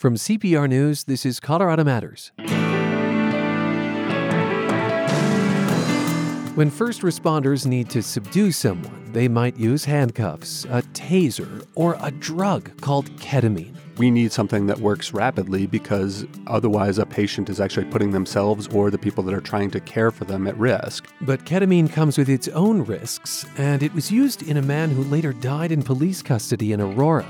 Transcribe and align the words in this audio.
From 0.00 0.14
CPR 0.14 0.66
News, 0.66 1.04
this 1.04 1.26
is 1.26 1.40
Colorado 1.40 1.84
Matters. 1.84 2.32
When 6.54 6.70
first 6.70 7.02
responders 7.02 7.66
need 7.66 7.90
to 7.90 8.02
subdue 8.02 8.50
someone, 8.50 9.12
they 9.12 9.28
might 9.28 9.58
use 9.58 9.84
handcuffs, 9.84 10.64
a 10.64 10.80
taser, 10.94 11.66
or 11.74 11.98
a 12.00 12.10
drug 12.12 12.80
called 12.80 13.14
ketamine. 13.16 13.76
We 14.00 14.10
need 14.10 14.32
something 14.32 14.66
that 14.68 14.78
works 14.78 15.12
rapidly 15.12 15.66
because 15.66 16.26
otherwise 16.46 16.96
a 16.96 17.04
patient 17.04 17.50
is 17.50 17.60
actually 17.60 17.84
putting 17.84 18.12
themselves 18.12 18.66
or 18.68 18.90
the 18.90 18.96
people 18.96 19.22
that 19.24 19.34
are 19.34 19.42
trying 19.42 19.70
to 19.72 19.80
care 19.80 20.10
for 20.10 20.24
them 20.24 20.46
at 20.46 20.56
risk. 20.56 21.06
But 21.20 21.44
ketamine 21.44 21.92
comes 21.92 22.16
with 22.16 22.30
its 22.30 22.48
own 22.48 22.82
risks, 22.86 23.44
and 23.58 23.82
it 23.82 23.92
was 23.92 24.10
used 24.10 24.42
in 24.42 24.56
a 24.56 24.62
man 24.62 24.88
who 24.88 25.04
later 25.04 25.34
died 25.34 25.70
in 25.70 25.82
police 25.82 26.22
custody 26.22 26.72
in 26.72 26.80
Aurora. 26.80 27.26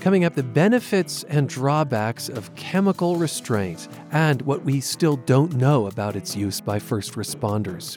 Coming 0.00 0.26
up, 0.26 0.34
the 0.34 0.42
benefits 0.42 1.24
and 1.24 1.48
drawbacks 1.48 2.28
of 2.28 2.54
chemical 2.54 3.16
restraint 3.16 3.88
and 4.12 4.42
what 4.42 4.62
we 4.62 4.82
still 4.82 5.16
don't 5.16 5.54
know 5.54 5.86
about 5.86 6.16
its 6.16 6.36
use 6.36 6.60
by 6.60 6.78
first 6.78 7.14
responders. 7.14 7.96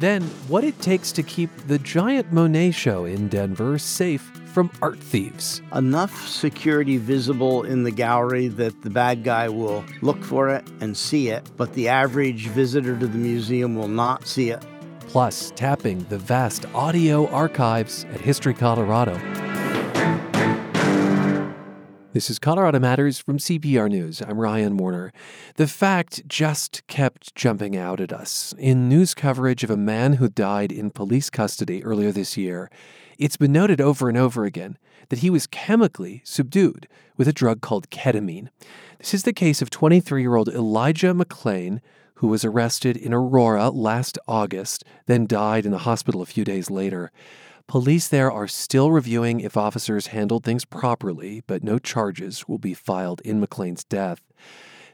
Then, 0.00 0.22
what 0.48 0.64
it 0.64 0.80
takes 0.80 1.12
to 1.12 1.22
keep 1.22 1.50
the 1.68 1.78
giant 1.78 2.32
Monet 2.32 2.72
show 2.72 3.04
in 3.04 3.28
Denver 3.28 3.78
safe 3.78 4.28
from 4.54 4.70
art 4.80 5.00
thieves. 5.00 5.60
Enough 5.74 6.28
security 6.28 6.96
visible 6.96 7.64
in 7.64 7.82
the 7.82 7.90
gallery 7.90 8.46
that 8.46 8.82
the 8.82 8.88
bad 8.88 9.24
guy 9.24 9.48
will 9.48 9.84
look 10.00 10.22
for 10.22 10.48
it 10.48 10.64
and 10.80 10.96
see 10.96 11.28
it, 11.28 11.50
but 11.56 11.72
the 11.74 11.88
average 11.88 12.46
visitor 12.46 12.96
to 12.96 13.08
the 13.08 13.18
museum 13.18 13.74
will 13.74 13.88
not 13.88 14.28
see 14.28 14.50
it. 14.50 14.64
Plus, 15.00 15.52
tapping 15.56 16.04
the 16.04 16.18
vast 16.18 16.66
audio 16.72 17.28
archives 17.30 18.04
at 18.14 18.20
History 18.20 18.54
Colorado. 18.54 19.18
This 22.12 22.30
is 22.30 22.38
Colorado 22.38 22.78
Matters 22.78 23.18
from 23.18 23.38
CPR 23.38 23.88
News. 23.88 24.22
I'm 24.22 24.38
Ryan 24.38 24.76
Warner. 24.76 25.12
The 25.56 25.66
fact 25.66 26.28
just 26.28 26.86
kept 26.86 27.34
jumping 27.34 27.76
out 27.76 28.00
at 28.00 28.12
us. 28.12 28.54
In 28.56 28.88
news 28.88 29.14
coverage 29.14 29.64
of 29.64 29.70
a 29.70 29.76
man 29.76 30.12
who 30.14 30.28
died 30.28 30.70
in 30.70 30.92
police 30.92 31.28
custody 31.28 31.82
earlier 31.82 32.12
this 32.12 32.36
year, 32.36 32.70
it's 33.18 33.36
been 33.36 33.52
noted 33.52 33.80
over 33.80 34.08
and 34.08 34.18
over 34.18 34.44
again 34.44 34.78
that 35.08 35.20
he 35.20 35.30
was 35.30 35.46
chemically 35.46 36.22
subdued 36.24 36.88
with 37.16 37.28
a 37.28 37.32
drug 37.32 37.60
called 37.60 37.90
ketamine. 37.90 38.48
This 38.98 39.14
is 39.14 39.22
the 39.24 39.32
case 39.32 39.60
of 39.62 39.70
23 39.70 40.22
year 40.22 40.36
old 40.36 40.48
Elijah 40.48 41.14
McClain, 41.14 41.80
who 42.16 42.28
was 42.28 42.44
arrested 42.44 42.96
in 42.96 43.12
Aurora 43.12 43.70
last 43.70 44.18
August, 44.26 44.84
then 45.06 45.26
died 45.26 45.66
in 45.66 45.72
the 45.72 45.78
hospital 45.78 46.22
a 46.22 46.26
few 46.26 46.44
days 46.44 46.70
later. 46.70 47.10
Police 47.66 48.08
there 48.08 48.30
are 48.30 48.46
still 48.46 48.90
reviewing 48.90 49.40
if 49.40 49.56
officers 49.56 50.08
handled 50.08 50.44
things 50.44 50.64
properly, 50.64 51.42
but 51.46 51.64
no 51.64 51.78
charges 51.78 52.46
will 52.46 52.58
be 52.58 52.74
filed 52.74 53.20
in 53.22 53.40
McClain's 53.40 53.84
death. 53.84 54.20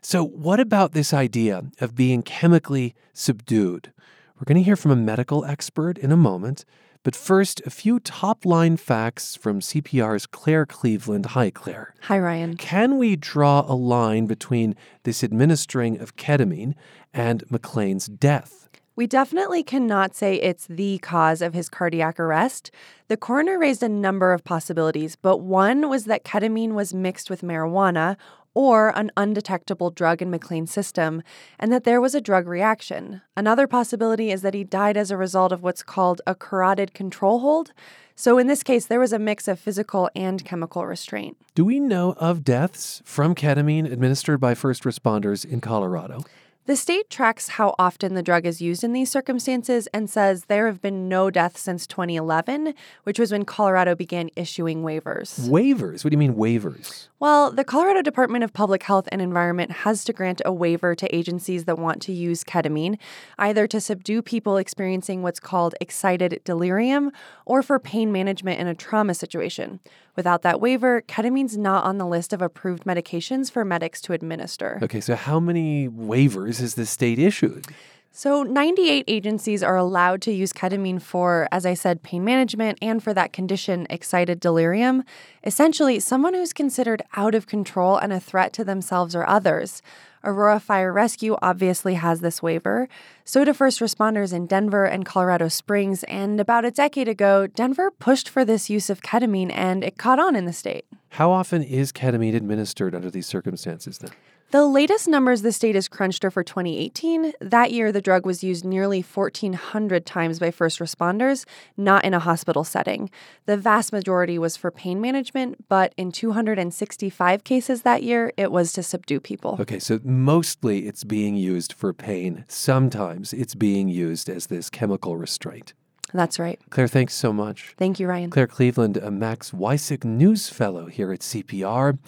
So, 0.03 0.25
what 0.25 0.61
about 0.61 0.93
this 0.93 1.12
idea 1.12 1.65
of 1.81 1.95
being 1.95 2.23
chemically 2.23 2.95
subdued? 3.12 3.93
We're 4.37 4.47
going 4.47 4.57
to 4.57 4.65
hear 4.65 4.77
from 4.77 4.93
a 4.93 4.97
medical 4.97 5.45
expert 5.45 5.99
in 5.99 6.11
a 6.11 6.17
moment. 6.17 6.65
But 7.03 7.17
first, 7.17 7.62
a 7.65 7.70
few 7.70 7.98
top 7.98 8.45
line 8.45 8.77
facts 8.77 9.34
from 9.34 9.61
CPR's 9.61 10.27
Claire 10.27 10.67
Cleveland. 10.67 11.27
Hi, 11.27 11.51
Claire. 11.51 11.95
Hi, 12.03 12.19
Ryan. 12.19 12.56
Can 12.59 12.98
we 12.98 13.17
draw 13.17 13.65
a 13.67 13.75
line 13.75 14.27
between 14.27 14.77
this 15.05 15.25
administering 15.25 15.98
of 15.98 16.17
ketamine 16.17 16.75
and 17.15 17.43
McClain's 17.48 18.06
death? 18.06 18.69
We 18.97 19.06
definitely 19.06 19.62
cannot 19.62 20.15
say 20.15 20.34
it's 20.34 20.67
the 20.67 20.98
cause 20.98 21.41
of 21.41 21.55
his 21.55 21.71
cardiac 21.71 22.21
arrest. 22.21 22.71
The 23.09 23.17
coroner 23.17 23.59
raised 23.59 23.83
a 23.83 23.89
number 23.89 24.34
of 24.34 24.45
possibilities, 24.45 25.17
but 25.17 25.39
one 25.39 25.89
was 25.89 26.05
that 26.05 26.23
ketamine 26.23 26.75
was 26.75 26.93
mixed 26.93 27.31
with 27.31 27.41
marijuana 27.41 28.17
or 28.55 28.97
an 28.98 29.11
undetectable 29.17 29.91
drug 29.91 30.20
in 30.20 30.31
McClain's 30.31 30.73
system, 30.73 31.23
and 31.59 31.73
that 31.73 31.84
there 31.84 32.01
was 32.01 32.15
a 32.15 32.20
drug 32.20 32.48
reaction. 32.48 33.23
Another 33.37 33.67
possibility 33.67 34.31
is 34.31 34.43
that 34.43 34.55
he 34.55 34.65
died 34.65 34.97
as 34.97 35.11
a 35.11 35.17
result 35.17 35.53
of 35.53 35.62
what's 35.62 35.83
called 35.83 36.21
a 36.27 36.34
carotid 36.34 36.94
control 36.94 37.41
hold. 37.41 37.72
So, 38.16 38.37
in 38.37 38.49
this 38.49 38.62
case, 38.62 38.87
there 38.87 39.00
was 39.00 39.15
a 39.15 39.19
mix 39.19 39.49
of 39.49 39.59
physical 39.59 40.11
and 40.15 40.44
chemical 40.44 40.84
restraint. 40.84 41.38
Do 41.55 41.65
we 41.65 41.81
know 41.81 42.12
of 42.19 42.44
deaths 42.44 43.00
from 43.05 43.34
ketamine 43.34 43.91
administered 43.91 44.41
by 44.41 44.55
first 44.55 44.84
responders 44.84 45.44
in 45.44 45.61
Colorado? 45.62 46.22
The 46.70 46.76
state 46.76 47.10
tracks 47.10 47.48
how 47.48 47.75
often 47.81 48.14
the 48.14 48.22
drug 48.22 48.47
is 48.47 48.62
used 48.62 48.84
in 48.84 48.92
these 48.92 49.10
circumstances 49.10 49.88
and 49.88 50.08
says 50.08 50.44
there 50.44 50.66
have 50.66 50.81
been 50.81 51.08
no 51.08 51.28
deaths 51.28 51.62
since 51.62 51.84
2011, 51.84 52.75
which 53.03 53.19
was 53.19 53.32
when 53.32 53.44
Colorado 53.44 53.97
began 53.97 54.31
issuing 54.36 54.84
waivers. 54.84 55.48
Waivers? 55.48 56.04
What 56.04 56.10
do 56.10 56.14
you 56.14 56.19
mean, 56.19 56.34
waivers? 56.34 57.08
Well, 57.19 57.50
the 57.50 57.64
Colorado 57.64 58.03
Department 58.03 58.44
of 58.44 58.53
Public 58.53 58.84
Health 58.84 59.08
and 59.10 59.20
Environment 59.20 59.72
has 59.72 60.04
to 60.04 60.12
grant 60.12 60.42
a 60.44 60.53
waiver 60.53 60.94
to 60.94 61.12
agencies 61.12 61.64
that 61.64 61.76
want 61.76 62.00
to 62.03 62.12
use 62.12 62.44
ketamine, 62.44 62.98
either 63.37 63.66
to 63.66 63.81
subdue 63.81 64.22
people 64.22 64.56
experiencing 64.56 65.22
what's 65.22 65.41
called 65.41 65.75
excited 65.81 66.41
delirium 66.44 67.10
or 67.47 67.64
for 67.64 67.81
pain 67.81 68.12
management 68.12 68.60
in 68.60 68.69
a 68.69 68.76
trauma 68.76 69.14
situation. 69.14 69.81
Without 70.16 70.43
that 70.43 70.60
waiver, 70.60 71.03
ketamine's 71.03 71.56
not 71.56 71.84
on 71.84 71.98
the 71.98 72.06
list 72.06 72.32
of 72.32 72.43
approved 72.43 72.84
medications 72.84 73.50
for 73.50 73.65
medics 73.65 74.00
to 74.03 74.12
administer. 74.12 74.78
Okay, 74.82 75.00
so 75.00 75.15
how 75.15 75.41
many 75.41 75.88
waivers 75.88 76.60
has 76.60 76.75
the 76.75 76.87
state 76.87 77.19
issued? 77.19 77.66
So, 78.12 78.43
98 78.43 79.04
agencies 79.06 79.62
are 79.62 79.76
allowed 79.76 80.20
to 80.22 80.32
use 80.32 80.53
ketamine 80.53 81.00
for, 81.00 81.47
as 81.53 81.65
I 81.65 81.75
said, 81.75 82.03
pain 82.03 82.25
management 82.25 82.76
and 82.82 83.00
for 83.00 83.15
that 83.15 83.32
condition, 83.32 83.87
excited 83.88 84.41
delirium. 84.41 85.04
Essentially, 85.44 86.00
someone 86.00 86.34
who's 86.34 86.53
considered 86.53 87.03
out 87.15 87.37
of 87.37 87.47
control 87.47 87.97
and 87.97 88.12
a 88.12 88.19
threat 88.19 88.53
to 88.54 88.65
themselves 88.65 89.15
or 89.15 89.25
others. 89.28 89.81
Aurora 90.22 90.60
Fire 90.60 90.92
Rescue 90.92 91.36
obviously 91.41 91.94
has 91.94 92.20
this 92.20 92.42
waiver. 92.42 92.88
So 93.25 93.44
do 93.44 93.53
first 93.53 93.81
responders 93.81 94.32
in 94.32 94.47
Denver 94.47 94.84
and 94.84 95.04
Colorado 95.04 95.48
Springs. 95.48 96.03
And 96.04 96.41
about 96.41 96.64
a 96.64 96.70
decade 96.70 97.08
ago, 97.08 97.47
Denver 97.47 97.91
pushed 97.91 98.28
for 98.28 98.44
this 98.44 98.69
use 98.69 98.91
of 98.91 99.03
ketamine 99.03 99.53
and 99.54 99.82
it 99.82 99.97
caught 99.97 100.19
on 100.19 100.36
in 100.36 100.44
the 100.44 100.53
state. 100.53 100.84
How 101.10 101.31
often 101.31 101.62
is 101.62 101.92
ketamine 101.92 102.34
administered 102.34 102.94
under 102.94 103.10
these 103.10 103.26
circumstances 103.26 103.98
then? 103.98 104.10
The 104.50 104.66
latest 104.66 105.06
numbers 105.06 105.43
the 105.43 105.53
state 105.53 105.77
has 105.77 105.87
crunched 105.87 106.25
are 106.25 106.31
for 106.31 106.43
2018. 106.43 107.34
That 107.41 107.71
year, 107.71 107.93
the 107.93 108.00
drug 108.00 108.27
was 108.27 108.43
used 108.43 108.65
nearly 108.65 109.00
1,400 109.00 110.05
times 110.05 110.41
by 110.41 110.50
first 110.50 110.81
responders, 110.81 111.44
not 111.77 112.05
in 112.05 112.15
a 112.15 112.19
hospital 112.19 112.65
setting. 112.65 113.11
The 113.47 113.56
vast 113.56 113.93
majority 113.93 114.41
was 114.41 114.56
for 114.56 114.72
pain 114.72 115.00
management, 115.00 115.69
but 115.69 115.94
in 115.97 116.11
265 116.11 117.44
cases 117.44 117.83
that 117.83 118.03
year, 118.03 118.33
it 118.37 118.50
was 118.50 118.72
to 118.72 118.83
subdue 118.83 119.21
people. 119.21 119.56
Okay, 119.61 119.78
so 119.78 120.00
mostly 120.03 120.88
it's 120.88 121.05
being 121.05 121.37
used 121.37 121.72
for 121.72 121.93
pain. 121.93 122.44
Sometimes 122.49 123.32
it's 123.32 123.55
being 123.55 123.88
used 123.88 124.28
as 124.28 124.49
this 124.49 124.69
chemical 124.69 125.17
restraint. 125.17 125.75
That's 126.12 126.38
right. 126.38 126.60
Claire, 126.71 126.88
thanks 126.88 127.15
so 127.15 127.32
much. 127.32 127.75
Thank 127.76 128.00
you, 128.00 128.09
Ryan. 128.09 128.31
Claire 128.31 128.47
Cleveland, 128.47 128.97
a 128.97 129.10
Max 129.10 129.50
Weissig 129.53 130.04
News 130.04 130.48
Fellow 130.48 130.87
here 130.87 131.12
at 131.12 131.21
CPR. 131.21 131.98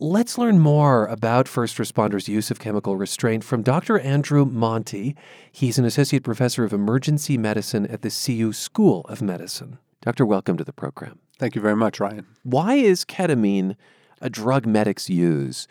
Let's 0.00 0.36
learn 0.38 0.58
more 0.58 1.06
about 1.06 1.46
first 1.46 1.78
responders' 1.78 2.28
use 2.28 2.50
of 2.50 2.58
chemical 2.58 2.96
restraint 2.96 3.44
from 3.44 3.62
Dr. 3.62 3.98
Andrew 4.00 4.44
Monte. 4.44 5.14
He's 5.50 5.78
an 5.78 5.84
associate 5.84 6.24
professor 6.24 6.64
of 6.64 6.72
emergency 6.72 7.38
medicine 7.38 7.86
at 7.86 8.02
the 8.02 8.10
CU 8.10 8.52
School 8.52 9.02
of 9.02 9.22
Medicine. 9.22 9.78
Doctor, 10.02 10.26
welcome 10.26 10.56
to 10.56 10.64
the 10.64 10.72
program. 10.72 11.18
Thank 11.38 11.54
you 11.54 11.60
very 11.60 11.76
much, 11.76 12.00
Ryan. 12.00 12.26
Why 12.42 12.74
is 12.74 13.04
ketamine 13.04 13.76
a 14.20 14.28
drug 14.28 14.66
medics 14.66 15.08
use 15.08 15.66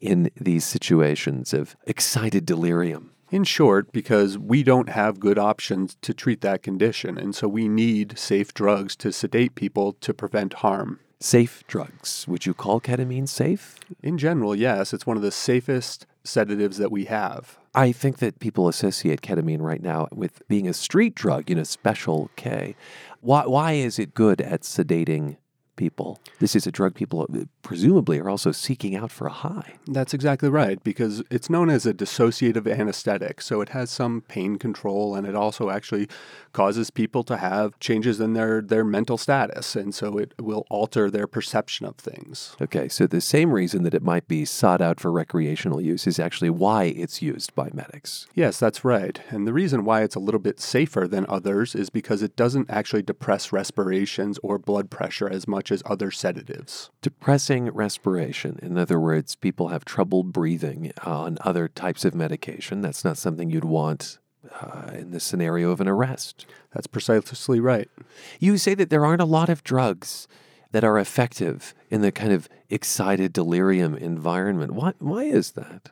in 0.00 0.30
these 0.38 0.64
situations 0.64 1.54
of 1.54 1.76
excited 1.86 2.44
delirium? 2.44 3.12
In 3.30 3.44
short, 3.44 3.92
because 3.92 4.36
we 4.36 4.64
don't 4.64 4.88
have 4.88 5.20
good 5.20 5.38
options 5.38 5.96
to 6.02 6.12
treat 6.12 6.40
that 6.40 6.64
condition, 6.64 7.16
and 7.16 7.32
so 7.32 7.46
we 7.46 7.68
need 7.68 8.18
safe 8.18 8.52
drugs 8.52 8.96
to 8.96 9.12
sedate 9.12 9.54
people 9.54 9.92
to 10.00 10.12
prevent 10.12 10.54
harm. 10.54 10.98
Safe 11.20 11.62
drugs. 11.68 12.26
Would 12.26 12.44
you 12.44 12.54
call 12.54 12.80
ketamine 12.80 13.28
safe? 13.28 13.76
In 14.02 14.18
general, 14.18 14.56
yes. 14.56 14.92
It's 14.92 15.06
one 15.06 15.16
of 15.16 15.22
the 15.22 15.30
safest 15.30 16.06
sedatives 16.24 16.78
that 16.78 16.90
we 16.90 17.04
have. 17.04 17.56
I 17.72 17.92
think 17.92 18.18
that 18.18 18.40
people 18.40 18.66
associate 18.68 19.20
ketamine 19.20 19.60
right 19.60 19.82
now 19.82 20.08
with 20.10 20.42
being 20.48 20.66
a 20.66 20.72
street 20.72 21.14
drug, 21.14 21.48
you 21.48 21.54
know, 21.54 21.62
special 21.62 22.30
K. 22.34 22.74
Why, 23.20 23.46
why 23.46 23.72
is 23.72 23.98
it 24.00 24.14
good 24.14 24.40
at 24.40 24.62
sedating 24.62 25.36
people. 25.80 26.20
This 26.40 26.54
is 26.54 26.66
a 26.66 26.70
drug 26.70 26.94
people 26.94 27.22
uh, 27.22 27.44
presumably 27.62 28.18
are 28.18 28.28
also 28.28 28.52
seeking 28.52 28.94
out 28.94 29.10
for 29.10 29.26
a 29.26 29.32
high. 29.32 29.76
That's 29.86 30.12
exactly 30.12 30.50
right, 30.50 30.78
because 30.84 31.22
it's 31.30 31.48
known 31.48 31.70
as 31.70 31.86
a 31.86 31.94
dissociative 31.94 32.70
anesthetic. 32.70 33.40
So 33.40 33.62
it 33.62 33.70
has 33.70 33.88
some 33.88 34.20
pain 34.28 34.58
control 34.58 35.14
and 35.14 35.26
it 35.26 35.34
also 35.34 35.70
actually 35.70 36.06
causes 36.52 36.90
people 36.90 37.22
to 37.24 37.38
have 37.38 37.78
changes 37.80 38.20
in 38.20 38.34
their, 38.34 38.60
their 38.60 38.84
mental 38.84 39.16
status. 39.16 39.74
And 39.74 39.94
so 39.94 40.18
it 40.18 40.34
will 40.38 40.66
alter 40.68 41.10
their 41.10 41.26
perception 41.26 41.86
of 41.86 41.96
things. 41.96 42.54
Okay, 42.60 42.86
so 42.88 43.06
the 43.06 43.22
same 43.22 43.50
reason 43.50 43.82
that 43.84 43.94
it 43.94 44.02
might 44.02 44.28
be 44.28 44.44
sought 44.44 44.82
out 44.82 45.00
for 45.00 45.10
recreational 45.10 45.80
use 45.80 46.06
is 46.06 46.18
actually 46.18 46.50
why 46.50 46.84
it's 46.84 47.22
used 47.22 47.54
by 47.54 47.70
medics. 47.72 48.26
Yes, 48.34 48.58
that's 48.58 48.84
right. 48.84 49.18
And 49.30 49.46
the 49.46 49.54
reason 49.54 49.86
why 49.86 50.02
it's 50.02 50.14
a 50.14 50.20
little 50.20 50.40
bit 50.40 50.60
safer 50.60 51.08
than 51.08 51.24
others 51.26 51.74
is 51.74 51.88
because 51.88 52.22
it 52.22 52.36
doesn't 52.36 52.68
actually 52.68 53.02
depress 53.02 53.50
respirations 53.50 54.38
or 54.42 54.58
blood 54.58 54.90
pressure 54.90 55.30
as 55.30 55.48
much 55.48 55.69
much 55.70 55.76
as 55.76 55.82
other 55.86 56.10
sedatives. 56.10 56.90
Depressing 57.02 57.70
respiration. 57.70 58.58
In 58.62 58.76
other 58.76 58.98
words, 58.98 59.36
people 59.36 59.68
have 59.68 59.84
trouble 59.84 60.22
breathing 60.22 60.92
on 61.04 61.38
other 61.42 61.68
types 61.68 62.04
of 62.04 62.14
medication. 62.14 62.80
That's 62.80 63.04
not 63.04 63.18
something 63.18 63.50
you'd 63.50 63.64
want 63.64 64.18
uh, 64.60 64.90
in 64.94 65.10
the 65.12 65.20
scenario 65.20 65.70
of 65.70 65.80
an 65.80 65.88
arrest. 65.88 66.46
That's 66.74 66.86
precisely 66.86 67.60
right. 67.60 67.88
You 68.38 68.58
say 68.58 68.74
that 68.74 68.90
there 68.90 69.04
aren't 69.04 69.22
a 69.22 69.26
lot 69.26 69.48
of 69.48 69.62
drugs 69.62 70.26
that 70.72 70.84
are 70.84 70.98
effective 70.98 71.74
in 71.90 72.00
the 72.00 72.12
kind 72.12 72.32
of 72.32 72.48
excited 72.68 73.32
delirium 73.32 73.94
environment. 73.94 74.72
Why, 74.72 74.92
why 74.98 75.24
is 75.24 75.52
that? 75.52 75.90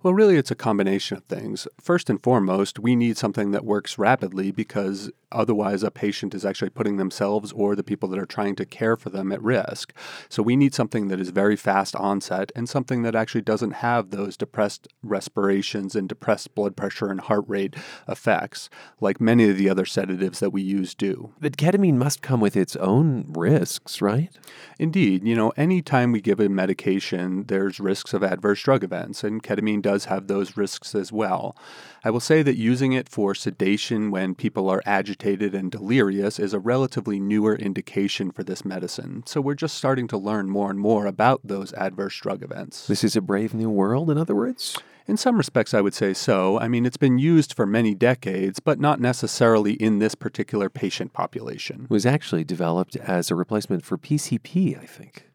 Well, 0.00 0.14
really, 0.14 0.36
it's 0.36 0.52
a 0.52 0.56
combination 0.56 1.16
of 1.16 1.24
things. 1.24 1.66
First 1.80 2.08
and 2.08 2.22
foremost, 2.22 2.78
we 2.78 2.94
need 2.94 3.16
something 3.16 3.50
that 3.50 3.64
works 3.64 3.98
rapidly 3.98 4.52
because 4.52 5.10
otherwise 5.32 5.82
a 5.82 5.90
patient 5.90 6.34
is 6.34 6.44
actually 6.44 6.70
putting 6.70 6.96
themselves 6.96 7.52
or 7.52 7.74
the 7.74 7.82
people 7.82 8.08
that 8.08 8.18
are 8.18 8.26
trying 8.26 8.54
to 8.56 8.64
care 8.64 8.96
for 8.96 9.10
them 9.10 9.32
at 9.32 9.42
risk. 9.42 9.92
So 10.28 10.42
we 10.42 10.56
need 10.56 10.74
something 10.74 11.08
that 11.08 11.20
is 11.20 11.30
very 11.30 11.56
fast 11.56 11.94
onset 11.96 12.50
and 12.54 12.68
something 12.68 13.02
that 13.02 13.14
actually 13.14 13.42
doesn't 13.42 13.72
have 13.72 14.10
those 14.10 14.36
depressed 14.36 14.88
respirations 15.02 15.94
and 15.94 16.08
depressed 16.08 16.54
blood 16.54 16.76
pressure 16.76 17.10
and 17.10 17.20
heart 17.20 17.44
rate 17.46 17.74
effects 18.08 18.70
like 19.00 19.20
many 19.20 19.48
of 19.48 19.56
the 19.56 19.68
other 19.68 19.84
sedatives 19.84 20.40
that 20.40 20.50
we 20.50 20.62
use 20.62 20.94
do. 20.94 21.32
But 21.40 21.56
ketamine 21.56 21.96
must 21.96 22.22
come 22.22 22.40
with 22.40 22.56
its 22.56 22.76
own 22.76 23.24
risks, 23.28 24.00
right? 24.00 24.30
Indeed. 24.78 25.26
You 25.26 25.34
know, 25.34 25.50
anytime 25.56 26.12
we 26.12 26.20
give 26.20 26.40
a 26.40 26.48
medication, 26.48 27.44
there's 27.48 27.80
risks 27.80 28.14
of 28.14 28.22
adverse 28.22 28.62
drug 28.62 28.84
events, 28.84 29.24
and 29.24 29.42
ketamine 29.42 29.82
does 29.82 30.06
have 30.06 30.26
those 30.26 30.56
risks 30.56 30.94
as 30.94 31.12
well. 31.12 31.56
I 32.04 32.10
will 32.10 32.20
say 32.20 32.42
that 32.42 32.56
using 32.56 32.92
it 32.92 33.08
for 33.08 33.34
sedation 33.34 34.10
when 34.10 34.34
people 34.34 34.68
are 34.68 34.82
agitated 34.86 35.54
and 35.54 35.70
delirious 35.70 36.38
is 36.38 36.54
a 36.54 36.60
relatively 36.60 37.18
newer 37.18 37.56
indication 37.56 38.30
for 38.30 38.44
this 38.44 38.64
medicine. 38.64 39.24
So 39.26 39.40
we're 39.40 39.54
just 39.54 39.76
starting 39.76 40.06
to 40.08 40.16
learn 40.16 40.48
more 40.48 40.70
and 40.70 40.78
more 40.78 41.06
about 41.06 41.40
those 41.42 41.72
adverse 41.72 42.16
drug 42.16 42.42
events. 42.42 42.86
This 42.86 43.02
is 43.02 43.16
a 43.16 43.20
brave 43.20 43.52
new 43.52 43.70
world, 43.70 44.10
in 44.10 44.18
other 44.18 44.34
words? 44.34 44.76
In 45.08 45.16
some 45.16 45.38
respects, 45.38 45.72
I 45.72 45.80
would 45.80 45.94
say 45.94 46.12
so. 46.12 46.58
I 46.58 46.68
mean, 46.68 46.84
it's 46.84 46.98
been 46.98 47.18
used 47.18 47.54
for 47.54 47.66
many 47.66 47.94
decades, 47.94 48.60
but 48.60 48.78
not 48.78 49.00
necessarily 49.00 49.72
in 49.72 49.98
this 49.98 50.14
particular 50.14 50.68
patient 50.68 51.14
population. 51.14 51.84
It 51.84 51.90
was 51.90 52.04
actually 52.04 52.44
developed 52.44 52.94
as 52.96 53.30
a 53.30 53.34
replacement 53.34 53.86
for 53.86 53.96
PCP, 53.96 54.80
I 54.80 54.84
think. 54.84 55.27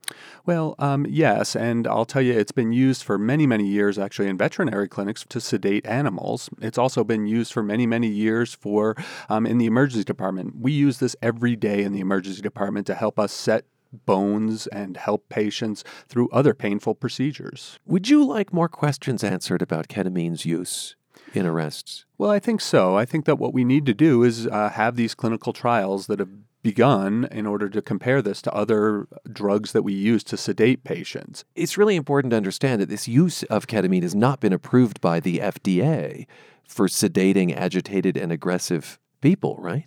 Well, 0.45 0.75
um, 0.79 1.05
yes, 1.09 1.55
and 1.55 1.87
I'll 1.87 2.05
tell 2.05 2.21
you, 2.21 2.33
it's 2.33 2.51
been 2.51 2.73
used 2.73 3.03
for 3.03 3.17
many, 3.17 3.47
many 3.47 3.65
years 3.65 3.97
actually 3.97 4.27
in 4.27 4.37
veterinary 4.37 4.87
clinics 4.87 5.25
to 5.29 5.39
sedate 5.39 5.85
animals. 5.85 6.49
It's 6.61 6.77
also 6.77 7.03
been 7.03 7.25
used 7.25 7.53
for 7.53 7.63
many, 7.63 7.87
many 7.87 8.07
years 8.07 8.53
for 8.53 8.95
um, 9.29 9.45
in 9.45 9.57
the 9.57 9.65
emergency 9.65 10.03
department. 10.03 10.55
We 10.59 10.71
use 10.73 10.99
this 10.99 11.15
every 11.21 11.55
day 11.55 11.83
in 11.83 11.93
the 11.93 12.01
emergency 12.01 12.41
department 12.41 12.87
to 12.87 12.95
help 12.95 13.17
us 13.17 13.31
set 13.31 13.65
bones 14.05 14.67
and 14.67 14.97
help 14.97 15.29
patients 15.29 15.83
through 16.07 16.29
other 16.31 16.53
painful 16.53 16.95
procedures. 16.95 17.79
Would 17.85 18.09
you 18.09 18.25
like 18.25 18.51
more 18.51 18.67
questions 18.67 19.23
answered 19.23 19.61
about 19.61 19.87
ketamine's 19.87 20.45
use 20.45 20.95
in 21.33 21.45
arrests? 21.45 22.05
Well, 22.17 22.31
I 22.31 22.39
think 22.39 22.59
so. 22.61 22.97
I 22.97 23.05
think 23.05 23.25
that 23.25 23.37
what 23.37 23.53
we 23.53 23.63
need 23.63 23.85
to 23.85 23.93
do 23.93 24.23
is 24.23 24.47
uh, 24.47 24.69
have 24.69 24.95
these 24.95 25.15
clinical 25.15 25.53
trials 25.53 26.07
that 26.07 26.19
have 26.19 26.29
begun 26.63 27.27
in 27.31 27.45
order 27.45 27.69
to 27.69 27.81
compare 27.81 28.21
this 28.21 28.41
to 28.41 28.53
other 28.53 29.07
drugs 29.31 29.73
that 29.73 29.83
we 29.83 29.93
use 29.93 30.23
to 30.23 30.37
sedate 30.37 30.83
patients. 30.83 31.43
It's 31.55 31.77
really 31.77 31.95
important 31.95 32.31
to 32.31 32.37
understand 32.37 32.81
that 32.81 32.89
this 32.89 33.07
use 33.07 33.43
of 33.43 33.67
ketamine 33.67 34.01
has 34.01 34.15
not 34.15 34.39
been 34.39 34.53
approved 34.53 35.01
by 35.01 35.19
the 35.19 35.39
FDA 35.39 36.25
for 36.67 36.87
sedating 36.87 37.55
agitated 37.55 38.17
and 38.17 38.31
aggressive 38.31 38.97
people, 39.23 39.55
right? 39.57 39.85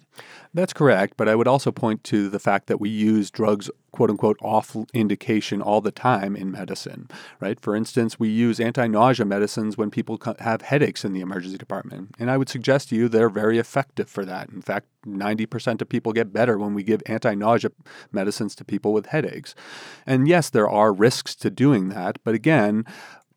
That's 0.55 0.73
correct, 0.73 1.19
but 1.19 1.29
I 1.29 1.35
would 1.35 1.47
also 1.47 1.71
point 1.71 2.03
to 2.05 2.31
the 2.31 2.39
fact 2.39 2.69
that 2.69 2.81
we 2.81 2.89
use 2.89 3.31
drugs, 3.31 3.71
quote 3.93 4.09
unquote, 4.09 4.39
off 4.41 4.75
indication 4.95 5.61
all 5.61 5.83
the 5.83 5.91
time 5.91 6.35
in 6.35 6.51
medicine, 6.51 7.11
right? 7.39 7.61
For 7.61 7.77
instance, 7.77 8.19
we 8.19 8.31
use 8.31 8.59
anti 8.59 8.87
nausea 8.87 9.27
medicines 9.27 9.77
when 9.77 9.91
people 9.91 10.19
have 10.39 10.63
headaches 10.63 11.05
in 11.05 11.13
the 11.13 11.21
emergency 11.21 11.59
department. 11.59 12.15
And 12.19 12.31
I 12.31 12.39
would 12.39 12.49
suggest 12.49 12.89
to 12.89 12.97
you 12.97 13.11
they're 13.11 13.29
very 13.29 13.59
effective 13.59 14.09
for 14.09 14.25
that. 14.25 14.49
In 14.49 14.63
fact, 14.63 14.87
90% 15.07 15.83
of 15.83 15.89
people 15.91 16.15
get 16.15 16.33
better 16.33 16.57
when 16.57 16.73
we 16.73 16.83
give 16.83 17.03
anti 17.05 17.35
nausea 17.35 17.73
medicines 18.11 18.55
to 18.55 18.65
people 18.65 18.95
with 18.95 19.07
headaches. 19.07 19.55
And 20.07 20.27
yes, 20.27 20.49
there 20.49 20.69
are 20.69 20.95
risks 20.95 21.35
to 21.37 21.51
doing 21.51 21.91
that, 21.91 22.19
but 22.25 22.35
again, 22.35 22.87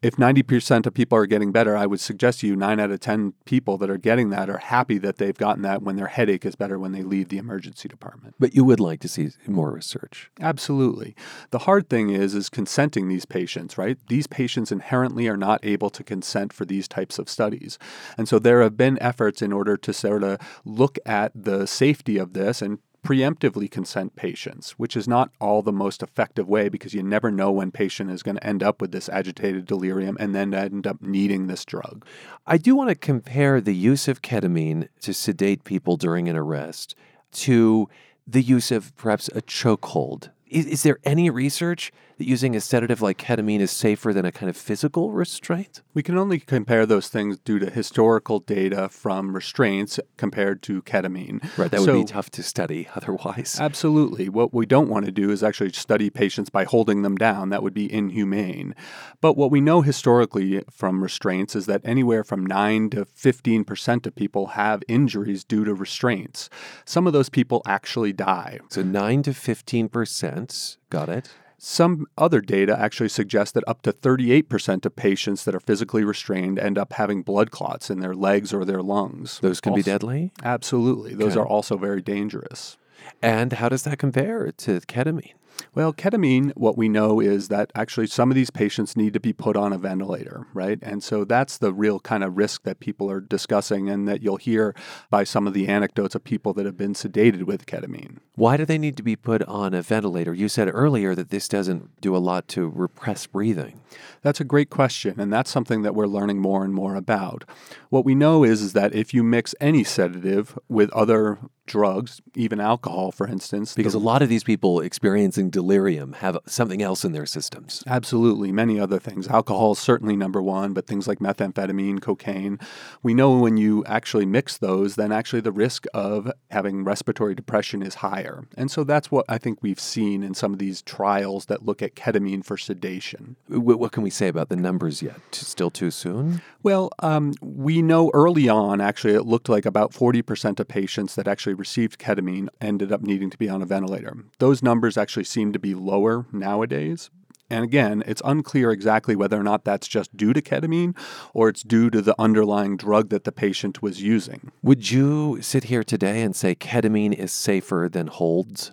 if 0.02 0.16
90% 0.16 0.86
of 0.86 0.94
people 0.94 1.18
are 1.18 1.26
getting 1.26 1.52
better, 1.52 1.76
I 1.76 1.86
would 1.86 2.00
suggest 2.00 2.40
to 2.40 2.48
you 2.48 2.56
9 2.56 2.80
out 2.80 2.92
of 2.92 3.00
10 3.02 3.34
people 3.46 3.78
that 3.80 3.90
are 3.90 3.98
getting 3.98 4.30
that 4.30 4.50
are 4.50 4.58
happy 4.58 4.98
that 5.00 5.18
they've 5.18 5.38
gotten 5.38 5.62
that 5.64 5.82
when 5.82 5.98
their 5.98 6.08
headache 6.08 6.46
is 6.46 6.56
better 6.56 6.80
when 6.80 6.94
they 6.94 7.04
leave 7.04 7.28
the 7.28 7.38
emergency 7.38 7.90
department. 7.90 8.36
But 8.40 8.56
you 8.56 8.64
would 8.64 8.80
like 8.80 9.02
to 9.02 9.10
see 9.10 9.30
more 9.46 9.72
research. 9.72 10.32
Absolutely. 10.40 11.16
The 11.52 11.60
hard 11.60 11.90
thing 11.90 12.10
is 12.12 12.34
is 12.34 12.50
consenting 12.50 13.10
these 13.10 13.26
patients, 13.26 13.78
right? 13.78 13.98
These 14.08 14.28
patients 14.28 14.72
inherently 14.72 15.28
are 15.28 15.38
not 15.38 15.60
able 15.64 15.90
to 15.90 16.04
consent 16.04 16.54
for 16.54 16.64
these 16.64 16.88
types 16.88 17.20
of 17.20 17.30
studies. 17.30 17.78
And 18.18 18.28
so 18.30 18.40
there 18.40 18.62
have 18.62 18.78
been 18.78 19.02
efforts 19.02 19.42
in 19.42 19.52
order 19.52 19.76
to 19.76 19.92
sort 19.92 20.24
of 20.24 20.40
look 20.64 20.98
at 21.06 21.32
the 21.36 21.66
safety 21.66 22.18
of 22.18 22.34
this 22.34 22.62
and 22.62 22.80
preemptively 23.04 23.70
consent 23.70 24.16
patients, 24.16 24.72
which 24.72 24.96
is 24.98 25.08
not 25.08 25.32
all 25.40 25.62
the 25.62 25.72
most 25.72 26.04
effective 26.04 26.48
way 26.48 26.70
because 26.70 26.94
you 26.94 27.02
never 27.02 27.32
know 27.32 27.52
when 27.52 27.72
patient 27.72 28.12
is 28.12 28.24
going 28.24 28.36
to 28.36 28.46
end 28.46 28.62
up 28.62 28.82
with 28.82 28.92
this 28.92 29.10
agitated 29.10 29.66
delirium 29.66 30.18
and 30.20 30.36
then 30.36 30.54
end 30.54 30.86
up 30.86 31.02
needing 31.02 31.48
this 31.48 31.66
drug. 31.66 32.06
I 32.46 32.58
do 32.58 32.76
want 32.76 32.90
to 32.90 32.96
compare 32.96 33.62
the 33.62 33.76
use 33.76 34.08
of 34.08 34.22
ketamine 34.22 34.90
to 35.02 35.14
sedate 35.14 35.64
people 35.64 35.98
during 35.98 36.28
an 36.28 36.36
arrest 36.36 36.96
to 37.32 37.90
the 38.28 38.42
use 38.42 38.72
of 38.72 38.96
perhaps 38.96 39.30
a 39.30 39.42
chokehold. 39.42 40.30
Is, 40.48 40.66
is 40.66 40.84
there 40.84 41.00
any 41.04 41.30
research 41.30 41.92
that 42.20 42.28
using 42.28 42.56
a 42.56 42.62
sedative 42.62 43.02
like 43.02 43.18
ketamine 43.18 43.62
is 43.62 43.72
safer 43.72 44.14
than 44.14 44.26
a 44.26 44.32
kind 44.32 44.50
of 44.50 44.58
physical 44.58 45.12
restraint? 45.12 45.82
We 45.94 46.04
can 46.04 46.18
only 46.18 46.40
compare 46.40 46.86
those 46.86 47.08
things 47.08 47.40
due 47.40 47.60
to 47.60 47.70
historical 47.70 48.40
data 48.40 48.90
from 48.90 49.34
restraints 49.34 50.00
compared 50.18 50.62
to 50.64 50.82
ketamine. 50.82 51.42
Right, 51.58 51.72
that 51.72 51.80
so, 51.80 51.94
would 51.94 52.06
be 52.06 52.12
tough 52.12 52.30
to 52.32 52.44
study 52.44 52.90
otherwise. 52.96 53.58
Absolutely. 53.60 54.28
What 54.28 54.54
we 54.54 54.66
don't 54.66 54.90
want 54.90 55.06
to 55.06 55.12
do 55.12 55.32
is 55.32 55.42
actually 55.42 55.72
study 55.72 56.10
patients 56.10 56.50
by 56.50 56.66
holding 56.66 57.04
them 57.04 57.16
down. 57.16 57.50
That 57.50 57.64
would 57.64 57.74
be 57.74 57.92
inhumane. 57.92 58.76
But 59.22 59.38
what 59.38 59.50
we 59.50 59.62
know 59.62 59.82
historically 59.82 60.62
from 60.70 61.02
restraints 61.02 61.56
is 61.56 61.68
that 61.68 61.82
anywhere 61.86 62.26
from 62.26 62.46
9 62.46 62.90
to 62.92 63.06
15% 63.06 64.06
of 64.06 64.16
people 64.16 64.48
have 64.48 64.84
injuries 64.90 65.46
due 65.46 65.64
to 65.64 65.74
restraints. 65.74 66.50
Some 66.84 67.08
of 67.08 67.14
those 67.14 67.30
people 67.30 67.62
actually 67.66 68.12
die. 68.12 68.60
So 68.70 68.84
9 68.84 69.24
to 69.24 69.32
15%, 69.32 70.78
got 70.90 71.08
it. 71.08 71.30
Some 71.62 72.08
other 72.18 72.40
data 72.40 72.78
actually 72.80 73.10
suggest 73.10 73.54
that 73.54 73.66
up 73.68 73.82
to 73.82 73.92
38% 73.92 74.86
of 74.86 74.96
patients 74.96 75.44
that 75.44 75.54
are 75.54 75.60
physically 75.60 76.06
restrained 76.06 76.58
end 76.58 76.78
up 76.78 76.94
having 76.94 77.22
blood 77.22 77.52
clots 77.52 77.90
in 77.90 78.00
their 78.00 78.16
legs 78.16 78.54
or 78.54 78.64
their 78.64 78.82
lungs. 78.82 79.40
Those 79.42 79.60
can 79.60 79.72
also, 79.72 79.80
be 79.80 79.84
deadly? 79.84 80.32
Absolutely. 80.42 81.16
Those 81.16 81.34
okay. 81.34 81.42
are 81.42 81.48
also 81.48 81.78
very 81.78 82.02
dangerous. 82.02 82.78
And 83.22 83.54
how 83.54 83.68
does 83.68 83.84
that 83.84 84.00
compare 84.00 84.52
to 84.52 84.80
ketamine? 84.82 85.34
Well, 85.76 85.94
ketamine, 85.94 86.52
what 86.56 86.78
we 86.78 86.90
know 86.90 87.20
is 87.20 87.48
that 87.50 87.72
actually 87.76 88.08
some 88.08 88.32
of 88.32 88.36
these 88.36 88.50
patients 88.50 88.96
need 88.96 89.14
to 89.14 89.20
be 89.20 89.34
put 89.34 89.56
on 89.56 89.74
a 89.74 89.78
ventilator, 89.78 90.48
right? 90.54 90.80
And 90.82 91.04
so 91.04 91.24
that's 91.24 91.58
the 91.58 91.74
real 91.74 92.00
kind 92.00 92.24
of 92.24 92.38
risk 92.38 92.64
that 92.64 92.80
people 92.80 93.10
are 93.10 93.22
discussing 93.22 93.90
and 93.90 94.08
that 94.08 94.22
you'll 94.22 94.38
hear 94.38 94.76
by 95.10 95.24
some 95.24 95.48
of 95.48 95.54
the 95.54 95.68
anecdotes 95.68 96.16
of 96.16 96.24
people 96.24 96.54
that 96.54 96.66
have 96.66 96.78
been 96.78 96.94
sedated 96.94 97.44
with 97.44 97.66
ketamine. 97.66 98.18
Why 98.36 98.58
do 98.58 98.66
they 98.66 98.78
need 98.78 98.98
to 98.98 99.04
be 99.04 99.16
put 99.16 99.44
on 99.44 99.74
a 99.74 99.82
ventilator? 99.82 100.34
You 100.34 100.50
said 100.50 100.70
earlier 100.74 101.16
that 101.16 101.30
this 101.30 101.48
doesn't 101.48 102.00
do 102.02 102.16
a 102.16 102.20
lot 102.20 102.48
to 102.50 102.68
repress 102.68 103.28
breathing. 103.28 103.82
That's 104.22 104.40
a 104.40 104.46
great 104.46 104.70
question, 104.70 105.20
and 105.20 105.32
that's 105.32 105.50
something 105.50 105.82
that 105.82 105.96
we're 105.96 106.08
learning 106.08 106.40
more 106.40 106.64
and 106.64 106.74
more 106.74 106.96
about. 106.96 107.46
What 107.90 108.06
we 108.06 108.16
know 108.16 108.44
is, 108.44 108.62
is 108.62 108.74
that 108.74 108.94
if 108.94 109.14
you 109.14 109.24
mix 109.24 109.56
any 109.60 109.84
sedative 109.84 110.58
with 110.68 110.92
other 110.92 111.40
drugs, 111.70 112.20
even 112.36 112.60
alcohol, 112.60 113.12
for 113.12 113.28
instance. 113.28 113.74
Because 113.76 113.94
the, 113.94 114.00
a 114.00 114.02
lot 114.02 114.22
of 114.22 114.28
these 114.28 114.44
people 114.44 114.82
experiencing 114.82 115.49
delirium 115.50 116.14
have 116.14 116.38
something 116.46 116.82
else 116.82 117.04
in 117.04 117.12
their 117.12 117.26
systems. 117.26 117.84
Absolutely, 117.88 118.52
many 118.52 118.80
other 118.80 119.00
things. 119.00 119.28
Alcohol 119.28 119.74
is 119.74 119.80
certainly 119.80 120.16
number 120.16 120.42
one, 120.42 120.74
but 120.74 120.88
things 120.88 121.08
like 121.08 121.20
methamphetamine, 121.20 122.02
cocaine. 122.02 122.60
We 123.04 123.14
know 123.14 123.38
when 123.38 123.58
you 123.58 123.84
actually 123.86 124.26
mix 124.26 124.58
those, 124.58 124.96
then 124.96 125.12
actually 125.12 125.42
the 125.42 125.52
risk 125.52 125.86
of 125.94 126.32
having 126.52 126.84
respiratory 126.84 127.36
depression 127.36 127.82
is 127.82 127.96
higher. 127.96 128.48
And 128.58 128.70
so 128.70 128.84
that's 128.84 129.12
what 129.12 129.26
I 129.30 129.38
think 129.38 129.62
we've 129.62 129.80
seen 129.80 130.24
in 130.24 130.34
some 130.34 130.54
of 130.54 130.60
these 130.60 130.82
trials 130.82 131.46
that 131.46 131.66
look 131.66 131.82
at 131.82 131.96
ketamine 131.96 132.44
for 132.44 132.58
sedation. 132.58 133.36
What 133.48 133.92
can 133.92 134.04
we 134.04 134.10
say 134.10 134.28
about 134.28 134.50
the 134.50 134.56
numbers 134.56 135.02
yet? 135.02 135.20
Still 135.32 135.70
too 135.70 135.92
soon? 135.92 136.42
Well, 136.62 136.92
um, 137.00 137.34
we 137.42 137.82
know 137.82 138.12
early 138.14 138.50
on, 138.50 138.82
actually, 138.82 139.14
it 139.14 139.24
looked 139.24 139.48
like 139.48 139.66
about 139.66 139.92
40% 139.92 140.60
of 140.60 140.68
patients 140.68 141.16
that 141.16 141.28
actually 141.28 141.54
received 141.54 142.00
ketamine 142.00 142.50
ended 142.60 142.92
up 142.92 143.02
needing 143.02 143.30
to 143.30 143.38
be 143.38 143.48
on 143.48 143.62
a 143.62 143.66
ventilator. 143.66 144.16
Those 144.40 144.62
numbers 144.62 144.98
actually 144.98 145.24
seem 145.24 145.39
to 145.54 145.60
be 145.60 145.74
lower 145.74 146.26
nowadays. 146.32 147.10
And 147.50 147.64
again, 147.64 148.04
it's 148.06 148.22
unclear 148.24 148.72
exactly 148.72 149.16
whether 149.16 149.40
or 149.40 149.44
not 149.44 149.66
that's 149.66 149.88
just 149.88 150.16
due 150.16 150.34
to 150.34 150.42
ketamine 150.42 150.96
or 151.34 151.50
it's 151.50 151.64
due 151.64 151.90
to 151.90 152.02
the 152.02 152.14
underlying 152.20 152.78
drug 152.78 153.10
that 153.10 153.24
the 153.24 153.32
patient 153.32 153.82
was 153.82 154.04
using. 154.04 154.52
Would 154.62 154.92
you 154.92 155.42
sit 155.42 155.64
here 155.66 155.84
today 155.84 156.22
and 156.22 156.36
say 156.36 156.54
ketamine 156.54 157.14
is 157.14 157.32
safer 157.32 157.90
than 157.92 158.06
holds? 158.08 158.72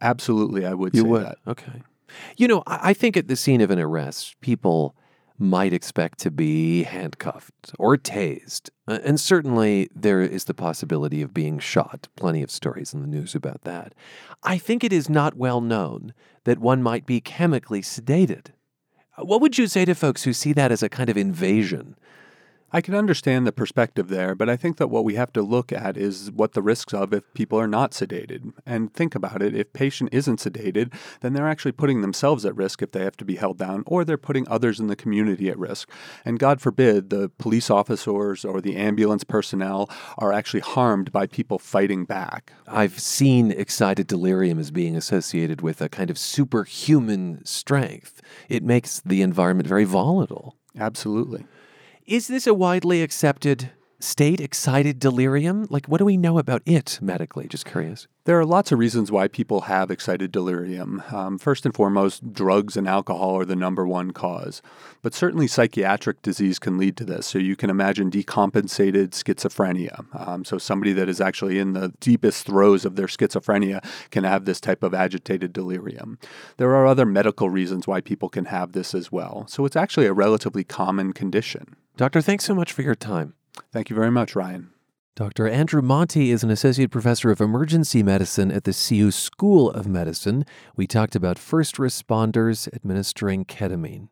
Absolutely, 0.00 0.64
I 0.64 0.74
would 0.74 0.94
You 0.94 1.02
say 1.02 1.08
would? 1.08 1.22
that. 1.24 1.38
Okay. 1.46 1.82
You 2.36 2.46
know, 2.46 2.62
I 2.68 2.94
think 2.94 3.16
at 3.16 3.26
the 3.26 3.34
scene 3.34 3.60
of 3.60 3.72
an 3.72 3.80
arrest, 3.80 4.36
people 4.40 4.94
might 5.38 5.72
expect 5.72 6.18
to 6.20 6.30
be 6.30 6.84
handcuffed 6.84 7.72
or 7.78 7.96
tased. 7.96 8.70
And 8.86 9.18
certainly 9.18 9.88
there 9.94 10.20
is 10.20 10.44
the 10.44 10.54
possibility 10.54 11.22
of 11.22 11.34
being 11.34 11.58
shot. 11.58 12.08
Plenty 12.16 12.42
of 12.42 12.50
stories 12.50 12.94
in 12.94 13.00
the 13.00 13.06
news 13.06 13.34
about 13.34 13.62
that. 13.62 13.94
I 14.42 14.58
think 14.58 14.84
it 14.84 14.92
is 14.92 15.08
not 15.08 15.36
well 15.36 15.60
known 15.60 16.14
that 16.44 16.58
one 16.58 16.82
might 16.82 17.06
be 17.06 17.20
chemically 17.20 17.82
sedated. 17.82 18.48
What 19.16 19.40
would 19.40 19.58
you 19.58 19.66
say 19.66 19.84
to 19.84 19.94
folks 19.94 20.24
who 20.24 20.32
see 20.32 20.52
that 20.52 20.72
as 20.72 20.82
a 20.82 20.88
kind 20.88 21.08
of 21.08 21.16
invasion? 21.16 21.96
I 22.74 22.80
can 22.80 22.96
understand 22.96 23.46
the 23.46 23.52
perspective 23.52 24.08
there, 24.08 24.34
but 24.34 24.50
I 24.50 24.56
think 24.56 24.78
that 24.78 24.88
what 24.88 25.04
we 25.04 25.14
have 25.14 25.32
to 25.34 25.42
look 25.42 25.70
at 25.70 25.96
is 25.96 26.32
what 26.32 26.54
the 26.54 26.60
risks 26.60 26.92
of 26.92 27.14
if 27.14 27.22
people 27.32 27.56
are 27.56 27.68
not 27.68 27.92
sedated. 27.92 28.52
And 28.66 28.92
think 28.92 29.14
about 29.14 29.42
it 29.42 29.54
if 29.54 29.72
patient 29.72 30.10
isn't 30.12 30.40
sedated, 30.40 30.92
then 31.20 31.34
they're 31.34 31.48
actually 31.48 31.70
putting 31.70 32.00
themselves 32.00 32.44
at 32.44 32.56
risk 32.56 32.82
if 32.82 32.90
they 32.90 33.04
have 33.04 33.16
to 33.18 33.24
be 33.24 33.36
held 33.36 33.58
down, 33.58 33.84
or 33.86 34.04
they're 34.04 34.18
putting 34.18 34.48
others 34.48 34.80
in 34.80 34.88
the 34.88 34.96
community 34.96 35.48
at 35.48 35.56
risk. 35.56 35.88
And 36.24 36.40
God 36.40 36.60
forbid 36.60 37.10
the 37.10 37.28
police 37.38 37.70
officers 37.70 38.44
or 38.44 38.60
the 38.60 38.74
ambulance 38.74 39.22
personnel 39.22 39.88
are 40.18 40.32
actually 40.32 40.58
harmed 40.58 41.12
by 41.12 41.28
people 41.28 41.60
fighting 41.60 42.04
back. 42.04 42.52
I've 42.66 42.98
seen 42.98 43.52
excited 43.52 44.08
delirium 44.08 44.58
as 44.58 44.72
being 44.72 44.96
associated 44.96 45.60
with 45.60 45.80
a 45.80 45.88
kind 45.88 46.10
of 46.10 46.18
superhuman 46.18 47.44
strength. 47.44 48.20
It 48.48 48.64
makes 48.64 48.98
the 48.98 49.22
environment 49.22 49.68
very 49.68 49.84
volatile. 49.84 50.56
Absolutely. 50.76 51.46
Is 52.06 52.28
this 52.28 52.46
a 52.46 52.52
widely 52.52 53.00
accepted 53.00 53.70
state, 53.98 54.38
excited 54.38 54.98
delirium? 54.98 55.66
Like, 55.70 55.86
what 55.86 55.96
do 55.96 56.04
we 56.04 56.18
know 56.18 56.36
about 56.36 56.60
it 56.66 56.98
medically? 57.00 57.48
Just 57.48 57.64
curious. 57.64 58.06
There 58.24 58.38
are 58.38 58.44
lots 58.44 58.70
of 58.70 58.78
reasons 58.78 59.10
why 59.10 59.26
people 59.26 59.62
have 59.62 59.90
excited 59.90 60.30
delirium. 60.30 61.02
Um, 61.10 61.38
first 61.38 61.64
and 61.64 61.74
foremost, 61.74 62.34
drugs 62.34 62.76
and 62.76 62.86
alcohol 62.86 63.38
are 63.38 63.46
the 63.46 63.56
number 63.56 63.86
one 63.86 64.10
cause. 64.10 64.60
But 65.00 65.14
certainly, 65.14 65.46
psychiatric 65.46 66.20
disease 66.20 66.58
can 66.58 66.76
lead 66.76 66.98
to 66.98 67.06
this. 67.06 67.26
So, 67.26 67.38
you 67.38 67.56
can 67.56 67.70
imagine 67.70 68.10
decompensated 68.10 69.12
schizophrenia. 69.12 70.04
Um, 70.28 70.44
so, 70.44 70.58
somebody 70.58 70.92
that 70.92 71.08
is 71.08 71.22
actually 71.22 71.58
in 71.58 71.72
the 71.72 71.94
deepest 72.00 72.44
throes 72.44 72.84
of 72.84 72.96
their 72.96 73.06
schizophrenia 73.06 73.82
can 74.10 74.24
have 74.24 74.44
this 74.44 74.60
type 74.60 74.82
of 74.82 74.92
agitated 74.92 75.54
delirium. 75.54 76.18
There 76.58 76.74
are 76.74 76.86
other 76.86 77.06
medical 77.06 77.48
reasons 77.48 77.86
why 77.86 78.02
people 78.02 78.28
can 78.28 78.44
have 78.44 78.72
this 78.72 78.94
as 78.94 79.10
well. 79.10 79.46
So, 79.48 79.64
it's 79.64 79.76
actually 79.76 80.04
a 80.04 80.12
relatively 80.12 80.64
common 80.64 81.14
condition. 81.14 81.76
Doctor, 81.96 82.20
thanks 82.20 82.44
so 82.44 82.54
much 82.54 82.72
for 82.72 82.82
your 82.82 82.94
time. 82.94 83.34
Thank 83.72 83.88
you 83.88 83.96
very 83.96 84.10
much, 84.10 84.34
Ryan. 84.34 84.70
Dr. 85.16 85.46
Andrew 85.46 85.80
Monte 85.80 86.32
is 86.32 86.42
an 86.42 86.50
associate 86.50 86.90
professor 86.90 87.30
of 87.30 87.40
emergency 87.40 88.02
medicine 88.02 88.50
at 88.50 88.64
the 88.64 88.72
CU 88.72 89.12
School 89.12 89.70
of 89.70 89.86
Medicine. 89.86 90.44
We 90.74 90.88
talked 90.88 91.14
about 91.14 91.38
first 91.38 91.76
responders 91.76 92.66
administering 92.74 93.44
ketamine. 93.44 94.08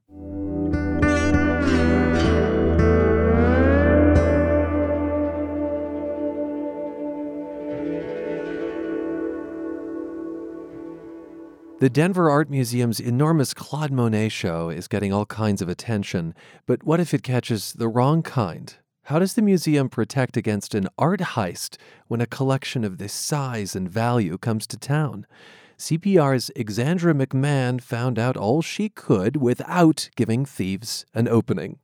The 11.82 11.90
Denver 11.90 12.30
Art 12.30 12.48
Museum's 12.48 13.00
enormous 13.00 13.52
Claude 13.52 13.90
Monet 13.90 14.28
show 14.28 14.68
is 14.68 14.86
getting 14.86 15.12
all 15.12 15.26
kinds 15.26 15.60
of 15.60 15.68
attention, 15.68 16.32
but 16.64 16.84
what 16.84 17.00
if 17.00 17.12
it 17.12 17.24
catches 17.24 17.72
the 17.72 17.88
wrong 17.88 18.22
kind? 18.22 18.72
How 19.06 19.18
does 19.18 19.34
the 19.34 19.42
museum 19.42 19.88
protect 19.88 20.36
against 20.36 20.76
an 20.76 20.86
art 20.96 21.18
heist 21.18 21.78
when 22.06 22.20
a 22.20 22.26
collection 22.26 22.84
of 22.84 22.98
this 22.98 23.12
size 23.12 23.74
and 23.74 23.90
value 23.90 24.38
comes 24.38 24.68
to 24.68 24.76
town? 24.76 25.26
CPR's 25.76 26.52
Alexandra 26.54 27.14
McMahon 27.14 27.80
found 27.80 28.16
out 28.16 28.36
all 28.36 28.62
she 28.62 28.88
could 28.88 29.38
without 29.38 30.08
giving 30.14 30.44
thieves 30.44 31.04
an 31.14 31.26
opening. 31.26 31.80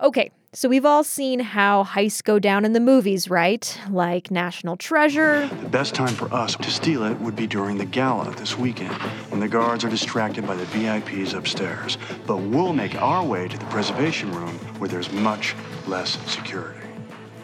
Okay, 0.00 0.30
so 0.54 0.68
we've 0.68 0.84
all 0.84 1.02
seen 1.02 1.40
how 1.40 1.82
heists 1.82 2.22
go 2.22 2.38
down 2.38 2.66
in 2.66 2.74
the 2.74 2.80
movies, 2.80 3.30
right? 3.30 3.80
Like 3.88 4.30
National 4.30 4.76
Treasure. 4.76 5.48
The 5.62 5.68
best 5.70 5.94
time 5.94 6.14
for 6.14 6.32
us 6.32 6.56
to 6.56 6.70
steal 6.70 7.04
it 7.04 7.18
would 7.20 7.34
be 7.34 7.46
during 7.46 7.78
the 7.78 7.86
gala 7.86 8.34
this 8.36 8.58
weekend, 8.58 8.92
when 9.30 9.40
the 9.40 9.48
guards 9.48 9.82
are 9.82 9.88
distracted 9.88 10.46
by 10.46 10.54
the 10.54 10.66
VIPs 10.66 11.32
upstairs. 11.32 11.96
But 12.26 12.36
we'll 12.36 12.74
make 12.74 13.00
our 13.00 13.24
way 13.24 13.48
to 13.48 13.56
the 13.56 13.64
preservation 13.66 14.30
room 14.32 14.58
where 14.78 14.88
there's 14.88 15.10
much 15.10 15.54
less 15.86 16.18
security. 16.30 16.80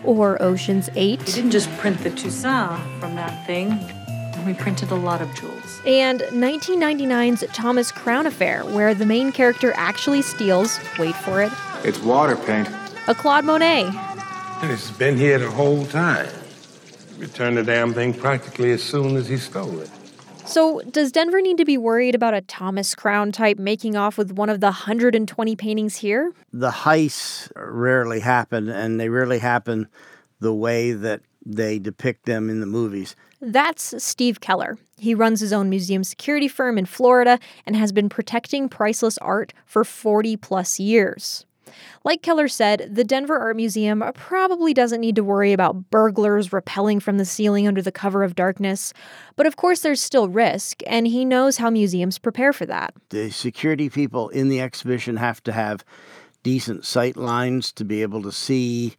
Or 0.05 0.41
Ocean's 0.43 0.91
8. 0.95 1.21
We 1.21 1.25
didn't 1.33 1.50
just 1.50 1.71
print 1.79 1.99
the 2.00 2.11
Toussaint 2.11 2.79
from 3.00 3.15
that 3.15 3.47
thing. 3.47 3.71
We 4.45 4.53
printed 4.53 4.91
a 4.91 4.95
lot 4.95 5.23
of 5.23 5.35
jewels. 5.35 5.81
And 5.87 6.21
1999's 6.21 7.43
Thomas 7.55 7.91
Crown 7.91 8.27
Affair, 8.27 8.65
where 8.65 8.93
the 8.93 9.07
main 9.07 9.33
character 9.33 9.73
actually 9.77 10.21
steals, 10.21 10.79
wait 10.99 11.15
for 11.17 11.43
it, 11.43 11.53
It's 11.85 11.99
water 12.00 12.37
paint. 12.37 12.69
A 13.09 13.15
Claude 13.15 13.47
Monet. 13.47 13.85
And 14.61 14.71
it's 14.71 14.91
been 14.91 15.17
here 15.17 15.38
the 15.38 15.50
whole 15.50 15.87
time. 15.87 16.29
Returned 17.17 17.57
the 17.57 17.62
damn 17.62 17.95
thing 17.95 18.12
practically 18.12 18.71
as 18.73 18.83
soon 18.83 19.17
as 19.17 19.27
he 19.27 19.38
stole 19.38 19.81
it. 19.81 19.91
So, 20.45 20.83
does 20.91 21.11
Denver 21.11 21.41
need 21.41 21.57
to 21.57 21.65
be 21.65 21.79
worried 21.79 22.15
about 22.15 22.35
a 22.35 22.43
Thomas 22.43 22.95
Crown 22.95 23.33
type 23.33 23.59
making 23.59 23.97
off 23.97 24.19
with 24.19 24.33
one 24.33 24.50
of 24.50 24.61
the 24.61 24.67
120 24.67 25.57
paintings 25.57 25.97
here? 25.97 26.33
the 26.53 26.71
heists 26.71 27.50
rarely 27.57 28.21
happen, 28.21 28.69
and 28.69 29.00
they 29.00 29.09
rarely 29.09 29.38
happen 29.38 29.88
the 30.41 30.55
way 30.55 30.93
that 30.93 31.23
they 31.45 31.79
depict 31.79 32.27
them 32.27 32.50
in 32.50 32.61
the 32.61 32.67
movies. 32.67 33.17
That's 33.41 34.03
Steve 34.03 34.41
Keller. 34.41 34.77
He 34.99 35.15
runs 35.15 35.41
his 35.41 35.53
own 35.53 35.71
museum 35.71 36.05
security 36.05 36.49
firm 36.49 36.77
in 36.77 36.85
Florida 36.85 37.38
and 37.65 37.75
has 37.75 37.91
been 37.93 38.09
protecting 38.11 38.69
priceless 38.69 39.17
art 39.19 39.55
for 39.65 39.85
40 39.85 40.37
plus 40.37 40.79
years. 40.79 41.47
Like 42.09 42.23
Keller 42.23 42.49
said, 42.49 42.88
the 42.91 43.05
Denver 43.05 43.38
Art 43.38 43.57
Museum 43.57 44.03
probably 44.15 44.73
doesn't 44.73 45.03
need 45.03 45.15
to 45.17 45.23
worry 45.23 45.53
about 45.53 45.91
burglars 45.91 46.49
rappelling 46.49 47.03
from 47.03 47.19
the 47.19 47.27
ceiling 47.27 47.69
under 47.69 47.83
the 47.83 47.93
cover 47.93 48.25
of 48.25 48.35
darkness. 48.35 48.95
But 49.37 49.45
of 49.45 49.57
course, 49.57 49.83
there's 49.83 50.00
still 50.00 50.27
risk, 50.27 50.81
and 50.87 51.07
he 51.07 51.27
knows 51.27 51.59
how 51.59 51.69
museums 51.69 52.19
prepare 52.19 52.55
for 52.55 52.65
that. 52.65 52.95
The 53.11 53.29
security 53.29 53.91
people 53.91 54.31
in 54.31 54.49
the 54.49 54.59
exhibition 54.59 55.19
have 55.19 55.43
to 55.43 55.53
have 55.53 55.85
decent 56.43 56.87
sight 56.87 57.19
lines 57.19 57.73
to 57.73 57.85
be 57.85 58.00
able 58.00 58.23
to 58.23 58.33
see. 58.33 58.97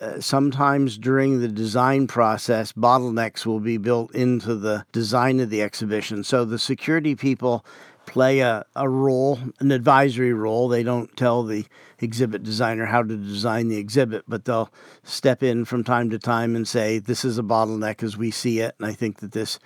Uh, 0.00 0.20
sometimes 0.20 0.98
during 0.98 1.40
the 1.40 1.48
design 1.48 2.08
process, 2.08 2.72
bottlenecks 2.72 3.46
will 3.46 3.60
be 3.60 3.76
built 3.76 4.12
into 4.16 4.56
the 4.56 4.84
design 4.90 5.38
of 5.38 5.48
the 5.48 5.62
exhibition. 5.62 6.24
So 6.24 6.44
the 6.44 6.58
security 6.58 7.14
people 7.14 7.64
play 8.12 8.40
a, 8.40 8.62
a 8.76 8.86
role, 8.86 9.38
an 9.58 9.72
advisory 9.72 10.34
role. 10.34 10.68
They 10.68 10.82
don't 10.82 11.16
tell 11.16 11.44
the 11.44 11.64
exhibit 11.98 12.42
designer 12.42 12.84
how 12.84 13.02
to 13.02 13.16
design 13.16 13.68
the 13.68 13.78
exhibit, 13.78 14.24
but 14.28 14.44
they'll 14.44 14.70
step 15.02 15.42
in 15.42 15.64
from 15.64 15.82
time 15.82 16.10
to 16.10 16.18
time 16.18 16.54
and 16.54 16.68
say, 16.68 16.98
This 16.98 17.24
is 17.24 17.38
a 17.38 17.42
bottleneck 17.42 18.02
as 18.02 18.18
we 18.18 18.30
see 18.30 18.60
it. 18.60 18.74
And 18.78 18.86
I 18.86 18.92
think 18.92 19.20
that 19.20 19.32
this 19.32 19.58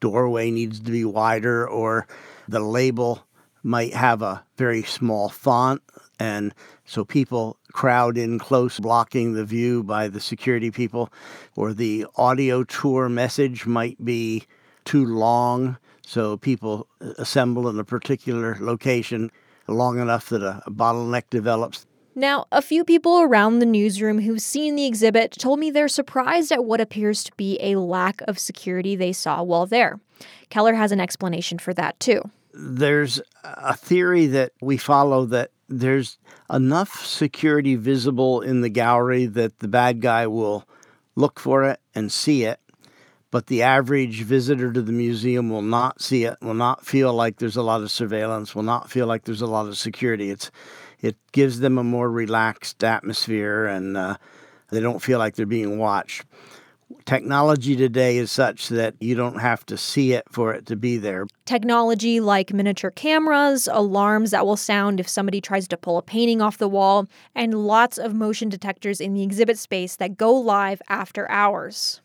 doorway 0.00 0.50
needs 0.50 0.80
to 0.80 0.90
be 0.90 1.04
wider, 1.04 1.68
or 1.68 2.08
the 2.48 2.58
label 2.58 3.24
might 3.62 3.94
have 3.94 4.20
a 4.20 4.44
very 4.56 4.82
small 4.82 5.28
font. 5.28 5.80
And 6.18 6.52
so 6.84 7.04
people 7.04 7.56
crowd 7.72 8.18
in 8.18 8.40
close, 8.40 8.80
blocking 8.80 9.34
the 9.34 9.44
view 9.44 9.84
by 9.84 10.08
the 10.08 10.20
security 10.20 10.72
people, 10.72 11.08
or 11.54 11.72
the 11.72 12.06
audio 12.16 12.64
tour 12.64 13.08
message 13.08 13.64
might 13.64 14.04
be 14.04 14.42
too 14.84 15.06
long. 15.06 15.78
So 16.06 16.36
people 16.36 16.88
assemble 17.00 17.68
in 17.68 17.78
a 17.78 17.84
particular 17.84 18.56
location 18.60 19.30
long 19.68 19.98
enough 19.98 20.28
that 20.30 20.42
a, 20.42 20.62
a 20.66 20.70
bottleneck 20.70 21.24
develops. 21.30 21.86
Now, 22.14 22.46
a 22.52 22.60
few 22.60 22.84
people 22.84 23.20
around 23.20 23.58
the 23.58 23.66
newsroom 23.66 24.20
who've 24.20 24.42
seen 24.42 24.76
the 24.76 24.84
exhibit 24.84 25.32
told 25.32 25.58
me 25.58 25.70
they're 25.70 25.88
surprised 25.88 26.52
at 26.52 26.64
what 26.64 26.80
appears 26.80 27.24
to 27.24 27.32
be 27.36 27.58
a 27.62 27.76
lack 27.76 28.20
of 28.22 28.38
security 28.38 28.94
they 28.96 29.14
saw 29.14 29.42
while 29.42 29.64
there. 29.64 29.98
Keller 30.50 30.74
has 30.74 30.92
an 30.92 31.00
explanation 31.00 31.58
for 31.58 31.72
that, 31.72 31.98
too. 32.00 32.20
There's 32.52 33.22
a 33.44 33.74
theory 33.74 34.26
that 34.26 34.52
we 34.60 34.76
follow 34.76 35.24
that 35.26 35.52
there's 35.70 36.18
enough 36.52 37.06
security 37.06 37.76
visible 37.76 38.42
in 38.42 38.60
the 38.60 38.68
gallery 38.68 39.24
that 39.24 39.60
the 39.60 39.68
bad 39.68 40.02
guy 40.02 40.26
will 40.26 40.68
look 41.16 41.40
for 41.40 41.64
it 41.64 41.80
and 41.94 42.12
see 42.12 42.44
it, 42.44 42.60
but 43.32 43.46
the 43.46 43.62
average 43.62 44.22
visitor 44.22 44.70
to 44.72 44.82
the 44.82 44.92
museum 44.92 45.48
will 45.48 45.62
not 45.62 46.02
see 46.02 46.24
it, 46.24 46.36
will 46.42 46.54
not 46.54 46.84
feel 46.86 47.12
like 47.14 47.38
there's 47.38 47.56
a 47.56 47.62
lot 47.62 47.80
of 47.80 47.90
surveillance, 47.90 48.54
will 48.54 48.62
not 48.62 48.90
feel 48.90 49.06
like 49.06 49.24
there's 49.24 49.40
a 49.40 49.46
lot 49.46 49.66
of 49.66 49.76
security. 49.76 50.30
It's 50.30 50.52
it 51.00 51.16
gives 51.32 51.58
them 51.58 51.78
a 51.78 51.82
more 51.82 52.10
relaxed 52.10 52.84
atmosphere, 52.84 53.66
and 53.66 53.96
uh, 53.96 54.18
they 54.70 54.80
don't 54.80 55.02
feel 55.02 55.18
like 55.18 55.34
they're 55.34 55.46
being 55.46 55.78
watched. 55.78 56.24
Technology 57.06 57.74
today 57.74 58.18
is 58.18 58.30
such 58.30 58.68
that 58.68 58.94
you 59.00 59.14
don't 59.14 59.40
have 59.40 59.64
to 59.64 59.78
see 59.78 60.12
it 60.12 60.24
for 60.30 60.52
it 60.52 60.66
to 60.66 60.76
be 60.76 60.98
there. 60.98 61.26
Technology 61.46 62.20
like 62.20 62.52
miniature 62.52 62.90
cameras, 62.90 63.66
alarms 63.72 64.30
that 64.32 64.44
will 64.44 64.58
sound 64.58 65.00
if 65.00 65.08
somebody 65.08 65.40
tries 65.40 65.66
to 65.68 65.78
pull 65.78 65.96
a 65.96 66.02
painting 66.02 66.42
off 66.42 66.58
the 66.58 66.68
wall, 66.68 67.08
and 67.34 67.66
lots 67.66 67.96
of 67.96 68.14
motion 68.14 68.50
detectors 68.50 69.00
in 69.00 69.14
the 69.14 69.22
exhibit 69.22 69.56
space 69.56 69.96
that 69.96 70.18
go 70.18 70.34
live 70.34 70.82
after 70.90 71.28
hours. 71.30 72.01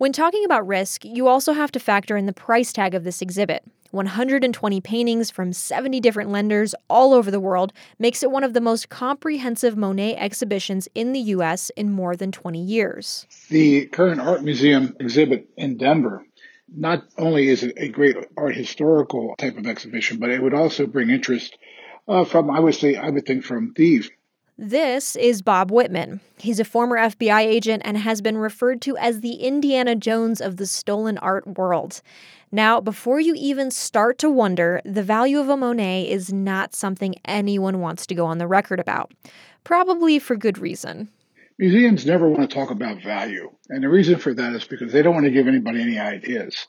When 0.00 0.12
talking 0.12 0.46
about 0.46 0.66
risk, 0.66 1.04
you 1.04 1.28
also 1.28 1.52
have 1.52 1.70
to 1.72 1.78
factor 1.78 2.16
in 2.16 2.24
the 2.24 2.32
price 2.32 2.72
tag 2.72 2.94
of 2.94 3.04
this 3.04 3.20
exhibit. 3.20 3.62
120 3.90 4.80
paintings 4.80 5.30
from 5.30 5.52
70 5.52 6.00
different 6.00 6.30
lenders 6.30 6.74
all 6.88 7.12
over 7.12 7.30
the 7.30 7.38
world 7.38 7.74
makes 7.98 8.22
it 8.22 8.30
one 8.30 8.42
of 8.42 8.54
the 8.54 8.62
most 8.62 8.88
comprehensive 8.88 9.76
Monet 9.76 10.16
exhibitions 10.16 10.88
in 10.94 11.12
the 11.12 11.20
U.S. 11.36 11.68
in 11.76 11.92
more 11.92 12.16
than 12.16 12.32
20 12.32 12.62
years. 12.62 13.26
The 13.50 13.88
current 13.88 14.22
art 14.22 14.42
museum 14.42 14.96
exhibit 14.98 15.50
in 15.58 15.76
Denver 15.76 16.24
not 16.74 17.04
only 17.18 17.48
is 17.48 17.62
it 17.62 17.74
a 17.76 17.88
great 17.88 18.16
art 18.38 18.56
historical 18.56 19.34
type 19.36 19.58
of 19.58 19.66
exhibition, 19.66 20.18
but 20.18 20.30
it 20.30 20.42
would 20.42 20.54
also 20.54 20.86
bring 20.86 21.10
interest 21.10 21.58
uh, 22.08 22.24
from, 22.24 22.50
I 22.50 22.58
would 22.58 22.74
say, 22.74 22.96
I 22.96 23.10
would 23.10 23.26
think 23.26 23.44
from 23.44 23.74
thieves. 23.74 24.08
This 24.62 25.16
is 25.16 25.40
Bob 25.40 25.70
Wittman. 25.70 26.20
He's 26.36 26.60
a 26.60 26.66
former 26.66 26.98
FBI 26.98 27.40
agent 27.40 27.80
and 27.82 27.96
has 27.96 28.20
been 28.20 28.36
referred 28.36 28.82
to 28.82 28.94
as 28.98 29.22
the 29.22 29.36
Indiana 29.36 29.96
Jones 29.96 30.38
of 30.38 30.58
the 30.58 30.66
stolen 30.66 31.16
art 31.16 31.56
world. 31.56 32.02
Now, 32.52 32.78
before 32.78 33.20
you 33.20 33.32
even 33.38 33.70
start 33.70 34.18
to 34.18 34.28
wonder, 34.28 34.82
the 34.84 35.02
value 35.02 35.40
of 35.40 35.48
a 35.48 35.56
Monet 35.56 36.10
is 36.10 36.30
not 36.30 36.74
something 36.74 37.14
anyone 37.24 37.80
wants 37.80 38.04
to 38.08 38.14
go 38.14 38.26
on 38.26 38.36
the 38.36 38.46
record 38.46 38.78
about. 38.78 39.14
Probably 39.64 40.18
for 40.18 40.36
good 40.36 40.58
reason. 40.58 41.08
Museums 41.58 42.04
never 42.04 42.28
want 42.28 42.42
to 42.42 42.54
talk 42.54 42.70
about 42.70 43.02
value. 43.02 43.50
And 43.70 43.82
the 43.82 43.88
reason 43.88 44.18
for 44.18 44.34
that 44.34 44.52
is 44.52 44.64
because 44.64 44.92
they 44.92 45.00
don't 45.00 45.14
want 45.14 45.24
to 45.24 45.32
give 45.32 45.48
anybody 45.48 45.80
any 45.80 45.98
ideas. 45.98 46.66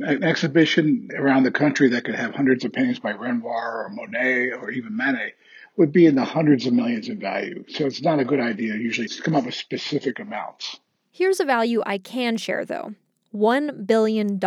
An 0.00 0.24
exhibition 0.24 1.10
around 1.16 1.44
the 1.44 1.52
country 1.52 1.88
that 1.90 2.02
could 2.02 2.16
have 2.16 2.34
hundreds 2.34 2.64
of 2.64 2.72
paintings 2.72 2.98
by 2.98 3.12
Renoir 3.12 3.84
or 3.84 3.90
Monet 3.90 4.50
or 4.60 4.72
even 4.72 4.96
Manet 4.96 5.34
would 5.78 5.92
be 5.92 6.06
in 6.06 6.16
the 6.16 6.24
hundreds 6.24 6.66
of 6.66 6.72
millions 6.72 7.08
in 7.08 7.18
value. 7.18 7.64
So 7.68 7.86
it's 7.86 8.02
not 8.02 8.18
a 8.18 8.24
good 8.24 8.40
idea 8.40 8.74
usually 8.74 9.08
to 9.08 9.22
come 9.22 9.36
up 9.36 9.46
with 9.46 9.54
specific 9.54 10.18
amounts. 10.18 10.80
Here's 11.12 11.40
a 11.40 11.44
value 11.44 11.82
I 11.86 11.98
can 11.98 12.36
share 12.36 12.64
though. 12.64 12.94
$1 13.34 13.86
billion. 13.86 14.38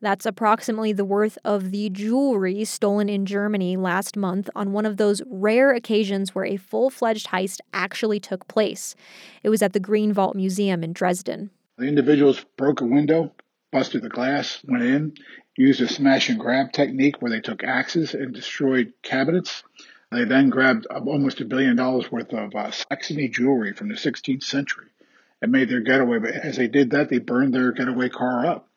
That's 0.00 0.26
approximately 0.26 0.92
the 0.92 1.04
worth 1.04 1.38
of 1.44 1.70
the 1.70 1.88
jewelry 1.90 2.64
stolen 2.64 3.08
in 3.08 3.24
Germany 3.24 3.76
last 3.76 4.16
month 4.16 4.50
on 4.54 4.72
one 4.72 4.84
of 4.84 4.96
those 4.96 5.22
rare 5.26 5.72
occasions 5.72 6.34
where 6.34 6.44
a 6.44 6.56
full 6.56 6.90
fledged 6.90 7.28
heist 7.28 7.60
actually 7.72 8.18
took 8.18 8.48
place. 8.48 8.96
It 9.42 9.48
was 9.48 9.62
at 9.62 9.72
the 9.72 9.80
Green 9.80 10.12
Vault 10.12 10.34
Museum 10.34 10.82
in 10.82 10.92
Dresden. 10.92 11.50
The 11.78 11.86
individuals 11.86 12.44
broke 12.56 12.80
a 12.80 12.86
window, 12.86 13.32
busted 13.72 14.02
the 14.02 14.08
glass, 14.08 14.60
went 14.64 14.82
in, 14.82 15.14
used 15.56 15.80
a 15.80 15.88
smash 15.88 16.28
and 16.28 16.38
grab 16.38 16.72
technique 16.72 17.22
where 17.22 17.30
they 17.30 17.40
took 17.40 17.62
axes 17.62 18.12
and 18.14 18.34
destroyed 18.34 18.92
cabinets. 19.02 19.62
They 20.12 20.24
then 20.24 20.50
grabbed 20.50 20.86
almost 20.86 21.40
a 21.40 21.44
billion 21.44 21.76
dollars 21.76 22.10
worth 22.10 22.32
of 22.32 22.54
uh, 22.54 22.72
Saxony 22.72 23.28
jewelry 23.28 23.72
from 23.72 23.88
the 23.88 23.94
16th 23.94 24.42
century 24.42 24.88
and 25.40 25.52
made 25.52 25.68
their 25.68 25.80
getaway. 25.80 26.18
But 26.18 26.32
as 26.32 26.56
they 26.56 26.66
did 26.66 26.90
that, 26.90 27.08
they 27.08 27.18
burned 27.18 27.54
their 27.54 27.70
getaway 27.70 28.08
car 28.08 28.44
up. 28.44 28.68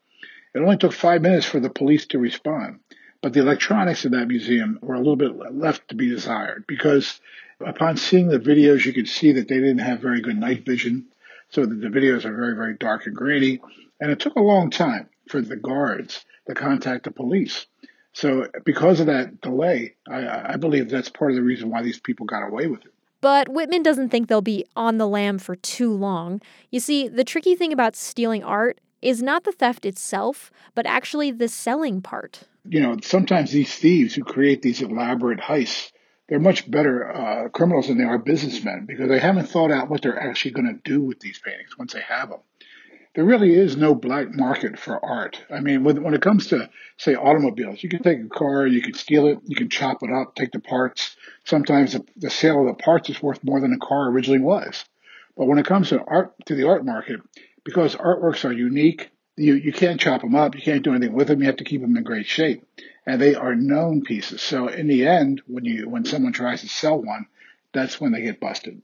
It 0.54 0.60
only 0.60 0.78
took 0.78 0.94
five 0.94 1.24
minutes 1.24 1.48
for 1.48 1.60
the 1.60 1.72
police 1.72 2.06
to 2.08 2.20
respond. 2.20 2.82
But 3.22 3.34
the 3.34 3.40
electronics 3.40 4.06
in 4.06 4.12
that 4.12 4.28
museum 4.28 4.78
were 4.82 4.94
a 4.94 5.00
little 5.00 5.16
bit 5.16 5.54
left 5.54 5.88
to 5.88 5.96
be 5.96 6.10
desired 6.10 6.66
because 6.68 7.20
upon 7.60 7.98
seeing 7.98 8.28
the 8.28 8.38
videos, 8.38 8.86
you 8.86 8.94
could 8.94 9.08
see 9.08 9.32
that 9.32 9.48
they 9.48 9.56
didn't 9.56 9.80
have 9.80 10.02
very 10.02 10.22
good 10.22 10.38
night 10.38 10.66
vision. 10.66 11.08
So 11.50 11.66
the 11.66 11.88
videos 11.88 12.26
are 12.26 12.36
very, 12.36 12.56
very 12.56 12.76
dark 12.76 13.08
and 13.08 13.16
grainy. 13.16 13.60
And 14.00 14.12
it 14.12 14.20
took 14.20 14.36
a 14.36 14.42
long 14.42 14.70
time 14.70 15.10
for 15.30 15.42
the 15.42 15.56
guards 15.56 16.24
to 16.48 16.54
contact 16.54 17.06
the 17.06 17.12
police. 17.12 17.66
So 18.14 18.48
because 18.64 19.00
of 19.00 19.08
that 19.08 19.42
delay, 19.42 19.96
I, 20.08 20.54
I 20.54 20.58
believe 20.58 20.90
that's 20.90 21.10
part 21.10 21.32
of 21.32 21.36
the 21.36 21.44
reason 21.44 21.70
why 21.70 21.82
these 21.82 22.00
people 22.00 22.26
got 22.26 22.48
away 22.48 22.68
with 22.68 22.86
it. 22.86 22.94
But 23.22 23.48
Wittman 23.48 23.84
doesn't 23.84 24.10
think 24.10 24.28
they'll 24.28 24.42
be 24.42 24.66
on 24.76 24.98
the 24.98 25.08
lam 25.08 25.40
for 25.40 25.56
too 25.56 25.92
long. 25.92 26.42
You 26.70 26.80
see, 26.80 27.08
the 27.08 27.24
tricky 27.24 27.56
thing 27.56 27.74
about 27.74 27.96
stealing 27.96 28.44
art 28.44 28.80
is 29.02 29.22
not 29.22 29.44
the 29.44 29.52
theft 29.52 29.86
itself, 29.86 30.52
but 30.76 30.86
actually 30.86 31.32
the 31.32 31.48
selling 31.48 32.02
part. 32.02 32.44
You 32.66 32.82
know, 32.82 32.98
sometimes 33.02 33.52
these 33.52 33.74
thieves 33.74 34.14
who 34.14 34.24
create 34.24 34.62
these 34.62 34.82
elaborate 34.82 35.40
heists, 35.40 35.92
they're 36.30 36.40
much 36.40 36.70
better 36.70 37.12
uh, 37.12 37.50
criminals 37.50 37.88
than 37.88 37.98
they 37.98 38.04
are 38.04 38.18
businessmen 38.18 38.86
because 38.86 39.10
they 39.10 39.20
haven't 39.20 39.48
thought 39.48 39.72
out 39.72 39.90
what 39.90 40.02
they're 40.02 40.20
actually 40.20 40.52
going 40.52 40.68
to 40.68 40.90
do 40.90 41.02
with 41.02 41.20
these 41.20 41.40
paintings 41.40 41.78
once 41.78 41.94
they 41.94 42.02
have 42.02 42.30
them 42.30 42.40
there 43.16 43.26
really 43.26 43.54
is 43.54 43.78
no 43.78 43.94
black 43.94 44.34
market 44.34 44.80
for 44.80 45.04
art. 45.04 45.40
I 45.52 45.60
mean, 45.60 45.84
when, 45.84 46.02
when 46.02 46.14
it 46.14 46.22
comes 46.22 46.48
to, 46.48 46.70
say, 46.98 47.16
automobiles, 47.16 47.84
you 47.84 47.90
can 47.90 48.02
take 48.02 48.20
a 48.20 48.28
car, 48.28 48.66
you 48.66 48.82
can 48.82 48.96
steal 48.96 49.28
it, 49.28 49.40
you 49.46 49.56
can 49.56 49.70
chop 49.70 50.02
it 50.02 50.10
up, 50.12 50.36
take 50.36 50.52
the 50.52 50.60
parts. 50.60 51.16
Sometimes 51.44 51.94
the, 51.94 52.04
the 52.18 52.30
sale 52.32 52.62
of 52.62 52.76
the 52.76 52.84
parts 52.84 53.10
is 53.10 53.22
worth 53.22 53.44
more 53.44 53.62
than 53.62 53.72
the 53.72 53.78
car 53.78 54.08
originally 54.10 54.40
was. 54.40 54.84
But 55.38 55.46
when 55.46 55.60
it 55.60 55.66
comes 55.66 55.90
to 55.90 56.04
art, 56.04 56.34
to 56.46 56.56
the 56.56 56.68
art 56.68 56.86
market, 56.86 57.20
because 57.64 57.96
artworks 57.96 58.46
are 58.46 58.54
unique, 58.54 59.12
you, 59.36 59.56
you 59.56 59.74
can't 59.74 60.00
chop 60.00 60.22
them 60.22 60.36
up, 60.36 60.56
you 60.56 60.62
can't 60.62 60.84
do 60.84 60.94
anything 60.94 61.16
with 61.16 61.28
them, 61.28 61.40
you 61.40 61.48
have 61.48 61.58
to 61.58 61.64
keep 61.64 61.82
them 61.82 61.98
in 61.98 62.04
great 62.04 62.28
shape. 62.28 62.66
And 63.06 63.22
they 63.22 63.36
are 63.36 63.56
known 63.56 64.02
pieces. 64.02 64.42
So 64.42 64.68
in 64.68 64.88
the 64.88 65.08
end, 65.08 65.42
when 65.48 65.66
you, 65.66 65.90
when 65.90 66.06
someone 66.06 66.34
tries 66.34 66.62
to 66.62 66.68
sell 66.68 67.02
one, 67.02 67.28
that's 67.74 68.00
when 68.00 68.12
they 68.12 68.22
get 68.22 68.40
busted. 68.40 68.82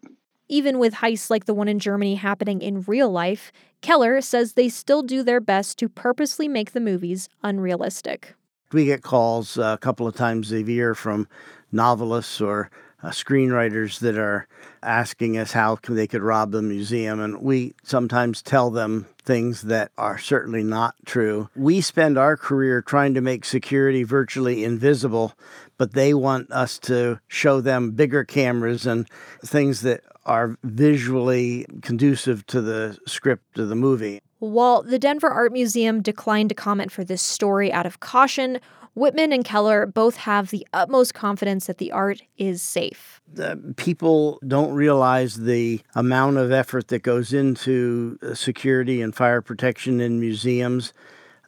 Even 0.52 0.80
with 0.80 0.96
heists 0.96 1.30
like 1.30 1.46
the 1.46 1.54
one 1.54 1.68
in 1.68 1.78
Germany 1.78 2.16
happening 2.16 2.60
in 2.60 2.82
real 2.82 3.12
life, 3.12 3.52
Keller 3.82 4.20
says 4.20 4.54
they 4.54 4.68
still 4.68 5.04
do 5.04 5.22
their 5.22 5.40
best 5.40 5.78
to 5.78 5.88
purposely 5.88 6.48
make 6.48 6.72
the 6.72 6.80
movies 6.80 7.30
unrealistic. 7.44 8.34
We 8.72 8.86
get 8.86 9.04
calls 9.04 9.58
a 9.60 9.78
couple 9.80 10.08
of 10.08 10.16
times 10.16 10.52
a 10.52 10.64
year 10.64 10.96
from 10.96 11.28
novelists 11.72 12.42
or 12.42 12.72
uh, 13.02 13.10
screenwriters 13.10 14.00
that 14.00 14.18
are 14.18 14.48
asking 14.84 15.38
us 15.38 15.52
how 15.52 15.78
they 15.88 16.08
could 16.08 16.22
rob 16.22 16.52
the 16.52 16.62
museum, 16.62 17.20
and 17.20 17.42
we 17.42 17.74
sometimes 17.84 18.42
tell 18.42 18.72
them 18.72 19.06
things 19.24 19.62
that 19.64 19.92
are 19.98 20.18
certainly 20.18 20.64
not 20.64 20.96
true. 21.06 21.48
We 21.56 21.82
spend 21.82 22.18
our 22.18 22.36
career 22.36 22.82
trying 22.82 23.14
to 23.14 23.22
make 23.22 23.46
security 23.46 24.04
virtually 24.04 24.64
invisible, 24.64 25.34
but 25.78 25.94
they 25.94 26.14
want 26.14 26.52
us 26.52 26.80
to 26.80 27.20
show 27.28 27.62
them 27.62 27.92
bigger 27.92 28.24
cameras 28.24 28.86
and 28.86 29.08
things 29.46 29.82
that 29.82 30.02
are 30.30 30.56
visually 30.64 31.66
conducive 31.82 32.46
to 32.46 32.62
the 32.62 32.98
script 33.08 33.58
of 33.58 33.68
the 33.68 33.76
movie. 33.76 34.22
While 34.38 34.84
the 34.84 35.00
Denver 35.00 35.28
Art 35.28 35.52
Museum 35.52 36.02
declined 36.04 36.50
to 36.50 36.56
comment 36.56 36.92
for 36.92 37.04
this 37.04 37.22
story 37.22 37.74
out 37.74 37.88
of 37.88 38.00
caution, 38.00 38.60
Wittman 38.96 39.34
and 39.34 39.44
Keller 39.44 39.88
both 39.88 40.18
have 40.18 40.52
the 40.52 40.68
utmost 40.72 41.16
confidence 41.16 41.66
that 41.66 41.80
the 41.80 41.92
art 41.92 42.22
is 42.38 42.62
safe. 42.62 43.20
The 43.34 43.74
people 43.76 44.40
don't 44.48 44.72
realize 44.74 45.36
the 45.36 45.82
amount 45.96 46.38
of 46.38 46.52
effort 46.52 46.90
that 46.90 47.02
goes 47.02 47.34
into 47.34 48.20
uh, 48.22 48.36
security 48.36 49.02
and 49.02 49.16
fire 49.16 49.42
protection 49.42 50.00
in 50.00 50.20
museums. 50.20 50.94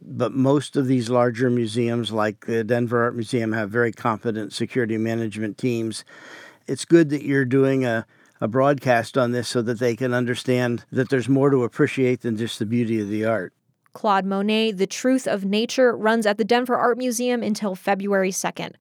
But 0.02 0.34
most 0.34 0.76
of 0.76 0.88
these 0.88 1.12
larger 1.12 1.52
museums, 1.52 2.12
like 2.12 2.48
the 2.48 2.64
Denver 2.64 3.04
Art 3.04 3.14
Museum, 3.14 3.54
have 3.54 3.70
very 3.70 3.92
competent 3.92 4.54
security 4.54 4.98
management 4.98 5.60
teams. 5.60 6.04
It's 6.66 6.86
good 6.86 7.10
that 7.10 7.24
you're 7.24 7.46
doing 7.46 7.86
a 7.86 8.08
a 8.42 8.48
broadcast 8.48 9.18
on 9.18 9.32
this 9.32 9.48
so 9.48 9.62
that 9.62 9.80
they 9.80 9.96
can 9.96 10.14
understand 10.14 10.84
that 10.92 11.10
there's 11.10 11.30
more 11.30 11.52
to 11.52 11.64
appreciate 11.64 12.22
than 12.22 12.36
just 12.36 12.58
the 12.58 12.66
beauty 12.66 13.00
of 13.00 13.08
the 13.08 13.24
art. 13.24 13.54
Claude 13.94 14.26
Monet, 14.26 14.72
The 14.72 14.88
Truth 14.88 15.28
of 15.28 15.46
Nature, 15.46 15.96
runs 15.96 16.26
at 16.26 16.38
the 16.38 16.44
Denver 16.44 16.76
Art 16.76 16.98
Museum 16.98 17.44
until 17.44 17.76
February 17.76 18.32
2nd. 18.32 18.74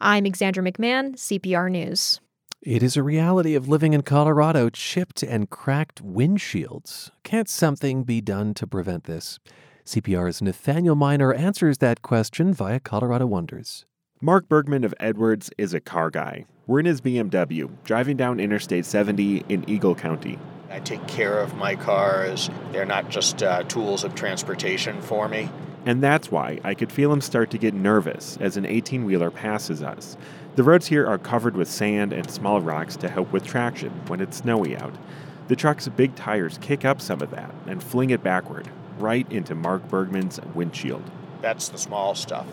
I'm 0.00 0.24
Alexandra 0.24 0.62
McMahon, 0.62 1.14
CPR 1.14 1.70
News. 1.70 2.20
It 2.60 2.82
is 2.82 2.94
a 2.94 3.02
reality 3.02 3.54
of 3.54 3.68
living 3.68 3.94
in 3.94 4.02
Colorado, 4.02 4.68
chipped 4.68 5.22
and 5.22 5.48
cracked 5.48 6.04
windshields. 6.04 7.10
Can't 7.24 7.48
something 7.48 8.04
be 8.04 8.20
done 8.20 8.52
to 8.54 8.66
prevent 8.66 9.04
this? 9.04 9.38
CPR's 9.86 10.42
Nathaniel 10.42 10.94
Minor 10.94 11.32
answers 11.32 11.78
that 11.78 12.02
question 12.02 12.52
via 12.52 12.78
Colorado 12.80 13.26
Wonders. 13.26 13.86
Mark 14.22 14.50
Bergman 14.50 14.84
of 14.84 14.94
Edwards 15.00 15.50
is 15.56 15.72
a 15.72 15.80
car 15.80 16.10
guy. 16.10 16.44
We're 16.66 16.80
in 16.80 16.84
his 16.84 17.00
BMW, 17.00 17.70
driving 17.84 18.18
down 18.18 18.38
Interstate 18.38 18.84
70 18.84 19.46
in 19.48 19.66
Eagle 19.66 19.94
County. 19.94 20.38
I 20.68 20.80
take 20.80 21.06
care 21.08 21.38
of 21.38 21.54
my 21.54 21.74
cars. 21.74 22.50
They're 22.70 22.84
not 22.84 23.08
just 23.08 23.42
uh, 23.42 23.62
tools 23.62 24.04
of 24.04 24.14
transportation 24.14 25.00
for 25.00 25.26
me. 25.26 25.48
And 25.86 26.02
that's 26.02 26.30
why 26.30 26.60
I 26.64 26.74
could 26.74 26.92
feel 26.92 27.10
him 27.10 27.22
start 27.22 27.50
to 27.52 27.58
get 27.58 27.72
nervous 27.72 28.36
as 28.42 28.58
an 28.58 28.66
18 28.66 29.06
wheeler 29.06 29.30
passes 29.30 29.82
us. 29.82 30.18
The 30.54 30.64
roads 30.64 30.88
here 30.88 31.06
are 31.06 31.16
covered 31.16 31.56
with 31.56 31.70
sand 31.70 32.12
and 32.12 32.30
small 32.30 32.60
rocks 32.60 32.96
to 32.96 33.08
help 33.08 33.32
with 33.32 33.46
traction 33.46 33.90
when 34.08 34.20
it's 34.20 34.36
snowy 34.36 34.76
out. 34.76 34.94
The 35.48 35.56
truck's 35.56 35.88
big 35.88 36.14
tires 36.14 36.58
kick 36.60 36.84
up 36.84 37.00
some 37.00 37.22
of 37.22 37.30
that 37.30 37.54
and 37.66 37.82
fling 37.82 38.10
it 38.10 38.22
backward, 38.22 38.68
right 38.98 39.26
into 39.32 39.54
Mark 39.54 39.88
Bergman's 39.88 40.38
windshield. 40.54 41.10
That's 41.40 41.70
the 41.70 41.78
small 41.78 42.14
stuff. 42.14 42.46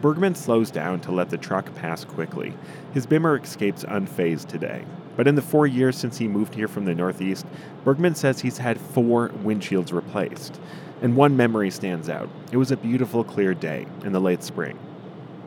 Bergman 0.00 0.34
slows 0.34 0.70
down 0.70 1.00
to 1.00 1.12
let 1.12 1.30
the 1.30 1.38
truck 1.38 1.74
pass 1.74 2.04
quickly. 2.04 2.54
His 2.92 3.06
Bimmer 3.06 3.42
escapes 3.42 3.84
unfazed 3.84 4.46
today. 4.46 4.84
But 5.16 5.26
in 5.26 5.34
the 5.34 5.42
four 5.42 5.66
years 5.66 5.96
since 5.96 6.18
he 6.18 6.28
moved 6.28 6.54
here 6.54 6.68
from 6.68 6.84
the 6.84 6.94
Northeast, 6.94 7.44
Bergman 7.84 8.14
says 8.14 8.40
he's 8.40 8.58
had 8.58 8.80
four 8.80 9.30
windshields 9.30 9.92
replaced. 9.92 10.60
And 11.02 11.16
one 11.16 11.36
memory 11.36 11.70
stands 11.70 12.08
out. 12.08 12.28
It 12.52 12.56
was 12.56 12.70
a 12.70 12.76
beautiful, 12.76 13.24
clear 13.24 13.54
day 13.54 13.86
in 14.04 14.12
the 14.12 14.20
late 14.20 14.44
spring. 14.44 14.78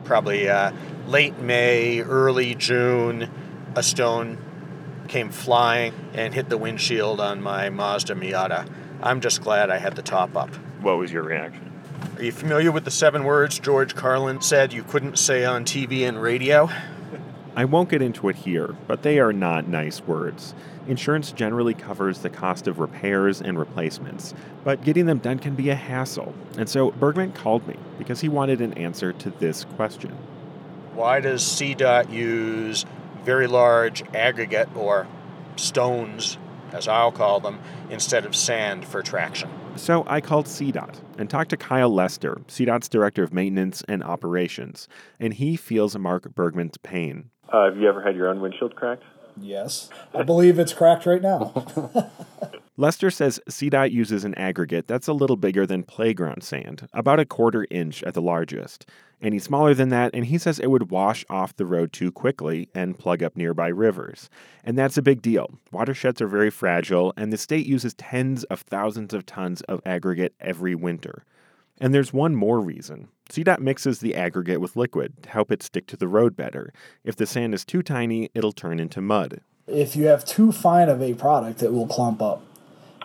Probably 0.04 0.48
uh, 0.48 0.72
late 1.06 1.38
May, 1.38 2.00
early 2.00 2.54
June, 2.54 3.30
a 3.74 3.82
stone 3.82 4.38
came 5.08 5.30
flying 5.30 5.94
and 6.12 6.34
hit 6.34 6.50
the 6.50 6.58
windshield 6.58 7.20
on 7.20 7.42
my 7.42 7.70
Mazda 7.70 8.14
Miata. 8.14 8.68
I'm 9.02 9.20
just 9.20 9.42
glad 9.42 9.70
I 9.70 9.78
had 9.78 9.96
the 9.96 10.02
top 10.02 10.36
up. 10.36 10.54
What 10.82 10.98
was 10.98 11.10
your 11.10 11.22
reaction? 11.22 11.71
Are 12.16 12.22
you 12.22 12.32
familiar 12.32 12.70
with 12.70 12.84
the 12.84 12.90
seven 12.90 13.24
words 13.24 13.58
George 13.58 13.94
Carlin 13.94 14.40
said 14.40 14.72
you 14.72 14.82
couldn't 14.82 15.18
say 15.18 15.44
on 15.44 15.64
TV 15.64 16.06
and 16.06 16.20
radio? 16.20 16.68
I 17.54 17.64
won't 17.64 17.90
get 17.90 18.00
into 18.00 18.28
it 18.28 18.36
here, 18.36 18.74
but 18.86 19.02
they 19.02 19.18
are 19.18 19.32
not 19.32 19.68
nice 19.68 20.00
words. 20.00 20.54
Insurance 20.86 21.32
generally 21.32 21.74
covers 21.74 22.20
the 22.20 22.30
cost 22.30 22.66
of 22.66 22.78
repairs 22.78 23.42
and 23.42 23.58
replacements, 23.58 24.34
but 24.64 24.82
getting 24.84 25.06
them 25.06 25.18
done 25.18 25.38
can 25.38 25.54
be 25.54 25.68
a 25.68 25.74
hassle. 25.74 26.34
And 26.56 26.68
so 26.68 26.92
Bergman 26.92 27.32
called 27.32 27.66
me 27.68 27.76
because 27.98 28.20
he 28.20 28.28
wanted 28.28 28.60
an 28.60 28.72
answer 28.74 29.12
to 29.12 29.30
this 29.30 29.64
question. 29.76 30.10
Why 30.94 31.20
does 31.20 31.42
CDOT 31.42 32.10
use 32.10 32.86
very 33.24 33.46
large 33.46 34.02
aggregate 34.14 34.74
or 34.74 35.06
stones, 35.56 36.38
as 36.72 36.88
I'll 36.88 37.12
call 37.12 37.40
them, 37.40 37.60
instead 37.90 38.24
of 38.24 38.34
sand 38.34 38.86
for 38.86 39.02
traction? 39.02 39.50
So 39.76 40.04
I 40.06 40.20
called 40.20 40.46
CDOT 40.46 41.00
and 41.18 41.28
talked 41.28 41.50
to 41.50 41.56
Kyle 41.56 41.92
Lester, 41.92 42.40
CDOT's 42.46 42.88
Director 42.88 43.22
of 43.22 43.32
Maintenance 43.32 43.82
and 43.88 44.02
Operations, 44.02 44.86
and 45.18 45.34
he 45.34 45.56
feels 45.56 45.96
Mark 45.98 46.34
Bergman's 46.34 46.76
pain. 46.78 47.30
Uh, 47.52 47.64
have 47.64 47.76
you 47.76 47.88
ever 47.88 48.02
had 48.02 48.14
your 48.14 48.28
own 48.28 48.40
windshield 48.40 48.76
cracked? 48.76 49.02
Yes. 49.40 49.90
I 50.14 50.22
believe 50.22 50.58
it's 50.58 50.72
cracked 50.72 51.06
right 51.06 51.22
now. 51.22 51.52
Lester 52.78 53.10
says 53.10 53.38
CDOT 53.50 53.92
uses 53.92 54.24
an 54.24 54.34
aggregate 54.36 54.86
that's 54.86 55.06
a 55.06 55.12
little 55.12 55.36
bigger 55.36 55.66
than 55.66 55.82
playground 55.82 56.42
sand, 56.42 56.88
about 56.92 57.20
a 57.20 57.26
quarter 57.26 57.66
inch 57.70 58.02
at 58.02 58.14
the 58.14 58.22
largest. 58.22 58.86
Any 59.20 59.38
smaller 59.38 59.74
than 59.74 59.90
that, 59.90 60.10
and 60.14 60.24
he 60.26 60.38
says 60.38 60.58
it 60.58 60.70
would 60.70 60.90
wash 60.90 61.24
off 61.30 61.54
the 61.54 61.66
road 61.66 61.92
too 61.92 62.10
quickly 62.10 62.68
and 62.74 62.98
plug 62.98 63.22
up 63.22 63.36
nearby 63.36 63.68
rivers. 63.68 64.28
And 64.64 64.76
that's 64.76 64.96
a 64.96 65.02
big 65.02 65.22
deal. 65.22 65.50
Watersheds 65.70 66.20
are 66.20 66.26
very 66.26 66.50
fragile, 66.50 67.12
and 67.16 67.32
the 67.32 67.38
state 67.38 67.66
uses 67.66 67.94
tens 67.94 68.42
of 68.44 68.62
thousands 68.62 69.14
of 69.14 69.26
tons 69.26 69.60
of 69.62 69.80
aggregate 69.86 70.34
every 70.40 70.74
winter. 70.74 71.24
And 71.80 71.94
there's 71.94 72.12
one 72.12 72.34
more 72.34 72.60
reason. 72.60 73.08
CDOT 73.30 73.60
mixes 73.60 74.00
the 74.00 74.14
aggregate 74.14 74.60
with 74.60 74.76
liquid 74.76 75.22
to 75.22 75.28
help 75.30 75.50
it 75.50 75.62
stick 75.62 75.86
to 75.88 75.96
the 75.96 76.08
road 76.08 76.36
better. 76.36 76.72
If 77.02 77.16
the 77.16 77.26
sand 77.26 77.54
is 77.54 77.64
too 77.64 77.82
tiny, 77.82 78.30
it'll 78.34 78.52
turn 78.52 78.78
into 78.78 79.00
mud. 79.00 79.40
If 79.66 79.96
you 79.96 80.06
have 80.06 80.24
too 80.24 80.52
fine 80.52 80.88
of 80.88 81.00
a 81.00 81.14
product, 81.14 81.62
it 81.62 81.72
will 81.72 81.86
clump 81.86 82.20
up 82.20 82.42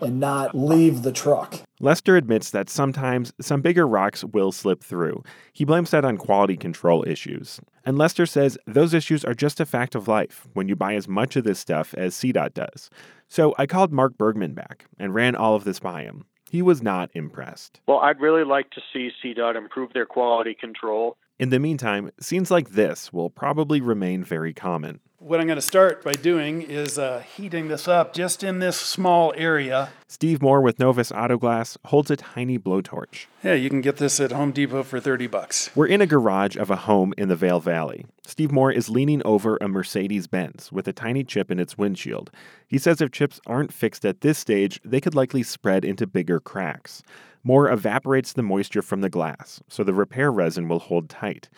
and 0.02 0.20
not 0.20 0.56
leave 0.56 1.04
the 1.04 1.12
truck. 1.12 1.62
Lester 1.80 2.16
admits 2.16 2.52
that 2.52 2.70
sometimes 2.70 3.34
some 3.40 3.62
bigger 3.62 3.88
rocks 3.88 4.24
will 4.24 4.52
slip 4.52 4.84
through. 4.84 5.24
He 5.54 5.66
blames 5.66 5.92
that 5.92 6.06
on 6.06 6.18
quality 6.18 6.58
control 6.58 7.08
issues. 7.08 7.60
And 7.86 7.98
Lester 7.98 8.26
says 8.26 8.58
those 8.66 8.94
issues 8.94 9.24
are 9.24 9.34
just 9.34 9.60
a 9.60 9.66
fact 9.66 9.96
of 9.96 10.08
life 10.08 10.48
when 10.54 10.68
you 10.68 10.76
buy 10.76 10.96
as 10.96 11.08
much 11.08 11.36
of 11.36 11.44
this 11.44 11.60
stuff 11.60 11.94
as 11.96 12.16
CDOT 12.16 12.54
does. 12.54 12.90
So 13.28 13.54
I 13.58 13.66
called 13.66 13.92
Mark 13.92 14.18
Bergman 14.18 14.54
back 14.54 14.86
and 15.00 15.14
ran 15.14 15.36
all 15.36 15.56
of 15.56 15.64
this 15.64 15.80
by 15.80 16.04
him. 16.04 16.26
He 16.52 16.62
was 16.62 16.82
not 16.82 17.10
impressed. 17.14 17.82
Well, 17.88 18.00
I'd 18.00 18.22
really 18.22 18.44
like 18.44 18.70
to 18.72 18.82
see 18.94 19.12
CDOT 19.24 19.56
improve 19.56 19.94
their 19.94 20.06
quality 20.06 20.56
control. 20.60 21.18
In 21.40 21.50
the 21.50 21.60
meantime, 21.60 22.12
scenes 22.20 22.50
like 22.50 22.72
this 22.72 23.14
will 23.14 23.30
probably 23.30 23.82
remain 23.82 24.24
very 24.24 24.54
common. 24.54 25.00
What 25.20 25.40
I'm 25.40 25.48
going 25.48 25.56
to 25.56 25.64
start 25.64 26.04
by 26.04 26.12
doing 26.12 26.62
is 26.62 27.00
uh, 27.00 27.24
heating 27.36 27.70
this 27.70 27.88
up 27.88 28.14
just 28.14 28.44
in 28.44 28.60
this 28.60 28.78
small 28.78 29.34
area. 29.36 29.90
Steve 30.08 30.44
Moore 30.44 30.62
with 30.62 30.78
Novus 30.78 31.12
Autoglass 31.12 31.76
holds 31.86 32.12
a 32.12 32.16
tiny 32.16 32.60
blowtorch. 32.60 33.26
Yeah, 33.44 33.56
you 33.56 33.68
can 33.72 33.82
get 33.82 33.98
this 33.98 34.20
at 34.20 34.32
Home 34.32 34.52
Depot 34.52 34.84
for 34.84 35.00
30 35.00 35.26
bucks. 35.26 35.72
We're 35.74 35.88
in 35.88 36.02
a 36.02 36.06
garage 36.06 36.56
of 36.56 36.70
a 36.70 36.76
home 36.76 37.16
in 37.18 37.30
the 37.30 37.36
Vail 37.36 37.60
Valley. 37.60 38.06
Steve 38.28 38.52
Moore 38.52 38.72
is 38.72 38.90
leaning 38.90 39.24
over 39.26 39.58
a 39.60 39.68
Mercedes 39.68 40.28
Benz 40.28 40.72
with 40.72 40.88
a 40.88 40.94
tiny 40.94 41.24
chip 41.24 41.50
in 41.50 41.60
its 41.60 41.80
windshield. 41.80 42.30
He 42.68 42.78
says 42.78 43.02
if 43.02 43.10
chips 43.10 43.40
aren't 43.48 43.74
fixed 43.74 44.06
at 44.06 44.22
this 44.22 44.38
stage, 44.38 44.80
they 44.86 45.02
could 45.02 45.16
likely 45.16 45.42
spread 45.42 45.84
into 45.84 46.06
bigger 46.06 46.40
cracks. 46.40 47.02
Moore 47.44 47.72
evaporates 47.72 48.34
the 48.34 48.44
moisture 48.44 48.84
from 48.84 49.02
the 49.02 49.10
glass, 49.10 49.62
so 49.68 49.84
the 49.84 49.94
repair 49.96 50.32
resin 50.32 50.68
will 50.68 50.80
hold 50.80 51.10
tight. 51.10 51.50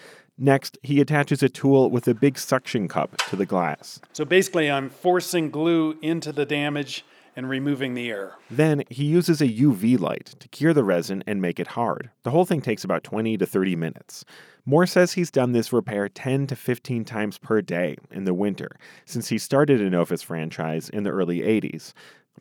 Next, 0.41 0.77
he 0.83 1.01
attaches 1.01 1.43
a 1.43 1.49
tool 1.49 1.89
with 1.91 2.07
a 2.07 2.13
big 2.13 2.39
suction 2.39 2.87
cup 2.87 3.17
to 3.27 3.35
the 3.35 3.45
glass. 3.45 3.99
So 4.13 4.23
basically, 4.23 4.71
I'm 4.71 4.89
forcing 4.89 5.51
glue 5.51 5.97
into 6.01 6.31
the 6.31 6.45
damage 6.45 7.03
and 7.35 7.49
removing 7.49 7.93
the 7.93 8.09
air. 8.09 8.35
Then 8.49 8.83
he 8.89 9.03
uses 9.03 9.41
a 9.41 9.47
UV 9.47 9.99
light 9.99 10.35
to 10.39 10.47
cure 10.47 10.73
the 10.73 10.83
resin 10.83 11.23
and 11.27 11.41
make 11.41 11.59
it 11.59 11.67
hard. 11.67 12.09
The 12.23 12.31
whole 12.31 12.45
thing 12.45 12.61
takes 12.61 12.85
about 12.85 13.03
20 13.03 13.37
to 13.37 13.45
30 13.45 13.75
minutes. 13.75 14.23
Moore 14.65 14.85
says 14.85 15.13
he's 15.13 15.31
done 15.31 15.51
this 15.51 15.73
repair 15.73 16.07
10 16.07 16.47
to 16.47 16.55
15 16.55 17.03
times 17.03 17.37
per 17.37 17.61
day 17.61 17.97
in 18.11 18.23
the 18.23 18.33
winter 18.33 18.71
since 19.05 19.27
he 19.27 19.37
started 19.37 19.81
a 19.81 19.89
Novus 19.89 20.21
franchise 20.21 20.89
in 20.89 21.03
the 21.03 21.11
early 21.11 21.39
80s. 21.39 21.93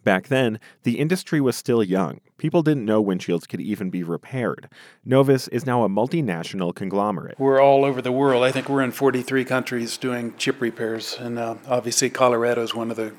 Back 0.05 0.29
then, 0.29 0.61
the 0.83 0.99
industry 0.99 1.41
was 1.41 1.57
still 1.57 1.83
young. 1.83 2.21
People 2.37 2.63
didn't 2.63 2.85
know 2.85 3.03
windshields 3.03 3.49
could 3.49 3.61
even 3.61 3.91
be 3.91 4.03
repaired. 4.03 4.69
Novus 5.05 5.49
is 5.49 5.67
now 5.67 5.85
a 5.85 5.89
multinational 5.89 6.75
conglomerate. 6.75 7.39
We're 7.39 7.61
all 7.61 7.85
over 7.85 8.01
the 8.01 8.13
world. 8.13 8.45
I 8.45 8.53
think 8.53 8.69
we're 8.69 8.83
in 8.83 8.93
43 8.93 9.45
countries 9.45 9.97
doing 9.97 10.35
chip 10.37 10.61
repairs, 10.61 11.17
and 11.19 11.39
uh, 11.39 11.57
obviously, 11.67 12.11
Colorado 12.11 12.63
is 12.63 12.75
one 12.75 12.91
of 12.91 12.97
the 12.97 13.13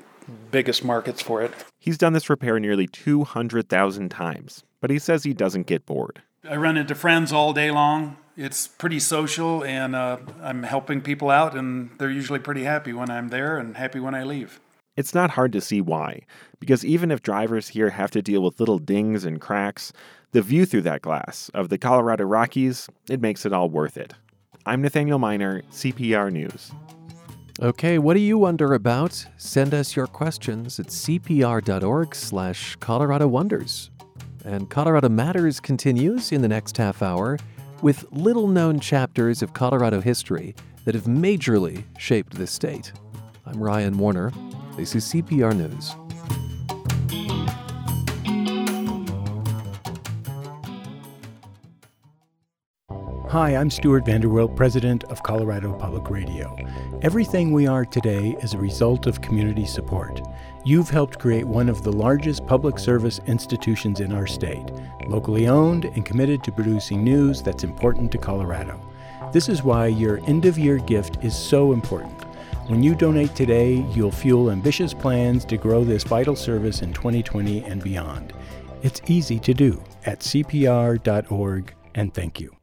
biggest 0.51 0.83
markets 0.83 1.21
for 1.21 1.41
it. 1.41 1.51
He's 1.79 1.97
done 1.97 2.13
this 2.13 2.29
repair 2.29 2.59
nearly 2.59 2.87
200,000 2.87 4.09
times, 4.09 4.63
but 4.81 4.89
he 4.89 4.99
says 4.99 5.23
he 5.23 5.33
doesn't 5.33 5.67
get 5.67 5.85
bored. 5.85 6.21
I 6.47 6.55
run 6.55 6.77
into 6.77 6.95
friends 6.95 7.33
all 7.33 7.53
day 7.53 7.71
long. 7.71 8.17
It's 8.37 8.67
pretty 8.67 8.99
social, 8.99 9.63
and 9.65 9.95
uh, 9.95 10.17
I'm 10.41 10.63
helping 10.63 11.01
people 11.01 11.29
out, 11.29 11.55
and 11.55 11.89
they're 11.97 12.09
usually 12.09 12.39
pretty 12.39 12.63
happy 12.63 12.93
when 12.93 13.09
I'm 13.09 13.27
there 13.29 13.57
and 13.57 13.75
happy 13.75 13.99
when 13.99 14.15
I 14.15 14.23
leave. 14.23 14.61
It's 14.99 15.15
not 15.15 15.29
hard 15.29 15.53
to 15.53 15.61
see 15.61 15.79
why, 15.79 16.23
because 16.59 16.83
even 16.83 17.09
if 17.09 17.21
drivers 17.21 17.69
here 17.69 17.89
have 17.91 18.11
to 18.11 18.21
deal 18.21 18.43
with 18.43 18.59
little 18.59 18.79
dings 18.79 19.23
and 19.23 19.39
cracks, 19.39 19.93
the 20.33 20.41
view 20.41 20.65
through 20.65 20.81
that 20.81 21.01
glass 21.01 21.49
of 21.53 21.69
the 21.69 21.77
Colorado 21.77 22.25
Rockies, 22.25 22.89
it 23.09 23.21
makes 23.21 23.45
it 23.45 23.53
all 23.53 23.69
worth 23.69 23.95
it. 23.95 24.13
I'm 24.65 24.81
Nathaniel 24.81 25.17
Minor, 25.17 25.61
CPR 25.71 26.33
News. 26.33 26.73
Okay, 27.61 27.97
what 27.97 28.15
do 28.15 28.19
you 28.19 28.37
wonder 28.37 28.73
about? 28.73 29.25
Send 29.37 29.73
us 29.73 29.95
your 29.95 30.05
questions 30.05 30.81
at 30.81 30.87
cpr.org 30.87 32.13
slash 32.13 32.75
Colorado 32.81 33.29
Wonders. 33.29 33.91
And 34.43 34.69
Colorado 34.69 35.07
Matters 35.07 35.61
continues 35.61 36.33
in 36.33 36.41
the 36.41 36.49
next 36.49 36.75
half 36.75 37.01
hour 37.01 37.39
with 37.81 38.05
little 38.11 38.49
known 38.49 38.81
chapters 38.81 39.41
of 39.41 39.53
Colorado 39.53 40.01
history 40.01 40.55
that 40.83 40.93
have 40.93 41.05
majorly 41.05 41.85
shaped 41.97 42.33
this 42.33 42.51
state. 42.51 42.91
I'm 43.45 43.63
Ryan 43.63 43.97
Warner. 43.97 44.33
This 44.79 44.95
is 44.95 45.05
CPR 45.11 45.53
News. 45.57 45.93
Hi, 53.29 53.57
I'm 53.57 53.69
Stuart 53.69 54.05
Vanderwilt, 54.05 54.55
President 54.55 55.03
of 55.03 55.21
Colorado 55.21 55.73
Public 55.73 56.09
Radio. 56.09 56.55
Everything 57.01 57.51
we 57.51 57.67
are 57.67 57.83
today 57.83 58.37
is 58.41 58.53
a 58.53 58.57
result 58.57 59.05
of 59.05 59.19
community 59.19 59.65
support. 59.65 60.21
You've 60.63 60.89
helped 60.89 61.19
create 61.19 61.45
one 61.45 61.67
of 61.67 61.83
the 61.83 61.91
largest 61.91 62.47
public 62.47 62.79
service 62.79 63.19
institutions 63.27 63.99
in 63.99 64.13
our 64.13 64.27
state, 64.27 64.71
locally 65.07 65.49
owned 65.49 65.83
and 65.83 66.05
committed 66.05 66.41
to 66.45 66.53
producing 66.53 67.03
news 67.03 67.41
that's 67.41 67.65
important 67.65 68.13
to 68.13 68.17
Colorado. 68.17 68.79
This 69.33 69.49
is 69.49 69.61
why 69.61 69.87
your 69.87 70.21
end 70.25 70.45
of 70.45 70.57
year 70.57 70.77
gift 70.77 71.21
is 71.21 71.37
so 71.37 71.73
important. 71.73 72.18
When 72.69 72.83
you 72.83 72.93
donate 72.93 73.33
today, 73.33 73.83
you'll 73.95 74.11
fuel 74.11 74.51
ambitious 74.51 74.93
plans 74.93 75.43
to 75.45 75.57
grow 75.57 75.83
this 75.83 76.03
vital 76.03 76.35
service 76.35 76.83
in 76.83 76.93
2020 76.93 77.63
and 77.63 77.83
beyond. 77.83 78.31
It's 78.83 79.01
easy 79.07 79.39
to 79.39 79.55
do 79.55 79.83
at 80.05 80.19
cpr.org, 80.19 81.73
and 81.95 82.13
thank 82.13 82.39
you. 82.39 82.55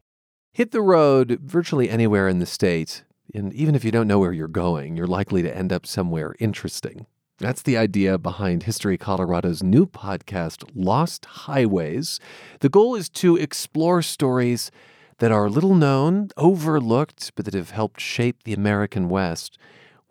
Hit 0.53 0.71
the 0.71 0.81
road 0.81 1.41
virtually 1.43 1.91
anywhere 1.91 2.29
in 2.29 2.39
the 2.39 2.47
state, 2.47 3.03
and 3.35 3.53
even 3.53 3.75
if 3.75 3.85
you 3.85 3.91
don't 3.91 4.07
know 4.07 4.21
where 4.21 4.33
you're 4.33 4.47
going, 4.47 4.97
you're 4.97 5.09
likely 5.09 5.43
to 5.43 5.53
end 5.53 5.73
up 5.73 5.85
somewhere 5.85 6.37
interesting. 6.39 7.07
That's 7.39 7.63
the 7.63 7.77
idea 7.77 8.17
behind 8.17 8.63
History 8.63 8.97
Colorado's 8.97 9.61
new 9.61 9.87
podcast, 9.87 10.71
Lost 10.73 11.25
Highways. 11.25 12.21
The 12.61 12.69
goal 12.69 12.95
is 12.95 13.09
to 13.09 13.35
explore 13.37 14.03
stories 14.03 14.71
that 15.19 15.33
are 15.33 15.51
little 15.51 15.75
known, 15.75 16.29
overlooked, 16.37 17.33
but 17.35 17.45
that 17.47 17.55
have 17.55 17.71
helped 17.71 18.01
shape 18.01 18.45
the 18.45 18.53
American 18.53 19.09
West. 19.09 19.59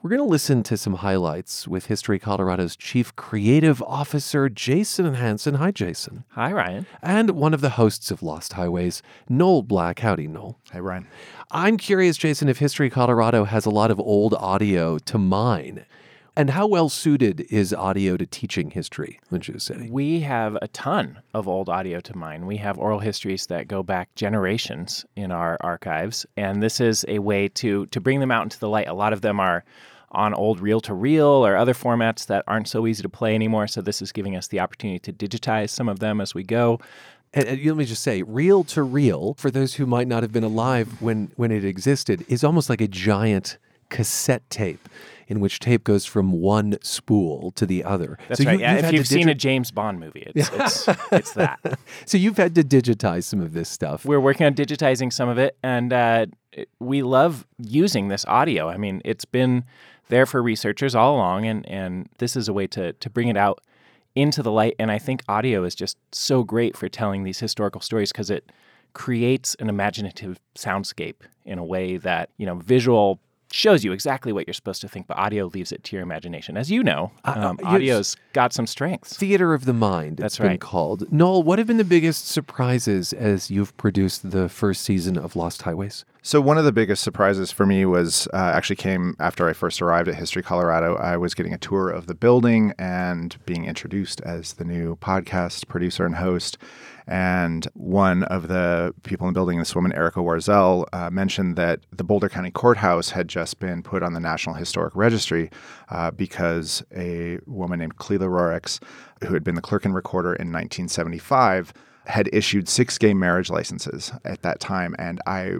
We're 0.06 0.10
going 0.10 0.20
to 0.20 0.32
listen 0.32 0.62
to 0.62 0.78
some 0.78 0.94
highlights 0.98 1.68
with 1.68 1.88
History 1.88 2.20
Colorado's 2.20 2.76
Chief 2.76 3.16
Creative 3.16 3.82
Officer, 3.82 4.50
Jason 4.50 5.16
Hanson. 5.16 5.56
Hi, 5.56 5.72
Jason. 5.72 6.26
Hi, 6.34 6.52
Ryan. 6.52 6.86
And 7.02 7.32
one 7.32 7.56
of 7.56 7.62
the 7.62 7.72
hosts 7.72 8.12
of 8.12 8.22
Lost 8.22 8.54
Highways, 8.54 9.02
Noel 9.30 9.64
Black. 9.64 10.02
Howdy, 10.02 10.28
Noel. 10.28 10.60
Hi, 10.74 10.78
Ryan. 10.78 11.08
I'm 11.50 11.78
curious, 11.78 12.18
Jason, 12.18 12.50
if 12.50 12.60
History 12.60 12.88
Colorado 12.88 13.46
has 13.46 13.66
a 13.66 13.72
lot 13.72 13.90
of 13.90 14.00
old 14.00 14.36
audio 14.36 15.00
to 15.00 15.18
mine. 15.18 15.88
And 16.38 16.52
how 16.52 16.68
well 16.68 16.90
suited 16.90 17.48
is 17.50 17.74
audio 17.74 18.16
to 18.16 18.28
teaching 18.28 18.70
history, 18.70 19.20
would 19.32 19.48
you 19.48 19.58
say? 19.58 19.88
We 19.90 20.20
have 20.20 20.56
a 20.62 20.68
ton 20.68 21.18
of 21.34 21.48
old 21.48 21.68
audio 21.68 22.00
to 22.02 22.16
mine. 22.16 22.46
We 22.46 22.58
have 22.58 22.78
oral 22.78 23.00
histories 23.00 23.48
that 23.48 23.68
go 23.68 23.82
back 23.82 24.14
generations 24.14 25.04
in 25.16 25.32
our 25.32 25.58
archives, 25.62 26.28
and 26.38 26.62
this 26.62 26.80
is 26.80 27.06
a 27.08 27.18
way 27.20 27.48
to 27.48 27.88
to 27.88 28.02
bring 28.02 28.20
them 28.20 28.32
out 28.32 28.44
into 28.44 28.60
the 28.60 28.70
light. 28.70 28.88
A 28.88 28.94
lot 28.94 29.14
of 29.14 29.22
them 29.22 29.40
are 29.40 29.64
on 30.16 30.34
old 30.34 30.60
reel 30.60 30.82
to 30.82 30.94
reel 30.94 31.46
or 31.46 31.56
other 31.56 31.74
formats 31.74 32.26
that 32.28 32.44
aren't 32.48 32.68
so 32.68 32.88
easy 32.88 33.04
to 33.04 33.10
play 33.10 33.36
anymore. 33.36 33.68
So 33.68 33.82
this 33.82 34.02
is 34.02 34.12
giving 34.12 34.36
us 34.36 34.48
the 34.48 34.60
opportunity 34.60 35.00
to 35.12 35.14
digitize 35.14 35.70
some 35.70 35.90
of 35.90 36.00
them 36.00 36.22
as 36.22 36.34
we 36.34 36.44
go. 36.44 36.80
And, 37.34 37.48
and 37.48 37.66
let 37.66 37.76
me 37.76 37.86
just 37.86 38.02
say, 38.02 38.24
reel 38.24 38.64
to 38.66 38.82
reel, 38.82 39.36
for 39.38 39.52
those 39.52 39.76
who 39.76 39.86
might 39.86 40.08
not 40.08 40.24
have 40.24 40.32
been 40.32 40.44
alive 40.44 41.02
when, 41.02 41.32
when 41.36 41.52
it 41.52 41.66
existed, 41.66 42.26
is 42.28 42.44
almost 42.44 42.70
like 42.70 42.82
a 42.82 42.88
giant 42.88 43.58
cassette 43.90 44.50
tape 44.50 44.90
in 45.28 45.40
which 45.40 45.60
tape 45.60 45.84
goes 45.84 46.06
from 46.06 46.32
one 46.32 46.78
spool 46.82 47.52
to 47.52 47.66
the 47.66 47.84
other. 47.84 48.18
That's 48.28 48.42
so 48.42 48.46
right. 48.46 48.60
You, 48.60 48.62
yeah, 48.62 48.76
you've 48.76 48.86
if 48.86 48.94
you've 48.94 49.08
to 49.08 49.14
seen 49.14 49.30
a 49.30 49.34
James 49.34 49.72
Bond 49.72 50.00
movie, 50.00 50.32
it's, 50.36 50.50
it's, 50.54 50.88
it's 51.12 51.34
that. 51.34 51.60
so 52.06 52.18
you've 52.18 52.38
had 52.38 52.56
to 52.56 52.64
digitize 52.64 53.24
some 53.24 53.42
of 53.42 53.54
this 53.54 53.70
stuff. 53.70 54.06
We're 54.06 54.20
working 54.20 54.46
on 54.46 54.54
digitizing 54.54 55.12
some 55.12 55.30
of 55.30 55.38
it, 55.38 55.58
and 55.64 55.92
uh, 55.92 56.28
we 56.80 57.02
love 57.02 57.46
using 57.58 58.08
this 58.08 58.26
audio. 58.26 58.70
I 58.70 58.78
mean, 58.78 59.02
it's 59.04 59.26
been 59.26 59.66
there 60.10 60.26
for 60.26 60.42
researchers 60.42 60.96
all 60.96 61.16
along, 61.16 61.46
and, 61.46 61.68
and 61.68 62.10
this 62.18 62.36
is 62.36 62.48
a 62.48 62.54
way 62.54 62.68
to, 62.68 62.94
to 62.94 63.10
bring 63.10 63.28
it 63.28 63.38
out 63.38 63.62
into 64.16 64.42
the 64.42 64.52
light. 64.52 64.76
And 64.80 64.92
I 64.92 64.98
think 64.98 65.24
audio 65.28 65.64
is 65.64 65.76
just 65.76 65.98
so 66.12 66.44
great 66.44 66.78
for 66.78 66.88
telling 66.88 67.24
these 67.24 67.40
historical 67.40 67.82
stories 67.82 68.12
because 68.12 68.30
it 68.30 68.52
creates 68.94 69.56
an 69.60 69.70
imaginative 69.70 70.40
soundscape 70.56 71.22
in 71.44 71.60
a 71.60 71.66
way 71.66 71.98
that, 71.98 72.30
you 72.38 72.46
know, 72.46 72.56
visual 72.56 73.20
shows 73.56 73.84
you 73.86 73.92
exactly 73.94 74.34
what 74.34 74.46
you're 74.48 74.54
supposed 74.54 74.82
to 74.82 74.88
think, 74.88 75.08
but 75.08 75.18
audio 75.18 75.46
leaves 75.48 75.72
it 75.72 75.84
to 75.86 75.96
your 75.96 76.04
imagination. 76.04 76.58
As 76.58 76.70
you 76.70 76.84
know, 76.84 77.12
um, 77.24 77.58
you- 77.62 77.68
audio's 77.68 78.18
got 78.34 78.52
some 78.54 78.68
strengths. 78.68 79.16
Theater 79.18 79.54
of 79.54 79.66
the 79.66 79.74
mind, 79.74 80.18
That's 80.18 80.34
it's 80.36 80.40
been 80.40 80.48
right. 80.50 80.60
called. 80.62 81.12
Noel, 81.12 81.42
what 81.42 81.58
have 81.60 81.68
been 81.68 81.78
the 81.78 81.84
biggest 81.84 82.28
surprises 82.28 83.14
as 83.14 83.50
you've 83.50 83.76
produced 83.78 84.32
the 84.32 84.50
first 84.50 84.82
season 84.82 85.18
of 85.18 85.36
Lost 85.36 85.62
Highways? 85.62 86.04
So 86.22 86.42
one 86.42 86.58
of 86.58 86.66
the 86.66 86.72
biggest 86.72 87.04
surprises 87.04 87.52
for 87.52 87.66
me 87.68 87.86
was 87.86 88.28
uh, 88.34 88.38
actually 88.38 88.78
came 88.78 89.16
after 89.20 89.48
I 89.48 89.54
first 89.54 89.82
arrived 89.82 90.10
at 90.10 90.16
History 90.16 90.42
Colorado. 90.42 90.96
I 90.98 91.18
was 91.18 91.34
getting 91.36 91.54
a 91.54 91.58
tour 91.58 91.90
of 91.90 92.08
the 92.08 92.16
building 92.16 92.74
and 92.80 93.38
being 93.46 93.66
introduced 93.66 94.22
as 94.22 94.54
the 94.54 94.66
new 94.66 94.96
podcast 94.98 95.68
producer 95.68 96.04
and 96.06 96.16
host. 96.16 96.58
And 97.08 97.68
one 97.74 98.24
of 98.24 98.48
the 98.48 98.94
people 99.04 99.28
in 99.28 99.34
the 99.34 99.38
building, 99.38 99.60
this 99.60 99.76
woman 99.76 99.94
Erica 99.94 100.20
Warzel, 100.20 100.86
uh, 100.92 101.10
mentioned 101.10 101.56
that 101.56 101.82
the 101.92 102.04
Boulder 102.04 102.30
County 102.30 102.52
Courthouse 102.52 103.12
had 103.12 103.28
just 103.28 103.60
been 103.60 103.84
put 103.84 104.02
on 104.02 104.14
the 104.14 104.20
National 104.20 104.56
Historic 104.56 104.96
Registry 104.96 105.52
uh, 105.90 106.12
because 106.12 106.84
a 106.96 107.40
woman 107.46 107.80
named 107.80 107.98
Clela 107.98 108.28
Rorex, 108.28 108.82
who 109.24 109.34
had 109.34 109.44
been 109.44 109.56
the 109.56 109.62
clerk 109.62 109.86
and 109.86 109.94
recorder 109.94 110.34
in 110.34 110.52
1975, 110.52 111.74
had 112.08 112.30
issued 112.34 112.68
six 112.68 112.98
gay 112.98 113.14
marriage 113.14 113.50
licenses 113.50 114.12
at 114.24 114.42
that 114.42 114.60
time. 114.60 114.96
And 114.98 115.22
I 115.26 115.58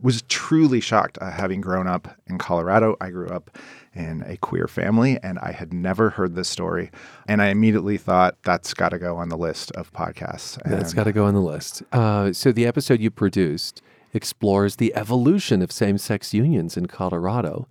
was 0.00 0.22
truly 0.22 0.80
shocked 0.80 1.18
uh, 1.20 1.30
having 1.30 1.60
grown 1.60 1.86
up 1.86 2.08
in 2.26 2.38
Colorado. 2.38 2.96
I 3.00 3.10
grew 3.10 3.28
up 3.28 3.56
in 3.94 4.22
a 4.26 4.36
queer 4.36 4.68
family 4.68 5.18
and 5.22 5.38
I 5.40 5.52
had 5.52 5.72
never 5.72 6.10
heard 6.10 6.34
this 6.34 6.48
story. 6.48 6.90
And 7.26 7.42
I 7.42 7.48
immediately 7.48 7.98
thought 7.98 8.36
that's 8.42 8.74
got 8.74 8.90
to 8.90 8.98
go 8.98 9.16
on 9.16 9.28
the 9.28 9.36
list 9.36 9.72
of 9.72 9.92
podcasts. 9.92 10.58
That's 10.64 10.94
got 10.94 11.04
to 11.04 11.12
go 11.12 11.24
on 11.24 11.34
the 11.34 11.40
list. 11.40 11.82
Uh, 11.92 12.32
so 12.32 12.52
the 12.52 12.66
episode 12.66 13.00
you 13.00 13.10
produced 13.10 13.82
explores 14.14 14.76
the 14.76 14.94
evolution 14.94 15.62
of 15.62 15.72
same-sex 15.72 16.32
unions 16.32 16.76
in 16.76 16.86
Colorado. 16.86 17.68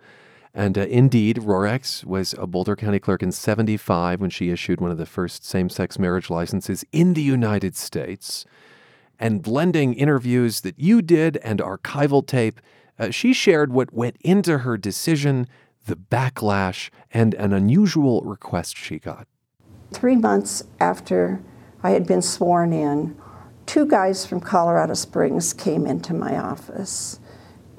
And 0.54 0.78
uh, 0.78 0.82
indeed, 0.82 1.38
Rorex 1.38 2.04
was 2.04 2.34
a 2.38 2.48
Boulder 2.48 2.76
County 2.76 3.00
clerk 3.00 3.24
in 3.24 3.32
75 3.32 4.20
when 4.20 4.30
she 4.30 4.50
issued 4.50 4.82
one 4.82 4.92
of 4.92 4.98
the 4.98 5.06
first 5.06 5.46
same 5.46 5.70
sex 5.70 5.98
marriage 5.98 6.30
licenses 6.30 6.84
in 6.92 7.14
the 7.14 7.22
United 7.22 7.76
States. 7.76 8.46
And 9.20 9.42
blending 9.42 9.94
interviews 9.94 10.62
that 10.62 10.80
you 10.80 11.02
did 11.02 11.38
and 11.38 11.60
archival 11.60 12.26
tape, 12.26 12.62
uh, 13.00 13.10
she 13.12 13.34
shared 13.34 13.72
what 13.72 13.94
went 13.94 14.18
into 14.22 14.60
her 14.60 14.78
decision, 14.78 15.48
the 15.86 15.96
backlash, 15.96 16.90
and 17.12 17.34
an 17.36 17.54
unusual 17.54 18.22
request 18.22 18.78
she 18.78 19.00
got. 19.00 19.28
Three 19.92 20.16
months 20.16 20.64
after 20.80 21.40
I 21.82 21.92
had 21.92 22.06
been 22.06 22.22
sworn 22.22 22.74
in, 22.74 23.16
two 23.66 23.86
guys 23.86 24.26
from 24.26 24.40
Colorado 24.40 24.94
Springs 24.94 25.54
came 25.54 25.86
into 25.86 26.14
my 26.14 26.38
office, 26.38 27.20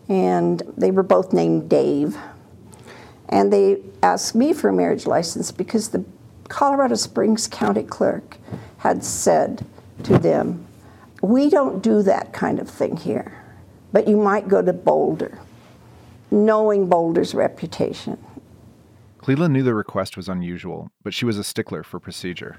and 0.09 0.63
they 0.77 0.91
were 0.91 1.03
both 1.03 1.33
named 1.33 1.69
Dave. 1.69 2.17
And 3.29 3.53
they 3.53 3.83
asked 4.03 4.35
me 4.35 4.53
for 4.53 4.71
a 4.71 4.73
marriage 4.73 5.07
license 5.07 5.53
because 5.53 5.89
the 5.89 6.05
Colorado 6.49 6.95
Springs 6.95 7.47
County 7.47 7.83
Clerk 7.83 8.39
had 8.79 9.05
said 9.05 9.67
to 10.05 10.19
them, 10.19 10.68
We 11.21 11.51
don't 11.51 11.83
do 11.83 12.03
that 12.03 12.33
kind 12.33 12.61
of 12.61 12.71
thing 12.71 12.97
here, 12.97 13.45
but 13.93 14.07
you 14.07 14.17
might 14.17 14.49
go 14.49 14.63
to 14.63 14.73
Boulder, 14.73 15.39
knowing 16.31 16.89
Boulder's 16.89 17.35
reputation. 17.35 18.19
Clela 19.21 19.51
knew 19.51 19.65
the 19.65 19.75
request 19.75 20.17
was 20.17 20.29
unusual, 20.29 20.91
but 21.03 21.13
she 21.13 21.25
was 21.25 21.37
a 21.37 21.45
stickler 21.45 21.83
for 21.83 21.99
procedure. 21.99 22.59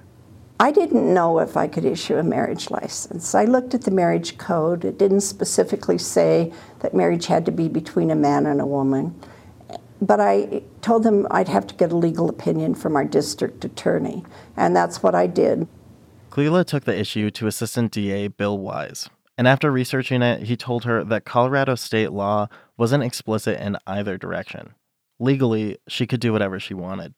I 0.60 0.72
didn't 0.72 1.14
know 1.14 1.40
if 1.40 1.56
I 1.56 1.68
could 1.68 1.86
issue 1.86 2.18
a 2.18 2.24
marriage 2.24 2.70
license. 2.70 3.34
I 3.34 3.46
looked 3.46 3.74
at 3.74 3.84
the 3.84 3.92
marriage 3.92 4.38
code. 4.38 4.84
It 4.84 4.98
didn't 4.98 5.22
specifically 5.22 5.98
say 5.98 6.52
that 6.80 6.94
marriage 6.94 7.28
had 7.28 7.46
to 7.46 7.52
be 7.54 7.70
between 7.70 8.12
a 8.12 8.16
man 8.16 8.46
and 8.46 8.60
a 8.60 8.66
woman. 8.66 9.18
But 10.02 10.20
I 10.20 10.64
told 10.82 11.04
them 11.04 11.28
I'd 11.32 11.48
have 11.48 11.66
to 11.68 11.76
get 11.76 11.94
a 11.94 11.98
legal 11.98 12.30
opinion 12.30 12.76
from 12.76 12.98
our 12.98 13.06
district 13.06 13.64
attorney, 13.64 14.26
and 14.58 14.76
that's 14.76 15.02
what 15.02 15.16
I 15.16 15.28
did. 15.28 15.66
Clela 16.30 16.64
took 16.64 16.84
the 16.86 16.98
issue 16.98 17.32
to 17.32 17.48
Assistant 17.48 17.92
DA 17.92 18.28
Bill 18.28 18.58
Wise, 18.58 19.10
and 19.38 19.48
after 19.48 19.72
researching 19.72 20.22
it, 20.22 20.44
he 20.44 20.56
told 20.56 20.84
her 20.84 21.04
that 21.04 21.26
Colorado 21.26 21.76
state 21.76 22.12
law 22.12 22.48
wasn't 22.78 23.04
explicit 23.04 23.60
in 23.60 23.78
either 23.88 24.18
direction. 24.18 24.74
Legally, 25.20 25.78
she 25.88 26.06
could 26.06 26.20
do 26.20 26.32
whatever 26.32 26.60
she 26.60 26.74
wanted. 26.74 27.14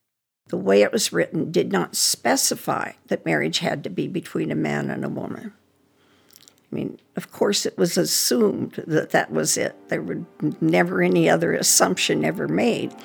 The 0.48 0.58
way 0.58 0.82
it 0.82 0.92
was 0.92 1.14
written 1.14 1.52
did 1.52 1.72
not 1.72 1.96
specify 1.96 2.94
that 3.08 3.26
marriage 3.26 3.60
had 3.60 3.84
to 3.84 3.90
be 3.90 4.08
between 4.08 4.52
a 4.52 4.56
man 4.56 4.90
and 4.90 5.06
a 5.06 5.10
woman. 5.10 5.54
I 6.72 6.76
mean, 6.76 7.00
of 7.16 7.32
course, 7.32 7.66
it 7.66 7.78
was 7.78 7.98
assumed 7.98 8.84
that 8.88 9.12
that 9.12 9.32
was 9.32 9.58
it. 9.58 9.76
There 9.90 10.02
were 10.02 10.22
never 10.62 11.02
any 11.02 11.30
other 11.30 11.54
assumption 11.54 12.24
ever 12.24 12.48
made. 12.48 12.96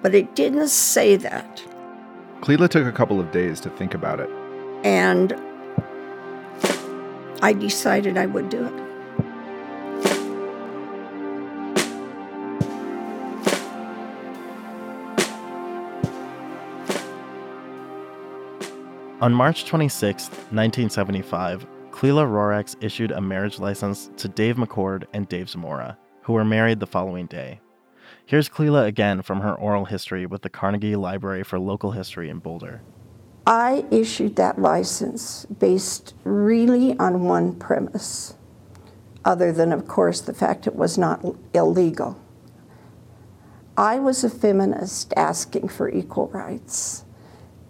But 0.00 0.14
it 0.14 0.34
didn't 0.34 0.68
say 0.68 1.16
that. 1.16 1.62
Clela 2.40 2.68
took 2.68 2.86
a 2.86 2.92
couple 2.92 3.20
of 3.20 3.30
days 3.32 3.60
to 3.60 3.70
think 3.70 3.94
about 3.94 4.20
it. 4.20 4.30
And 4.84 5.32
I 7.42 7.52
decided 7.52 8.18
I 8.18 8.26
would 8.26 8.48
do 8.48 8.66
it. 8.66 8.90
On 19.20 19.34
March 19.34 19.66
26, 19.66 20.28
1975, 20.28 21.66
Clela 21.90 22.24
Rorex 22.24 22.74
issued 22.80 23.10
a 23.10 23.20
marriage 23.20 23.58
license 23.58 24.10
to 24.16 24.28
Dave 24.28 24.56
McCord 24.56 25.04
and 25.12 25.28
Dave 25.28 25.50
Zamora, 25.50 25.98
who 26.22 26.32
were 26.32 26.44
married 26.44 26.80
the 26.80 26.86
following 26.86 27.26
day. 27.26 27.60
Here's 28.24 28.48
Cleela 28.48 28.86
again 28.86 29.20
from 29.20 29.42
her 29.42 29.54
oral 29.54 29.84
history 29.84 30.24
with 30.24 30.40
the 30.40 30.48
Carnegie 30.48 30.96
Library 30.96 31.42
for 31.42 31.58
Local 31.58 31.90
History 31.90 32.30
in 32.30 32.38
Boulder. 32.38 32.80
I 33.50 33.84
issued 33.90 34.36
that 34.36 34.60
license 34.60 35.44
based 35.46 36.14
really 36.22 36.96
on 37.00 37.24
one 37.24 37.56
premise, 37.56 38.34
other 39.24 39.50
than, 39.50 39.72
of 39.72 39.88
course, 39.88 40.20
the 40.20 40.32
fact 40.32 40.68
it 40.68 40.76
was 40.76 40.96
not 40.96 41.26
illegal. 41.52 42.16
I 43.76 43.98
was 43.98 44.22
a 44.22 44.30
feminist 44.30 45.12
asking 45.16 45.66
for 45.66 45.88
equal 45.88 46.28
rights, 46.28 47.04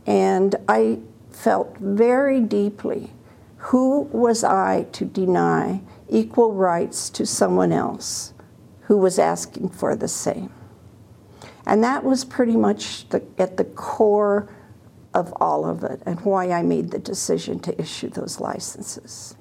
and 0.07 0.55
I 0.69 0.99
felt 1.31 1.79
very 1.79 2.43
deeply 2.43 3.15
who 3.57 4.03
was 4.13 4.45
I 4.45 4.83
to 4.93 5.07
deny 5.07 5.81
equal 6.11 6.53
rights 6.53 7.09
to 7.09 7.25
someone 7.25 7.73
else 7.73 8.35
who 8.83 8.99
was 8.99 9.19
asking 9.19 9.71
for 9.71 9.97
the 9.97 10.09
same? 10.09 10.53
And 11.65 11.83
that 11.83 12.05
was 12.05 12.27
pretty 12.27 12.57
much 12.57 13.09
the, 13.09 13.23
at 13.39 13.57
the 13.57 13.65
core 13.65 14.55
of 15.15 15.33
all 15.41 15.69
of 15.69 15.83
it 15.83 16.03
and 16.07 16.21
why 16.21 16.51
I 16.51 16.63
made 16.63 16.91
the 16.91 16.99
decision 16.99 17.59
to 17.61 17.81
issue 17.81 18.09
those 18.09 18.41
licenses. 18.41 19.37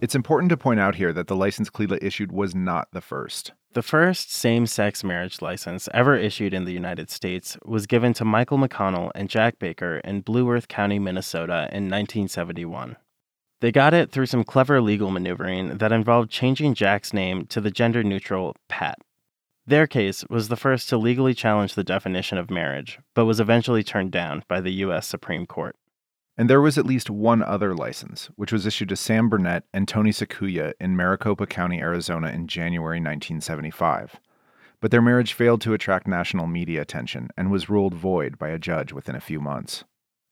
It's 0.00 0.16
important 0.16 0.50
to 0.50 0.56
point 0.56 0.80
out 0.80 0.96
here 0.96 1.12
that 1.12 1.28
the 1.28 1.36
license 1.36 1.70
Clela 1.70 1.96
issued 2.02 2.32
was 2.32 2.54
not 2.54 2.88
the 2.92 3.00
first. 3.00 3.52
The 3.74 3.82
first 3.82 4.32
same 4.32 4.66
sex 4.66 5.04
marriage 5.04 5.40
license 5.40 5.88
ever 5.94 6.16
issued 6.16 6.52
in 6.52 6.64
the 6.64 6.72
United 6.72 7.08
States 7.08 7.56
was 7.64 7.86
given 7.86 8.12
to 8.14 8.24
Michael 8.24 8.58
McConnell 8.58 9.12
and 9.14 9.30
Jack 9.30 9.58
Baker 9.58 9.98
in 10.04 10.20
Blue 10.20 10.50
Earth 10.50 10.68
County, 10.68 10.98
Minnesota 10.98 11.68
in 11.70 11.88
1971. 11.88 12.96
They 13.60 13.70
got 13.70 13.94
it 13.94 14.10
through 14.10 14.26
some 14.26 14.42
clever 14.42 14.80
legal 14.80 15.12
maneuvering 15.12 15.78
that 15.78 15.92
involved 15.92 16.30
changing 16.30 16.74
Jack's 16.74 17.14
name 17.14 17.46
to 17.46 17.60
the 17.60 17.70
gender 17.70 18.02
neutral 18.02 18.56
Pat. 18.68 18.98
Their 19.66 19.86
case 19.86 20.24
was 20.28 20.48
the 20.48 20.56
first 20.56 20.88
to 20.88 20.96
legally 20.96 21.34
challenge 21.34 21.74
the 21.74 21.84
definition 21.84 22.36
of 22.36 22.50
marriage, 22.50 22.98
but 23.14 23.26
was 23.26 23.38
eventually 23.38 23.84
turned 23.84 24.10
down 24.10 24.42
by 24.48 24.60
the 24.60 24.72
U.S. 24.72 25.06
Supreme 25.06 25.46
Court. 25.46 25.76
And 26.36 26.50
there 26.50 26.60
was 26.60 26.78
at 26.78 26.86
least 26.86 27.10
one 27.10 27.42
other 27.42 27.74
license, 27.74 28.28
which 28.36 28.52
was 28.52 28.66
issued 28.66 28.88
to 28.88 28.96
Sam 28.96 29.28
Burnett 29.28 29.64
and 29.72 29.86
Tony 29.86 30.10
Sakuya 30.10 30.72
in 30.80 30.96
Maricopa 30.96 31.46
County, 31.46 31.78
Arizona 31.78 32.28
in 32.28 32.48
January 32.48 32.98
1975. 32.98 34.18
But 34.80 34.90
their 34.90 35.02
marriage 35.02 35.34
failed 35.34 35.60
to 35.60 35.74
attract 35.74 36.08
national 36.08 36.48
media 36.48 36.80
attention 36.80 37.28
and 37.36 37.52
was 37.52 37.70
ruled 37.70 37.94
void 37.94 38.38
by 38.38 38.48
a 38.48 38.58
judge 38.58 38.92
within 38.92 39.14
a 39.14 39.20
few 39.20 39.40
months. 39.40 39.84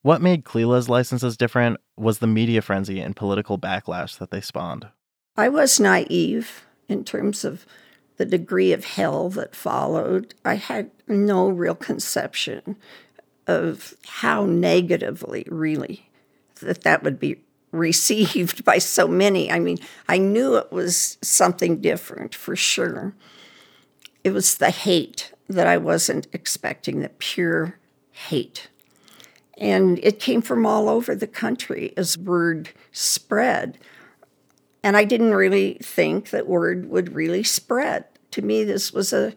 What 0.02 0.22
made 0.22 0.44
Clela's 0.44 0.88
licenses 0.88 1.36
different 1.36 1.76
was 1.96 2.18
the 2.18 2.26
media 2.26 2.62
frenzy 2.62 3.00
and 3.00 3.14
political 3.14 3.58
backlash 3.58 4.18
that 4.18 4.30
they 4.30 4.40
spawned. 4.40 4.88
I 5.36 5.50
was 5.50 5.78
naive 5.78 6.64
in 6.88 7.04
terms 7.04 7.44
of 7.44 7.64
the 8.20 8.26
degree 8.26 8.74
of 8.74 8.84
hell 8.84 9.30
that 9.30 9.56
followed. 9.56 10.34
I 10.44 10.56
had 10.56 10.90
no 11.08 11.48
real 11.48 11.74
conception 11.74 12.76
of 13.46 13.94
how 14.06 14.44
negatively, 14.44 15.46
really, 15.48 16.10
that 16.60 16.82
that 16.82 17.02
would 17.02 17.18
be 17.18 17.40
received 17.72 18.62
by 18.66 18.76
so 18.76 19.08
many. 19.08 19.50
I 19.50 19.58
mean, 19.58 19.78
I 20.06 20.18
knew 20.18 20.56
it 20.56 20.70
was 20.70 21.16
something 21.22 21.80
different 21.80 22.34
for 22.34 22.54
sure. 22.54 23.14
It 24.22 24.34
was 24.34 24.56
the 24.56 24.68
hate 24.68 25.32
that 25.48 25.66
I 25.66 25.78
wasn't 25.78 26.26
expecting, 26.34 27.00
the 27.00 27.08
pure 27.08 27.78
hate. 28.10 28.68
And 29.56 29.98
it 30.02 30.20
came 30.20 30.42
from 30.42 30.66
all 30.66 30.90
over 30.90 31.14
the 31.14 31.26
country 31.26 31.94
as 31.96 32.18
word 32.18 32.68
spread. 32.92 33.78
And 34.82 34.96
I 34.96 35.04
didn't 35.04 35.34
really 35.34 35.74
think 35.82 36.30
that 36.30 36.46
word 36.46 36.88
would 36.88 37.14
really 37.14 37.42
spread. 37.42 38.04
To 38.32 38.42
me, 38.42 38.64
this 38.64 38.92
was 38.92 39.12
a, 39.12 39.34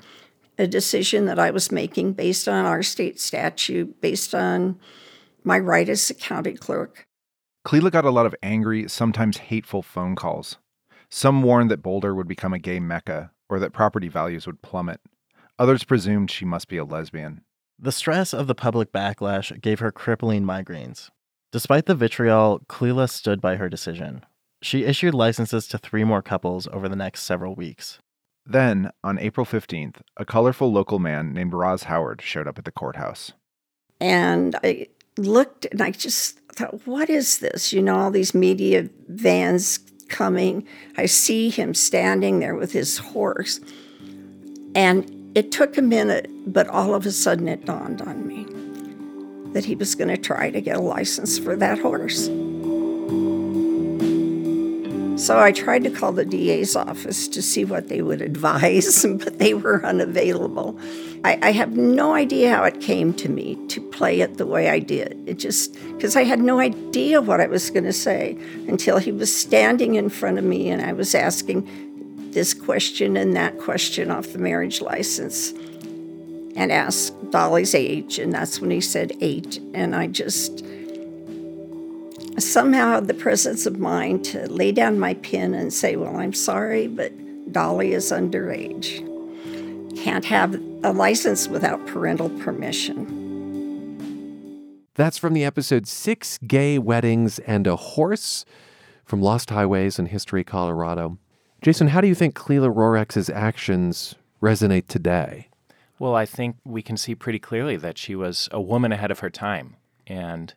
a 0.58 0.68
decision 0.68 1.26
that 1.26 1.40
I 1.40 1.52
was 1.52 1.72
making 1.72 2.14
based 2.14 2.48
on 2.48 2.66
our 2.66 2.84
state 2.84 3.20
statute, 3.20 4.00
based 4.02 4.34
on 4.34 4.80
my 5.44 5.60
right 5.60 5.90
as 5.90 6.10
a 6.10 6.14
county 6.14 6.54
clerk. 6.54 7.08
Clela 7.66 7.92
got 7.92 8.06
a 8.06 8.12
lot 8.12 8.26
of 8.26 8.36
angry, 8.44 8.88
sometimes 8.88 9.38
hateful 9.38 9.82
phone 9.82 10.16
calls. 10.16 10.58
Some 11.10 11.44
warned 11.44 11.72
that 11.72 11.84
Boulder 11.84 12.16
would 12.16 12.28
become 12.28 12.54
a 12.54 12.60
gay 12.60 12.80
mecca 12.80 13.32
or 13.50 13.60
that 13.60 13.74
property 13.74 14.08
values 14.08 14.48
would 14.48 14.62
plummet. 14.62 15.00
Others 15.60 15.84
presumed 15.84 16.32
she 16.32 16.46
must 16.46 16.68
be 16.68 16.78
a 16.78 16.86
lesbian. 16.86 17.42
The 17.80 17.92
stress 17.92 18.34
of 18.34 18.48
the 18.48 18.56
public 18.56 18.92
backlash 18.92 19.60
gave 19.62 19.80
her 19.80 19.92
crippling 19.92 20.44
migraines. 20.44 21.10
Despite 21.52 21.86
the 21.86 21.96
vitriol, 21.96 22.62
Clela 22.68 23.10
stood 23.10 23.40
by 23.42 23.58
her 23.58 23.70
decision. 23.70 24.26
She 24.64 24.86
issued 24.86 25.14
licenses 25.14 25.68
to 25.68 25.78
three 25.78 26.06
more 26.06 26.22
couples 26.22 26.70
over 26.72 26.88
the 26.88 26.96
next 26.96 27.24
several 27.24 27.54
weeks. 27.54 28.00
Then, 28.46 28.92
on 29.04 29.20
April 29.20 29.46
15th, 29.46 29.98
a 30.16 30.24
colorful 30.24 30.72
local 30.72 31.00
man 31.00 31.34
named 31.34 31.54
Roz 31.54 31.84
Howard 31.84 32.22
showed 32.22 32.48
up 32.48 32.58
at 32.58 32.64
the 32.64 32.72
courthouse. 32.72 33.34
And 34.00 34.56
I 34.64 34.88
looked 35.18 35.66
and 35.66 35.82
I 35.82 35.92
just 35.92 36.40
thought, 36.54 36.88
what 36.88 37.10
is 37.10 37.40
this? 37.40 37.74
You 37.74 37.82
know, 37.82 37.98
all 37.98 38.10
these 38.10 38.34
media 38.34 38.90
vans 39.10 39.80
coming. 40.08 40.66
I 40.98 41.08
see 41.08 41.50
him 41.50 41.74
standing 41.74 42.40
there 42.40 42.56
with 42.56 42.72
his 42.72 42.98
horse. 42.98 43.60
And 44.76 45.32
it 45.36 45.52
took 45.52 45.78
a 45.78 45.82
minute, 45.82 46.30
but 46.48 46.70
all 46.70 46.96
of 46.96 47.06
a 47.06 47.12
sudden 47.12 47.50
it 47.50 47.66
dawned 47.66 48.02
on 48.02 48.26
me 48.26 48.46
that 49.52 49.66
he 49.66 49.76
was 49.76 49.94
going 49.94 50.08
to 50.08 50.18
try 50.18 50.50
to 50.52 50.62
get 50.62 50.78
a 50.78 50.82
license 50.82 51.38
for 51.38 51.58
that 51.58 51.80
horse. 51.80 52.30
So 55.16 55.40
I 55.40 55.52
tried 55.52 55.84
to 55.84 55.92
call 55.92 56.12
the 56.12 56.26
DA's 56.26 56.76
office 56.76 57.28
to 57.30 57.42
see 57.42 57.66
what 57.66 57.88
they 57.88 58.02
would 58.02 58.22
advise, 58.32 59.06
but 59.06 59.38
they 59.38 59.54
were 59.54 59.86
unavailable. 59.86 60.78
I, 61.24 61.40
I, 61.42 61.52
have 61.52 61.78
no 61.78 62.14
idea 62.14 62.54
how 62.54 62.64
it 62.64 62.82
came 62.82 63.14
to 63.14 63.30
me 63.30 63.56
to 63.68 63.80
play 63.80 64.22
it 64.22 64.38
the 64.38 64.46
way 64.46 64.70
I 64.70 64.80
did. 64.80 65.24
It 65.26 65.40
just, 65.40 65.74
because 65.96 66.18
I 66.18 66.24
had 66.24 66.40
no 66.40 66.60
idea 66.60 67.22
what 67.22 67.40
I 67.40 67.48
was 67.48 67.70
going 67.70 67.86
to 67.86 67.94
say 67.94 68.38
until 68.68 68.98
he 68.98 69.12
was 69.12 69.34
standing 69.34 69.96
in 69.96 70.10
front 70.10 70.38
of 70.38 70.44
me 70.44 70.70
and 70.70 70.82
I 70.82 70.92
was 70.92 71.16
asking 71.16 72.32
this 72.32 72.54
question 72.54 73.16
and 73.16 73.36
that 73.36 73.60
question 73.60 74.12
off 74.12 74.34
the 74.34 74.40
marriage 74.40 74.82
license 74.82 75.54
and 76.56 76.72
asked 76.72 77.14
Dolly's 77.32 77.74
age, 77.74 78.20
and 78.20 78.34
that's 78.34 78.60
when 78.60 78.72
he 78.72 78.82
said 78.82 79.14
eight. 79.22 79.60
And 79.74 79.96
I 79.96 80.08
just 80.08 80.66
somehow 82.38 82.96
had 82.96 83.08
the 83.08 83.14
presence 83.14 83.66
of 83.66 83.80
mind 83.80 84.26
to 84.26 84.50
lay 84.50 84.72
down 84.72 85.00
my 85.00 85.14
pen 85.16 85.54
and 85.54 85.74
say, 85.74 85.96
Well, 85.96 86.18
I'm 86.18 86.34
sorry, 86.34 86.88
but 86.88 87.12
Dolly 87.52 87.94
is 87.94 88.12
underage. 88.12 89.10
Can't 89.98 90.26
have 90.26 90.56
a 90.84 90.92
license 90.92 91.48
without 91.48 91.86
parental 91.86 92.30
permission. 92.30 93.22
That's 94.96 95.18
from 95.18 95.34
the 95.34 95.44
episode 95.44 95.88
Six 95.88 96.38
Gay 96.46 96.78
Weddings 96.78 97.40
and 97.40 97.66
a 97.66 97.76
Horse 97.76 98.46
from 99.06 99.22
Lost 99.22 99.50
Highways 99.50 99.98
and 99.98 100.08
History 100.08 100.44
Colorado. 100.44 101.18
Jason, 101.62 101.88
how 101.90 102.02
do 102.02 102.08
you 102.08 102.16
think 102.16 102.36
Clela 102.36 102.74
Rorex's 102.74 103.30
actions 103.30 104.16
resonate 104.42 104.88
today? 104.88 105.50
Well, 105.98 106.16
I 106.16 106.26
think 106.26 106.58
we 106.66 106.82
can 106.82 106.98
see 106.98 107.16
pretty 107.16 107.40
clearly 107.40 107.78
that 107.78 107.98
she 107.98 108.16
was 108.16 108.50
a 108.52 108.62
woman 108.62 108.92
ahead 108.92 109.12
of 109.12 109.20
her 109.20 109.30
time. 109.30 109.78
And 110.06 110.54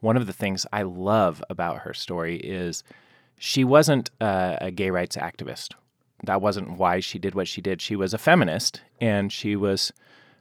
one 0.00 0.16
of 0.16 0.26
the 0.26 0.32
things 0.32 0.66
I 0.72 0.82
love 0.82 1.42
about 1.48 1.80
her 1.80 1.94
story 1.94 2.36
is 2.36 2.82
she 3.38 3.64
wasn't 3.64 4.10
a, 4.20 4.70
gay 4.74 4.90
rights 4.90 5.16
activist. 5.16 5.74
That 6.24 6.42
wasn't 6.42 6.78
why 6.78 7.00
she 7.00 7.18
did 7.18 7.34
what 7.34 7.48
she 7.48 7.60
did. 7.60 7.80
She 7.80 7.96
was 7.96 8.12
a 8.12 8.18
feminist, 8.18 8.82
and 9.00 9.32
she 9.32 9.56
was, 9.56 9.92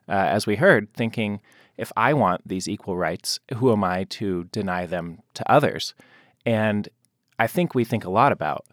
uh, 0.08 0.12
as 0.12 0.46
we 0.46 0.58
heard, 0.58 0.94
thinking, 0.94 1.40
if 1.78 1.92
I 1.96 2.14
want 2.14 2.46
these 2.46 2.68
equal 2.68 2.98
rights, 2.98 3.40
who 3.56 3.72
am 3.72 3.84
I 3.86 4.04
to 4.06 4.46
deny 4.46 4.86
them 4.86 5.20
to 5.36 5.50
others? 5.50 5.94
And 6.46 6.90
I 7.38 7.48
think 7.48 7.74
we 7.74 7.86
think 7.86 8.04
a 8.04 8.10
lot 8.10 8.34
about 8.34 8.66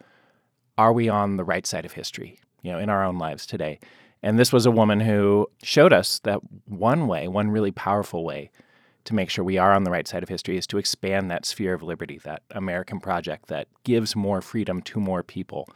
are 0.77 0.91
we 0.91 1.07
on 1.09 1.37
the 1.37 1.45
right 1.45 1.65
side 1.65 1.85
of 1.85 1.93
history, 1.93 2.39
you 2.61 2.71
know, 2.71 2.79
in 2.79 2.89
our 2.89 3.03
own 3.03 3.17
lives 3.17 3.45
today? 3.45 3.79
And 4.21 4.37
this 4.37 4.51
was 4.51 4.65
a 4.65 4.71
woman 4.71 4.99
who 4.99 5.47
showed 5.63 5.93
us 5.93 6.19
that 6.19 6.41
one 6.65 7.07
way, 7.07 7.27
one 7.27 7.49
really 7.49 7.71
powerful 7.71 8.25
way 8.25 8.51
to 9.07 9.15
make 9.15 9.29
sure 9.29 9.43
we 9.43 9.57
are 9.57 9.73
on 9.73 9.83
the 9.83 9.91
right 9.91 10.07
side 10.07 10.23
of 10.23 10.29
history 10.29 10.57
is 10.57 10.67
to 10.67 10.77
expand 10.77 11.29
that 11.31 11.45
sphere 11.45 11.73
of 11.73 11.81
liberty, 11.81 12.19
that 12.23 12.43
American 12.51 12.99
project 12.99 13.47
that 13.47 13.67
gives 13.83 14.15
more 14.15 14.41
freedom 14.41 14.81
to 14.83 14.99
more 14.99 15.23
people. 15.23 15.67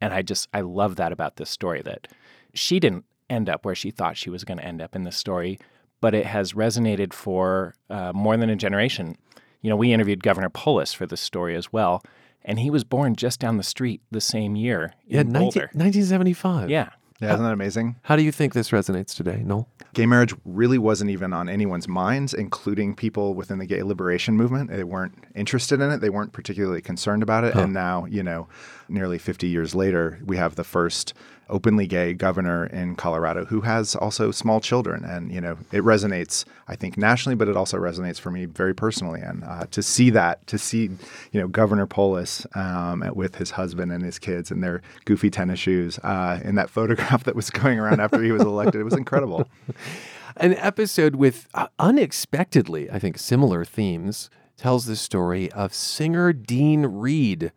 And 0.00 0.14
I 0.14 0.22
just, 0.22 0.48
I 0.54 0.62
love 0.62 0.96
that 0.96 1.12
about 1.12 1.36
this 1.36 1.50
story 1.50 1.82
that 1.82 2.08
she 2.54 2.80
didn't 2.80 3.04
end 3.28 3.48
up 3.48 3.64
where 3.64 3.74
she 3.74 3.90
thought 3.90 4.16
she 4.16 4.30
was 4.30 4.44
going 4.44 4.58
to 4.58 4.64
end 4.64 4.80
up 4.80 4.96
in 4.96 5.02
this 5.02 5.16
story, 5.16 5.58
but 6.00 6.14
it 6.14 6.26
has 6.26 6.52
resonated 6.54 7.12
for 7.12 7.74
uh, 7.90 8.12
more 8.14 8.36
than 8.36 8.48
a 8.48 8.56
generation. 8.56 9.16
You 9.60 9.70
know, 9.70 9.76
we 9.76 9.92
interviewed 9.92 10.22
Governor 10.22 10.48
Polis 10.48 10.94
for 10.94 11.04
this 11.04 11.20
story 11.20 11.54
as 11.54 11.72
well 11.72 12.02
and 12.44 12.58
he 12.58 12.70
was 12.70 12.84
born 12.84 13.14
just 13.14 13.40
down 13.40 13.56
the 13.56 13.62
street 13.62 14.00
the 14.10 14.20
same 14.20 14.56
year 14.56 14.94
yeah, 15.06 15.20
in 15.20 15.28
19, 15.28 15.62
1975. 15.72 16.70
Yeah. 16.70 16.90
Yeah, 17.20 17.34
isn't 17.34 17.44
that 17.44 17.52
amazing? 17.52 17.96
How 18.02 18.14
do 18.14 18.22
you 18.22 18.30
think 18.30 18.54
this 18.54 18.70
resonates 18.70 19.14
today, 19.14 19.42
Noel? 19.44 19.68
Gay 19.92 20.06
marriage 20.06 20.34
really 20.44 20.78
wasn't 20.78 21.10
even 21.10 21.32
on 21.32 21.48
anyone's 21.48 21.88
minds, 21.88 22.32
including 22.32 22.94
people 22.94 23.34
within 23.34 23.58
the 23.58 23.66
gay 23.66 23.82
liberation 23.82 24.36
movement. 24.36 24.70
They 24.70 24.84
weren't 24.84 25.14
interested 25.34 25.80
in 25.80 25.90
it. 25.90 25.98
They 25.98 26.10
weren't 26.10 26.32
particularly 26.32 26.80
concerned 26.80 27.24
about 27.24 27.42
it. 27.42 27.54
Huh. 27.54 27.62
And 27.62 27.72
now, 27.72 28.04
you 28.04 28.22
know, 28.22 28.46
nearly 28.88 29.18
50 29.18 29.46
years 29.48 29.74
later, 29.74 30.18
we 30.24 30.36
have 30.36 30.54
the 30.54 30.64
first 30.64 31.14
openly 31.48 31.86
gay 31.86 32.12
governor 32.12 32.66
in 32.66 32.94
Colorado 32.94 33.44
who 33.46 33.62
has 33.62 33.94
also 33.96 34.30
small 34.30 34.60
children. 34.60 35.04
And, 35.04 35.32
you 35.32 35.40
know, 35.40 35.56
it 35.72 35.82
resonates, 35.82 36.44
I 36.66 36.76
think, 36.76 36.96
nationally, 36.96 37.36
but 37.36 37.48
it 37.48 37.56
also 37.56 37.78
resonates 37.78 38.20
for 38.20 38.30
me 38.30 38.44
very 38.44 38.74
personally. 38.74 39.20
And 39.20 39.44
uh, 39.44 39.66
to 39.70 39.82
see 39.82 40.10
that, 40.10 40.46
to 40.48 40.58
see, 40.58 40.90
you 41.32 41.40
know, 41.40 41.48
Governor 41.48 41.86
Polis 41.86 42.46
um, 42.54 43.04
with 43.14 43.36
his 43.36 43.52
husband 43.52 43.92
and 43.92 44.04
his 44.04 44.18
kids 44.18 44.50
in 44.50 44.60
their 44.60 44.82
goofy 45.04 45.30
tennis 45.30 45.58
shoes 45.58 45.98
uh, 46.00 46.40
in 46.44 46.54
that 46.56 46.70
photograph 46.78 47.24
that 47.24 47.34
was 47.34 47.50
going 47.50 47.78
around 47.78 48.00
after 48.00 48.22
he 48.22 48.32
was 48.32 48.42
elected, 48.42 48.80
it 48.80 48.84
was 48.84 48.94
incredible. 48.94 49.48
An 50.36 50.54
episode 50.54 51.16
with 51.16 51.48
uh, 51.54 51.68
unexpectedly, 51.78 52.90
I 52.90 52.98
think, 52.98 53.18
similar 53.18 53.64
themes 53.64 54.30
tells 54.56 54.86
the 54.86 54.96
story 54.96 55.50
of 55.52 55.72
singer 55.72 56.32
Dean 56.32 56.86
Reed 56.86 57.52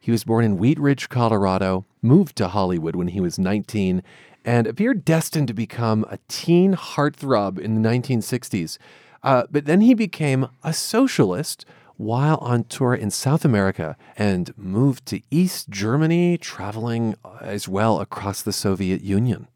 he 0.00 0.10
was 0.10 0.24
born 0.24 0.44
in 0.44 0.56
Wheat 0.56 0.78
Ridge, 0.78 1.08
Colorado, 1.08 1.84
moved 2.00 2.34
to 2.36 2.48
Hollywood 2.48 2.96
when 2.96 3.08
he 3.08 3.20
was 3.20 3.38
19, 3.38 4.02
and 4.44 4.66
appeared 4.66 5.04
destined 5.04 5.48
to 5.48 5.54
become 5.54 6.04
a 6.10 6.18
teen 6.26 6.74
heartthrob 6.74 7.58
in 7.58 7.80
the 7.80 7.88
1960s. 7.88 8.78
Uh, 9.22 9.44
but 9.50 9.66
then 9.66 9.82
he 9.82 9.92
became 9.92 10.48
a 10.64 10.72
socialist 10.72 11.66
while 11.98 12.38
on 12.38 12.64
tour 12.64 12.94
in 12.94 13.10
South 13.10 13.44
America 13.44 13.94
and 14.16 14.56
moved 14.56 15.04
to 15.04 15.20
East 15.30 15.68
Germany, 15.68 16.38
traveling 16.38 17.14
as 17.42 17.68
well 17.68 18.00
across 18.00 18.40
the 18.40 18.54
Soviet 18.54 19.02
Union. 19.02 19.48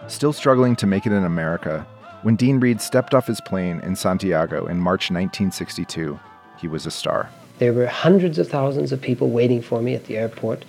long. 0.00 0.08
Still 0.08 0.32
struggling 0.32 0.74
to 0.76 0.86
make 0.86 1.06
it 1.06 1.12
in 1.12 1.24
America, 1.24 1.86
when 2.22 2.34
Dean 2.34 2.58
Reed 2.58 2.80
stepped 2.80 3.14
off 3.14 3.28
his 3.28 3.40
plane 3.40 3.78
in 3.84 3.94
Santiago 3.94 4.66
in 4.66 4.78
March 4.78 5.10
1962, 5.10 6.18
he 6.58 6.66
was 6.66 6.86
a 6.86 6.90
star. 6.90 7.30
There 7.58 7.72
were 7.72 7.86
hundreds 7.86 8.38
of 8.38 8.48
thousands 8.48 8.90
of 8.90 9.00
people 9.00 9.30
waiting 9.30 9.62
for 9.62 9.80
me 9.80 9.94
at 9.94 10.06
the 10.06 10.16
airport 10.16 10.64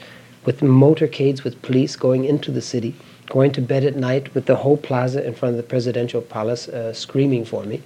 with 0.45 0.59
motorcades 0.59 1.43
with 1.43 1.61
police 1.63 1.95
going 1.95 2.25
into 2.25 2.51
the 2.51 2.61
city, 2.61 2.93
going 3.27 3.51
to 3.53 3.61
bed 3.61 3.83
at 3.83 3.95
night 3.95 4.35
with 4.35 4.45
the 4.45 4.57
whole 4.57 4.77
plaza 4.77 5.25
in 5.25 5.33
front 5.33 5.53
of 5.53 5.57
the 5.57 5.63
presidential 5.63 6.21
palace 6.21 6.67
uh, 6.67 6.93
screaming 6.93 7.43
for 7.43 7.63
me. 7.63 7.81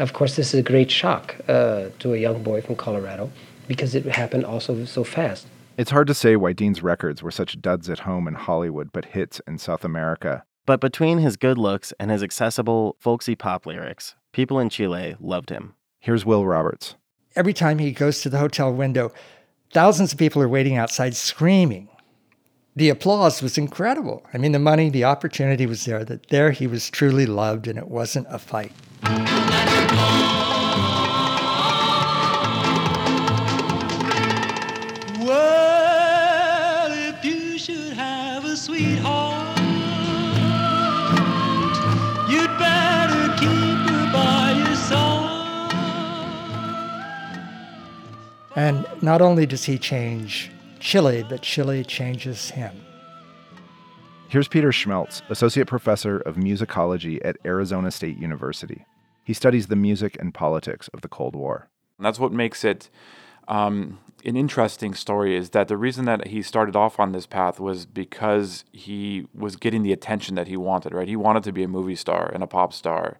Of 0.00 0.14
course, 0.14 0.34
this 0.34 0.54
is 0.54 0.60
a 0.60 0.62
great 0.62 0.90
shock 0.90 1.36
uh, 1.46 1.90
to 1.98 2.14
a 2.14 2.16
young 2.16 2.42
boy 2.42 2.62
from 2.62 2.74
Colorado 2.74 3.30
because 3.68 3.94
it 3.94 4.06
happened 4.06 4.46
also 4.46 4.86
so 4.86 5.04
fast. 5.04 5.46
It's 5.76 5.90
hard 5.90 6.06
to 6.06 6.14
say 6.14 6.36
why 6.36 6.54
Dean's 6.54 6.82
records 6.82 7.22
were 7.22 7.30
such 7.30 7.60
duds 7.60 7.90
at 7.90 8.00
home 8.00 8.26
in 8.26 8.32
Hollywood 8.32 8.92
but 8.92 9.04
hits 9.04 9.42
in 9.46 9.58
South 9.58 9.84
America. 9.84 10.42
But 10.64 10.80
between 10.80 11.18
his 11.18 11.36
good 11.36 11.58
looks 11.58 11.92
and 12.00 12.10
his 12.10 12.22
accessible, 12.22 12.96
folksy 12.98 13.34
pop 13.34 13.66
lyrics, 13.66 14.14
people 14.32 14.58
in 14.58 14.70
Chile 14.70 15.16
loved 15.20 15.50
him. 15.50 15.74
Here's 15.98 16.24
Will 16.24 16.46
Roberts. 16.46 16.94
Every 17.36 17.52
time 17.52 17.78
he 17.78 17.92
goes 17.92 18.22
to 18.22 18.30
the 18.30 18.38
hotel 18.38 18.72
window, 18.72 19.12
thousands 19.70 20.14
of 20.14 20.18
people 20.18 20.40
are 20.40 20.48
waiting 20.48 20.78
outside 20.78 21.14
screaming. 21.14 21.90
The 22.74 22.88
applause 22.88 23.42
was 23.42 23.58
incredible. 23.58 24.24
I 24.32 24.38
mean, 24.38 24.52
the 24.52 24.58
money, 24.58 24.88
the 24.88 25.04
opportunity 25.04 25.66
was 25.66 25.84
there, 25.84 26.04
that 26.06 26.28
there 26.28 26.52
he 26.52 26.66
was 26.66 26.88
truly 26.88 27.26
loved 27.26 27.68
and 27.68 27.78
it 27.78 27.88
wasn't 27.88 28.26
a 28.30 28.38
fight. 28.38 28.72
And 48.60 48.86
not 49.00 49.22
only 49.22 49.46
does 49.46 49.64
he 49.64 49.78
change 49.78 50.50
Chile, 50.80 51.24
but 51.28 51.40
Chile 51.40 51.82
changes 51.82 52.50
him. 52.50 52.78
Here's 54.28 54.48
Peter 54.48 54.70
Schmelz, 54.70 55.22
Associate 55.30 55.66
Professor 55.66 56.18
of 56.18 56.36
Musicology 56.36 57.20
at 57.24 57.36
Arizona 57.44 57.90
State 57.90 58.18
University. 58.18 58.84
He 59.24 59.32
studies 59.32 59.68
the 59.68 59.76
music 59.76 60.16
and 60.20 60.34
politics 60.34 60.88
of 60.88 61.00
the 61.00 61.08
Cold 61.08 61.34
War. 61.34 61.68
And 61.98 62.04
that's 62.04 62.20
what 62.20 62.32
makes 62.32 62.62
it 62.62 62.90
um, 63.48 63.98
an 64.24 64.36
interesting 64.36 64.94
story 64.94 65.36
is 65.36 65.50
that 65.50 65.68
the 65.68 65.76
reason 65.76 66.04
that 66.04 66.28
he 66.28 66.42
started 66.42 66.76
off 66.76 67.00
on 67.00 67.12
this 67.12 67.26
path 67.26 67.58
was 67.60 67.86
because 67.86 68.64
he 68.72 69.26
was 69.34 69.56
getting 69.56 69.82
the 69.82 69.92
attention 69.92 70.34
that 70.34 70.48
he 70.48 70.56
wanted, 70.56 70.92
right? 70.92 71.08
He 71.08 71.16
wanted 71.16 71.42
to 71.44 71.52
be 71.52 71.62
a 71.62 71.68
movie 71.68 71.96
star 71.96 72.30
and 72.32 72.42
a 72.42 72.46
pop 72.46 72.72
star. 72.72 73.18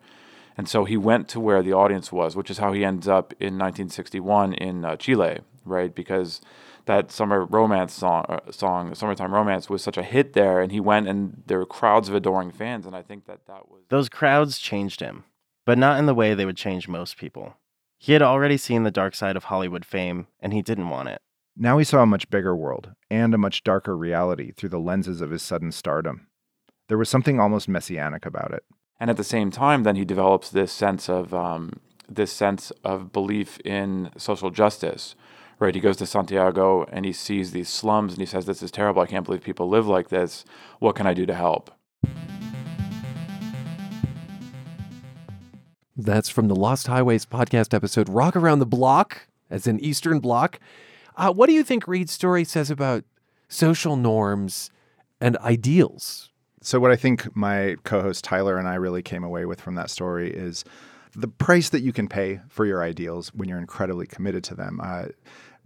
And 0.56 0.68
so 0.68 0.84
he 0.84 0.96
went 0.96 1.28
to 1.28 1.40
where 1.40 1.62
the 1.62 1.72
audience 1.72 2.12
was, 2.12 2.36
which 2.36 2.50
is 2.50 2.58
how 2.58 2.72
he 2.72 2.84
ends 2.84 3.08
up 3.08 3.32
in 3.34 3.58
1961 3.58 4.54
in 4.54 4.84
uh, 4.84 4.96
Chile, 4.96 5.38
right? 5.64 5.94
Because 5.94 6.40
that 6.86 7.10
summer 7.10 7.44
romance 7.44 7.92
song, 7.92 8.24
uh, 8.28 8.50
song, 8.50 8.94
"Summertime 8.94 9.32
Romance," 9.32 9.70
was 9.70 9.82
such 9.82 9.96
a 9.96 10.02
hit 10.02 10.32
there, 10.32 10.60
and 10.60 10.72
he 10.72 10.80
went, 10.80 11.08
and 11.08 11.42
there 11.46 11.58
were 11.58 11.66
crowds 11.66 12.08
of 12.08 12.14
adoring 12.14 12.50
fans, 12.50 12.84
and 12.84 12.96
I 12.96 13.02
think 13.02 13.26
that 13.26 13.46
that 13.46 13.70
was 13.70 13.82
Those 13.88 14.08
crowds 14.08 14.58
changed 14.58 15.00
him, 15.00 15.24
but 15.64 15.78
not 15.78 15.98
in 15.98 16.06
the 16.06 16.14
way 16.14 16.34
they 16.34 16.44
would 16.44 16.56
change 16.56 16.88
most 16.88 17.16
people. 17.16 17.54
He 18.02 18.14
had 18.14 18.22
already 18.22 18.56
seen 18.56 18.84
the 18.84 18.90
dark 18.90 19.14
side 19.14 19.36
of 19.36 19.44
Hollywood 19.44 19.84
fame, 19.84 20.26
and 20.40 20.54
he 20.54 20.62
didn't 20.62 20.88
want 20.88 21.10
it. 21.10 21.20
Now 21.54 21.76
he 21.76 21.84
saw 21.84 22.02
a 22.02 22.06
much 22.06 22.30
bigger 22.30 22.56
world 22.56 22.92
and 23.10 23.34
a 23.34 23.38
much 23.38 23.62
darker 23.62 23.94
reality 23.94 24.52
through 24.52 24.70
the 24.70 24.80
lenses 24.80 25.20
of 25.20 25.30
his 25.30 25.42
sudden 25.42 25.70
stardom. 25.70 26.26
There 26.88 26.96
was 26.96 27.10
something 27.10 27.38
almost 27.38 27.68
messianic 27.68 28.24
about 28.24 28.52
it. 28.54 28.64
and 28.98 29.10
at 29.10 29.18
the 29.18 29.24
same 29.24 29.50
time, 29.50 29.82
then 29.82 29.96
he 29.96 30.06
develops 30.06 30.48
this 30.48 30.72
sense 30.72 31.10
of 31.10 31.34
um, 31.34 31.72
this 32.08 32.32
sense 32.32 32.70
of 32.84 33.12
belief 33.12 33.60
in 33.66 34.10
social 34.16 34.48
justice. 34.50 35.14
Right, 35.58 35.74
he 35.74 35.80
goes 35.82 35.98
to 35.98 36.06
Santiago 36.06 36.86
and 36.90 37.04
he 37.04 37.12
sees 37.12 37.50
these 37.50 37.68
slums 37.68 38.14
and 38.14 38.20
he 38.20 38.26
says, 38.26 38.46
"This 38.46 38.62
is 38.62 38.70
terrible. 38.70 39.02
I 39.02 39.06
can't 39.06 39.26
believe 39.26 39.42
people 39.42 39.68
live 39.68 39.86
like 39.86 40.08
this. 40.08 40.46
What 40.78 40.96
can 40.96 41.06
I 41.06 41.12
do 41.12 41.26
to 41.26 41.34
help?" 41.34 41.70
That's 45.96 46.28
from 46.28 46.48
the 46.48 46.56
Lost 46.56 46.86
Highways 46.86 47.26
podcast 47.26 47.74
episode, 47.74 48.08
Rock 48.08 48.36
Around 48.36 48.60
the 48.60 48.66
Block, 48.66 49.26
as 49.50 49.66
in 49.66 49.80
Eastern 49.80 50.20
Bloc. 50.20 50.60
Uh, 51.16 51.32
what 51.32 51.46
do 51.46 51.52
you 51.52 51.64
think 51.64 51.88
Reed's 51.88 52.12
story 52.12 52.44
says 52.44 52.70
about 52.70 53.04
social 53.48 53.96
norms 53.96 54.70
and 55.20 55.36
ideals? 55.38 56.30
So, 56.62 56.78
what 56.78 56.90
I 56.90 56.96
think 56.96 57.34
my 57.34 57.76
co 57.84 58.02
host 58.02 58.24
Tyler 58.24 58.56
and 58.56 58.68
I 58.68 58.74
really 58.76 59.02
came 59.02 59.24
away 59.24 59.44
with 59.44 59.60
from 59.60 59.74
that 59.74 59.90
story 59.90 60.30
is 60.32 60.64
the 61.14 61.28
price 61.28 61.70
that 61.70 61.80
you 61.80 61.92
can 61.92 62.06
pay 62.06 62.40
for 62.48 62.64
your 62.64 62.82
ideals 62.82 63.34
when 63.34 63.48
you're 63.48 63.58
incredibly 63.58 64.06
committed 64.06 64.44
to 64.44 64.54
them. 64.54 64.80
Uh, 64.82 65.06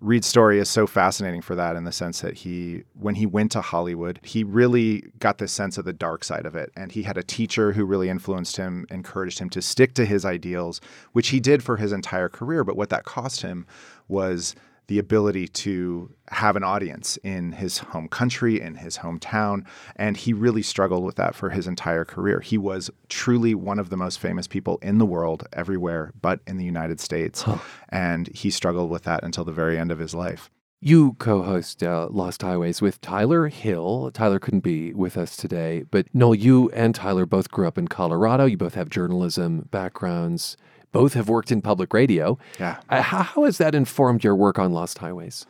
Reed's 0.05 0.27
story 0.27 0.59
is 0.59 0.69
so 0.69 0.87
fascinating 0.87 1.41
for 1.41 1.55
that 1.55 1.77
in 1.77 1.85
the 1.85 1.93
sense 1.93 2.21
that 2.21 2.35
he, 2.35 2.83
when 2.93 3.15
he 3.15 3.25
went 3.25 3.53
to 3.53 3.63
Hollywood, 3.63 4.21
he 4.23 4.45
really 4.45 5.11
got 5.19 5.39
this 5.39 5.51
sense 5.51 5.79
of 5.79 5.87
the 5.87 5.95
dark 5.95 6.25
side 6.25 6.45
of 6.45 6.55
it. 6.55 6.71
And 6.77 6.93
he 6.93 7.05
had 7.05 7.17
a 7.17 7.23
teacher 7.23 7.73
who 7.73 7.87
really 7.87 8.11
influenced 8.11 8.59
him, 8.59 8.87
encouraged 8.91 9.39
him 9.39 9.49
to 9.49 9.63
stick 9.63 9.95
to 9.95 10.05
his 10.05 10.27
ideals, 10.27 10.83
which 11.13 11.29
he 11.29 11.41
did 11.41 11.63
for 11.63 11.79
his 11.79 11.91
entire 11.91 12.29
career. 12.29 12.65
But 12.65 12.77
what 12.77 12.91
that 12.91 13.05
cost 13.05 13.41
him 13.41 13.67
was 14.07 14.55
the 14.87 14.99
ability 14.99 15.49
to 15.49 16.14
have 16.30 16.57
an 16.57 16.64
audience 16.64 17.16
in 17.22 17.53
his 17.53 17.78
home 17.78 18.09
country, 18.09 18.61
in 18.61 18.76
his 18.76 18.99
hometown. 18.99 19.64
And 19.97 20.16
he 20.16 20.32
really 20.32 20.62
struggled 20.62 21.05
with 21.05 21.16
that 21.16 21.35
for 21.35 21.51
his 21.51 21.66
entire 21.66 22.05
career. 22.05 22.41
He 22.41 22.59
was 22.59 22.91
truly 23.09 23.55
one 23.55 23.78
of 23.78 23.91
the 23.91 23.97
most 23.97 24.18
famous 24.18 24.47
people 24.47 24.78
in 24.82 24.99
the 24.99 25.07
world, 25.07 25.47
everywhere 25.53 26.12
but 26.20 26.41
in 26.47 26.57
the 26.57 26.64
United 26.64 27.01
States. 27.01 27.43
Huh. 27.43 27.59
And 27.89 28.28
he 28.28 28.51
struggled 28.51 28.91
with 28.91 29.05
that 29.05 29.22
until 29.22 29.45
the 29.45 29.53
very 29.53 29.78
end 29.78 29.91
of 29.91 29.99
his 29.99 30.14
life. 30.14 30.51
You 30.87 31.14
co 31.14 31.43
host 31.43 31.82
uh, 31.82 32.09
Lost 32.11 32.43
Highways 32.43 32.82
with 32.82 33.01
Tyler 33.01 33.49
Hill. 33.49 34.11
Tyler 34.12 34.39
couldn't 34.39 34.61
be 34.61 34.93
with 34.93 35.16
us 35.16 35.35
today, 35.35 35.85
but 35.91 36.07
Noel, 36.12 36.35
you 36.35 36.68
and 36.72 36.95
Tyler 36.95 37.24
both 37.24 37.51
grew 37.51 37.66
up 37.66 37.78
in 37.78 37.89
Colorado. 37.89 38.45
You 38.45 38.59
both 38.59 38.74
have 38.74 38.91
journalism 38.91 39.66
backgrounds, 39.70 40.59
both 40.95 41.13
have 41.13 41.29
worked 41.29 41.53
in 41.53 41.61
public 41.61 41.93
radio. 41.93 42.39
Yeah. 42.59 42.79
Uh, 42.89 43.03
how, 43.03 43.23
how 43.23 43.45
has 43.45 43.59
that 43.59 43.75
informed 43.75 44.25
your 44.25 44.37
work 44.37 44.59
on 44.59 44.73
Lost 44.73 44.99
Highways? 44.99 45.45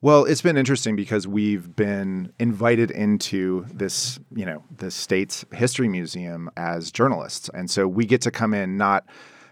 Well, 0.00 0.24
it's 0.24 0.42
been 0.42 0.56
interesting 0.56 0.96
because 0.96 1.28
we've 1.28 1.76
been 1.76 2.32
invited 2.38 2.90
into 2.90 3.66
this, 3.72 4.18
you 4.34 4.44
know, 4.44 4.64
the 4.76 4.90
state's 4.90 5.44
history 5.52 5.88
museum 5.88 6.50
as 6.56 6.90
journalists. 6.90 7.48
And 7.54 7.70
so 7.70 7.86
we 7.86 8.06
get 8.06 8.22
to 8.22 8.30
come 8.30 8.54
in 8.54 8.76
not 8.76 9.04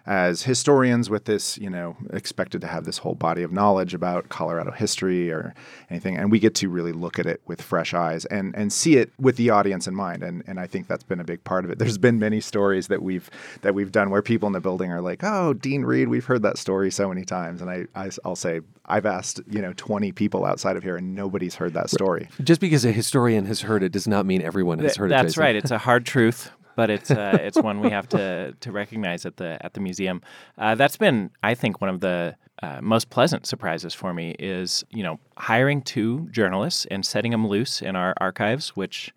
as 0.06 0.42
historians 0.42 1.08
with 1.08 1.24
this, 1.24 1.56
you 1.56 1.70
know, 1.70 1.96
expected 2.12 2.60
to 2.60 2.66
have 2.66 2.84
this 2.84 2.98
whole 2.98 3.14
body 3.14 3.42
of 3.42 3.52
knowledge 3.52 3.94
about 3.94 4.28
Colorado 4.28 4.70
history 4.70 5.30
or 5.30 5.54
anything. 5.88 6.16
And 6.16 6.30
we 6.30 6.38
get 6.38 6.54
to 6.56 6.68
really 6.68 6.92
look 6.92 7.18
at 7.18 7.26
it 7.26 7.40
with 7.46 7.62
fresh 7.62 7.94
eyes 7.94 8.26
and, 8.26 8.54
and 8.54 8.72
see 8.72 8.96
it 8.96 9.12
with 9.18 9.36
the 9.36 9.48
audience 9.50 9.86
in 9.86 9.94
mind. 9.94 10.22
And, 10.22 10.42
and 10.46 10.60
I 10.60 10.66
think 10.66 10.88
that's 10.88 11.04
been 11.04 11.20
a 11.20 11.24
big 11.24 11.42
part 11.44 11.64
of 11.64 11.70
it. 11.70 11.78
There's 11.78 11.96
been 11.96 12.18
many 12.18 12.40
stories 12.40 12.88
that 12.88 13.02
we've 13.02 13.30
that 13.62 13.74
we've 13.74 13.92
done 13.92 14.10
where 14.10 14.20
people 14.20 14.46
in 14.46 14.52
the 14.52 14.60
building 14.60 14.92
are 14.92 15.00
like, 15.00 15.24
oh, 15.24 15.54
Dean 15.54 15.84
Reed, 15.84 16.08
we've 16.08 16.24
heard 16.24 16.42
that 16.42 16.58
story 16.58 16.90
so 16.90 17.08
many 17.08 17.24
times. 17.24 17.62
And 17.62 17.70
I, 17.70 17.86
I 17.94 18.10
I'll 18.24 18.36
say, 18.36 18.60
I've 18.86 19.06
asked, 19.06 19.40
you 19.48 19.62
know, 19.62 19.72
20 19.74 20.12
people 20.12 20.44
outside 20.44 20.76
of 20.76 20.82
here 20.82 20.96
and 20.96 21.14
nobody's 21.14 21.54
heard 21.54 21.72
that 21.74 21.88
story. 21.88 22.28
Just 22.42 22.60
because 22.60 22.84
a 22.84 22.92
historian 22.92 23.46
has 23.46 23.62
heard 23.62 23.82
it 23.82 23.92
does 23.92 24.06
not 24.06 24.26
mean 24.26 24.42
everyone 24.42 24.78
has 24.80 24.92
Th- 24.92 24.98
heard 24.98 25.06
it. 25.06 25.14
That's 25.14 25.38
right. 25.38 25.56
It's 25.56 25.70
a 25.70 25.78
hard 25.78 26.04
truth, 26.04 26.50
but 26.76 26.90
it's 26.90 27.10
uh, 27.10 27.38
it's 27.42 27.60
one 27.60 27.80
we 27.80 27.90
have 27.90 28.08
to 28.10 28.54
to 28.60 28.72
recognize 28.72 29.26
at 29.26 29.36
the 29.36 29.58
at 29.64 29.74
the 29.74 29.80
museum. 29.80 30.22
Uh, 30.58 30.74
that's 30.74 30.96
been, 30.96 31.30
I 31.42 31.54
think, 31.54 31.80
one 31.80 31.90
of 31.90 32.00
the 32.00 32.36
uh, 32.62 32.80
most 32.80 33.10
pleasant 33.10 33.46
surprises 33.46 33.94
for 33.94 34.14
me 34.14 34.34
is 34.38 34.84
you 34.90 35.02
know 35.02 35.18
hiring 35.36 35.82
two 35.82 36.28
journalists 36.30 36.86
and 36.90 37.04
setting 37.04 37.32
them 37.32 37.46
loose 37.46 37.82
in 37.82 37.96
our 37.96 38.14
archives, 38.18 38.70
which 38.70 39.12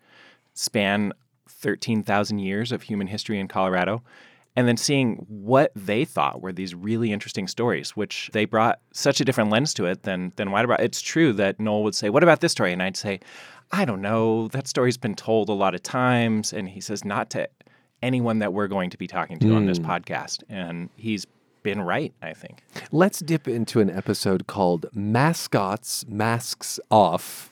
span 0.54 1.12
thirteen 1.48 2.02
thousand 2.02 2.40
years 2.40 2.72
of 2.72 2.82
human 2.82 3.06
history 3.06 3.38
in 3.38 3.48
Colorado. 3.48 4.02
And 4.56 4.66
then 4.66 4.76
seeing 4.76 5.24
what 5.28 5.70
they 5.76 6.04
thought 6.04 6.42
were 6.42 6.52
these 6.52 6.74
really 6.74 7.12
interesting 7.12 7.46
stories, 7.46 7.90
which 7.90 8.28
they 8.32 8.44
brought 8.44 8.80
such 8.92 9.20
a 9.20 9.24
different 9.24 9.50
lens 9.50 9.72
to 9.74 9.84
it 9.84 10.02
than 10.02 10.32
than 10.34 10.50
White 10.50 10.66
brought. 10.66 10.80
It's 10.80 11.00
true 11.00 11.32
that 11.34 11.60
Noel 11.60 11.84
would 11.84 11.94
say, 11.94 12.10
"What 12.10 12.24
about 12.24 12.40
this 12.40 12.50
story?" 12.50 12.72
And 12.72 12.82
I'd 12.82 12.96
say, 12.96 13.20
I 13.70 13.84
don't 13.84 14.00
know. 14.00 14.48
That 14.48 14.66
story's 14.66 14.96
been 14.96 15.14
told 15.14 15.48
a 15.48 15.52
lot 15.52 15.74
of 15.74 15.82
times. 15.82 16.52
And 16.52 16.68
he 16.68 16.80
says, 16.80 17.04
not 17.04 17.30
to 17.30 17.48
anyone 18.02 18.38
that 18.38 18.52
we're 18.52 18.68
going 18.68 18.90
to 18.90 18.98
be 18.98 19.06
talking 19.06 19.38
to 19.40 19.54
on 19.54 19.66
this 19.66 19.78
Mm. 19.78 19.86
podcast. 19.86 20.42
And 20.48 20.88
he's 20.96 21.26
been 21.62 21.80
right, 21.80 22.12
I 22.22 22.32
think. 22.32 22.62
Let's 22.92 23.18
dip 23.18 23.48
into 23.48 23.80
an 23.80 23.90
episode 23.90 24.46
called 24.46 24.86
Mascots 24.94 26.06
Masks 26.08 26.78
Off. 26.90 27.50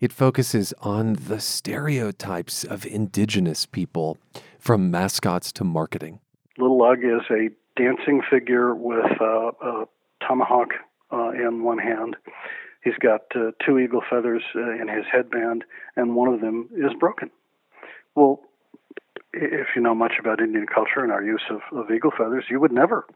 It 0.00 0.12
focuses 0.12 0.74
on 0.82 1.14
the 1.14 1.40
stereotypes 1.40 2.64
of 2.64 2.84
indigenous 2.84 3.64
people, 3.64 4.18
from 4.58 4.90
mascots 4.90 5.52
to 5.52 5.64
marketing. 5.64 6.20
Little 6.58 6.82
Ug 6.82 6.98
is 7.04 7.22
a 7.30 7.48
dancing 7.80 8.20
figure 8.28 8.74
with 8.74 9.20
uh, 9.20 9.52
a 9.62 9.84
tomahawk 10.26 10.70
uh, 11.12 11.30
in 11.30 11.62
one 11.62 11.78
hand. 11.78 12.16
He's 12.84 12.98
got 13.00 13.22
uh, 13.34 13.52
two 13.64 13.78
eagle 13.78 14.02
feathers 14.08 14.42
uh, 14.54 14.72
in 14.72 14.88
his 14.88 15.06
headband, 15.10 15.64
and 15.96 16.14
one 16.14 16.32
of 16.32 16.40
them 16.40 16.68
is 16.76 16.92
broken. 17.00 17.30
Well, 18.14 18.40
if 19.32 19.68
you 19.74 19.82
know 19.82 19.94
much 19.94 20.14
about 20.20 20.40
Indian 20.40 20.66
culture 20.66 21.00
and 21.00 21.10
our 21.10 21.22
use 21.22 21.42
of, 21.50 21.60
of 21.76 21.90
eagle 21.90 22.12
feathers, 22.16 22.44
you 22.50 22.60
would 22.60 22.72
never 22.72 23.06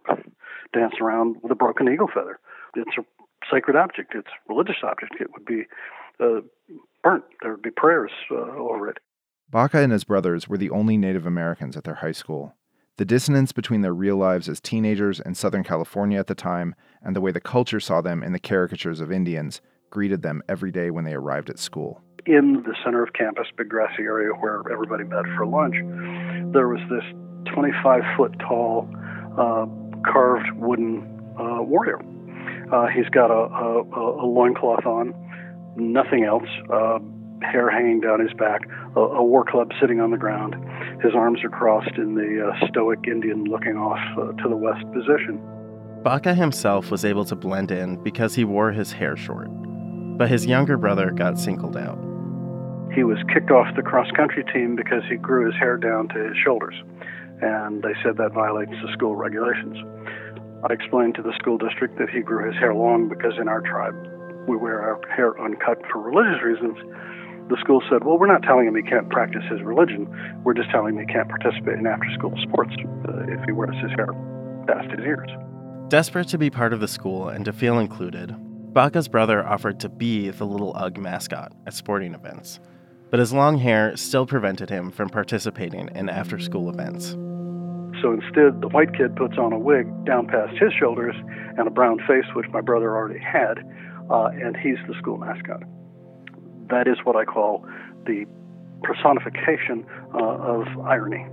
dance 0.73 0.95
around 1.01 1.37
with 1.43 1.53
a 1.53 1.55
broken 1.55 1.89
eagle 1.89 2.09
feather. 2.13 2.41
It's 2.75 2.97
a 2.99 3.03
sacred 3.53 3.77
object. 3.77 4.15
It's 4.15 4.29
a 4.29 4.53
religious 4.53 4.83
object. 4.83 5.17
It 5.21 5.29
would 5.33 5.45
be 5.45 5.65
uh, 6.19 6.41
burnt. 7.03 7.25
There 7.43 7.53
would 7.53 7.63
be 7.63 7.71
prayers 7.71 8.11
uh, 8.31 8.35
over 8.35 8.89
it. 8.89 8.99
Baca 9.51 9.79
and 9.79 9.93
his 9.93 10.05
brothers 10.05 10.49
were 10.49 10.59
the 10.59 10.71
only 10.71 10.97
Native 10.97 11.27
Americans 11.27 11.77
at 11.77 11.85
their 11.85 11.97
high 11.97 12.13
school. 12.13 12.55
The 12.99 13.05
dissonance 13.05 13.53
between 13.53 13.83
their 13.83 13.95
real 13.95 14.17
lives 14.17 14.49
as 14.49 14.61
teenagers 14.61 15.21
in 15.21 15.37
Southern 15.37 15.63
California 15.63 16.19
at 16.19 16.27
the 16.27 16.35
time 16.35 16.75
and 17.01 17.15
the 17.15 17.21
way 17.21 17.31
the 17.31 17.41
culture 17.41 17.79
saw 17.79 18.01
them 18.01 18.25
in 18.25 18.33
the 18.33 18.41
caricatures 18.41 19.01
of 19.01 19.13
Indians 19.13 19.61
greeted 19.89 20.23
them 20.23 20.43
every 20.49 20.73
day 20.73 20.91
when 20.91 21.05
they 21.05 21.15
arrived 21.15 21.49
at 21.49 21.61
school. 21.61 22.03
In 22.27 22.65
the 22.67 22.75
center 22.85 23.01
of 23.05 23.13
campus, 23.13 23.47
big 23.57 23.69
grassy 23.69 24.03
area 24.03 24.31
where 24.33 24.65
everybody 24.69 25.05
met 25.05 25.23
for 25.37 25.47
lunch, 25.47 25.77
there 26.53 26.67
was 26.67 26.81
this 26.91 27.05
25 27.55 28.03
foot 28.17 28.37
tall 28.41 28.91
uh, 29.39 29.67
carved 30.03 30.51
wooden 30.57 30.99
uh, 31.39 31.63
warrior. 31.63 32.01
Uh, 32.73 32.89
he's 32.89 33.09
got 33.11 33.31
a, 33.31 33.95
a, 33.95 34.25
a 34.25 34.27
loincloth 34.27 34.85
on, 34.87 35.15
nothing 35.77 36.25
else, 36.25 36.49
uh, 36.73 36.99
hair 37.43 37.71
hanging 37.71 38.01
down 38.01 38.21
his 38.21 38.33
back, 38.35 38.63
a, 38.97 39.01
a, 39.01 39.23
war 39.23 39.45
club 39.45 39.71
sitting 39.81 40.01
on 40.01 40.11
the 40.11 40.17
ground. 40.17 40.57
His 41.03 41.15
arms 41.15 41.45
are 41.45 41.51
crossed 41.51 41.97
in 41.97 42.15
the 42.15 42.49
uh, 42.49 42.69
stoic 42.69 43.07
Indian 43.07 43.45
looking 43.45 43.77
off 43.77 44.01
uh, 44.19 44.33
to 44.43 44.49
the 44.49 44.57
west 44.57 44.85
position. 44.93 45.41
Baca 46.03 46.35
himself 46.35 46.91
was 46.91 47.05
able 47.05 47.25
to 47.27 47.37
blend 47.37 47.71
in 47.71 48.03
because 48.03 48.35
he 48.35 48.45
wore 48.45 48.73
his 48.73 48.93
hair 48.93 49.17
short, 49.17 49.49
but 50.19 50.29
his 50.29 50.47
younger 50.47 50.77
brother 50.77 51.11
got 51.11 51.39
singled 51.39 51.77
out. 51.77 51.99
He 52.95 53.05
was 53.05 53.19
kicked 53.33 53.51
off 53.51 53.75
the 53.77 53.83
cross 53.83 54.11
country 54.17 54.45
team 54.53 54.75
because 54.75 55.03
he 55.09 55.17
grew 55.17 55.47
his 55.47 55.55
hair 55.55 55.77
down 55.77 56.09
to 56.09 56.29
his 56.29 56.37
shoulders, 56.45 56.75
and 57.43 57.83
they 57.83 57.95
said 58.03 58.17
that 58.17 58.33
violates 58.33 58.73
the 58.83 58.93
school 58.93 59.15
regulations. 59.15 59.77
I 60.69 60.73
explained 60.73 61.15
to 61.15 61.23
the 61.23 61.33
school 61.39 61.59
district 61.59 61.99
that 61.99 62.11
he 62.11 62.21
grew 62.21 62.51
his 62.51 62.59
hair 62.59 62.75
long 62.75 63.09
because 63.09 63.35
in 63.41 63.47
our 63.47 63.61
tribe 63.61 63.95
we 64.49 64.57
wear 64.57 64.81
our 64.81 64.99
hair 65.15 65.39
uncut 65.41 65.79
for 65.93 66.01
religious 66.01 66.43
reasons. 66.43 66.79
The 67.49 67.57
school 67.61 67.83
said, 67.91 68.05
Well, 68.05 68.19
we're 68.19 68.27
not 68.27 68.43
telling 68.43 68.67
him 68.67 68.77
he 68.77 68.83
can't 68.83 69.09
practice 69.09 69.43
his 69.51 69.63
religion. 69.63 70.07
We're 70.45 70.55
just 70.55 70.71
telling 70.71 70.95
him 70.95 71.07
he 71.07 71.13
can't 71.13 71.29
participate 71.29 71.79
in 71.79 71.87
after 71.87 72.09
school 72.13 72.35
sports 72.43 72.75
uh, 73.09 73.25
if 73.27 73.45
he 73.47 73.53
wears 73.53 73.77
his 73.81 73.91
hair 73.93 74.13
past 74.67 74.91
his 74.91 75.01
ears. 75.01 75.31
Desperate 75.89 76.29
to 76.29 76.39
be 76.39 76.51
part 76.51 76.75
of 76.75 76.81
the 76.81 76.89
school 76.89 77.31
and 77.31 77.47
to 77.47 77.53
feel 77.53 77.79
included, 77.79 78.37
Baca's 78.75 79.09
brother 79.09 79.47
offered 79.47 79.81
to 79.81 79.89
be 79.89 80.29
the 80.29 80.45
little 80.45 80.77
UGG 80.77 80.99
mascot 80.99 81.53
at 81.67 81.73
sporting 81.73 82.13
events, 82.13 82.61
but 83.11 83.19
his 83.19 83.33
long 83.33 83.57
hair 83.57 83.97
still 83.97 84.27
prevented 84.27 84.69
him 84.69 84.91
from 84.91 85.09
participating 85.09 85.89
in 85.95 86.11
after 86.11 86.39
school 86.39 86.69
events. 86.69 87.17
So 88.03 88.13
instead, 88.13 88.61
the 88.61 88.69
white 88.69 88.95
kid 88.95 89.17
puts 89.17 89.39
on 89.39 89.55
a 89.55 89.59
wig 89.59 89.89
down 90.05 90.27
past 90.27 90.53
his 90.59 90.73
shoulders 90.79 91.17
and 91.57 91.67
a 91.67 91.71
brown 91.71 91.99
face, 92.07 92.27
which 92.37 92.47
my 92.51 92.61
brother 92.61 92.95
already 92.95 93.19
had, 93.19 93.59
uh, 94.11 94.29
and 94.35 94.55
he's 94.55 94.77
the 94.87 94.95
school 94.99 95.17
mascot. 95.17 95.63
That 96.71 96.87
is 96.87 96.99
what 97.05 97.17
I 97.17 97.25
call 97.25 97.65
the 98.07 98.27
personification 98.83 99.87
uh, 100.15 100.19
of 100.19 100.67
irony. 100.85 101.27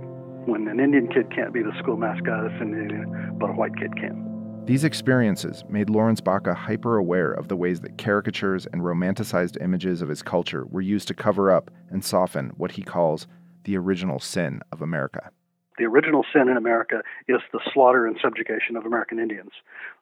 When 0.46 0.68
an 0.68 0.80
Indian 0.80 1.08
kid 1.08 1.30
can't 1.34 1.52
be 1.52 1.62
the 1.62 1.72
school 1.78 1.96
mascot, 1.96 2.46
it's 2.46 2.60
an 2.60 2.72
Indian, 2.72 3.36
but 3.38 3.50
a 3.50 3.52
white 3.52 3.76
kid 3.76 3.96
can. 3.96 4.26
These 4.64 4.84
experiences 4.84 5.64
made 5.68 5.90
Lawrence 5.90 6.20
Baca 6.20 6.52
hyper 6.52 6.96
aware 6.96 7.32
of 7.32 7.48
the 7.48 7.56
ways 7.56 7.80
that 7.80 7.98
caricatures 7.98 8.66
and 8.66 8.82
romanticized 8.82 9.62
images 9.62 10.02
of 10.02 10.08
his 10.08 10.22
culture 10.22 10.66
were 10.66 10.80
used 10.80 11.06
to 11.08 11.14
cover 11.14 11.52
up 11.52 11.70
and 11.88 12.04
soften 12.04 12.50
what 12.56 12.72
he 12.72 12.82
calls 12.82 13.28
the 13.64 13.76
original 13.76 14.18
sin 14.18 14.60
of 14.72 14.82
America. 14.82 15.30
The 15.78 15.84
original 15.84 16.24
sin 16.32 16.48
in 16.48 16.56
America 16.56 17.02
is 17.28 17.40
the 17.52 17.60
slaughter 17.72 18.06
and 18.06 18.16
subjugation 18.22 18.76
of 18.76 18.86
American 18.86 19.18
Indians. 19.18 19.50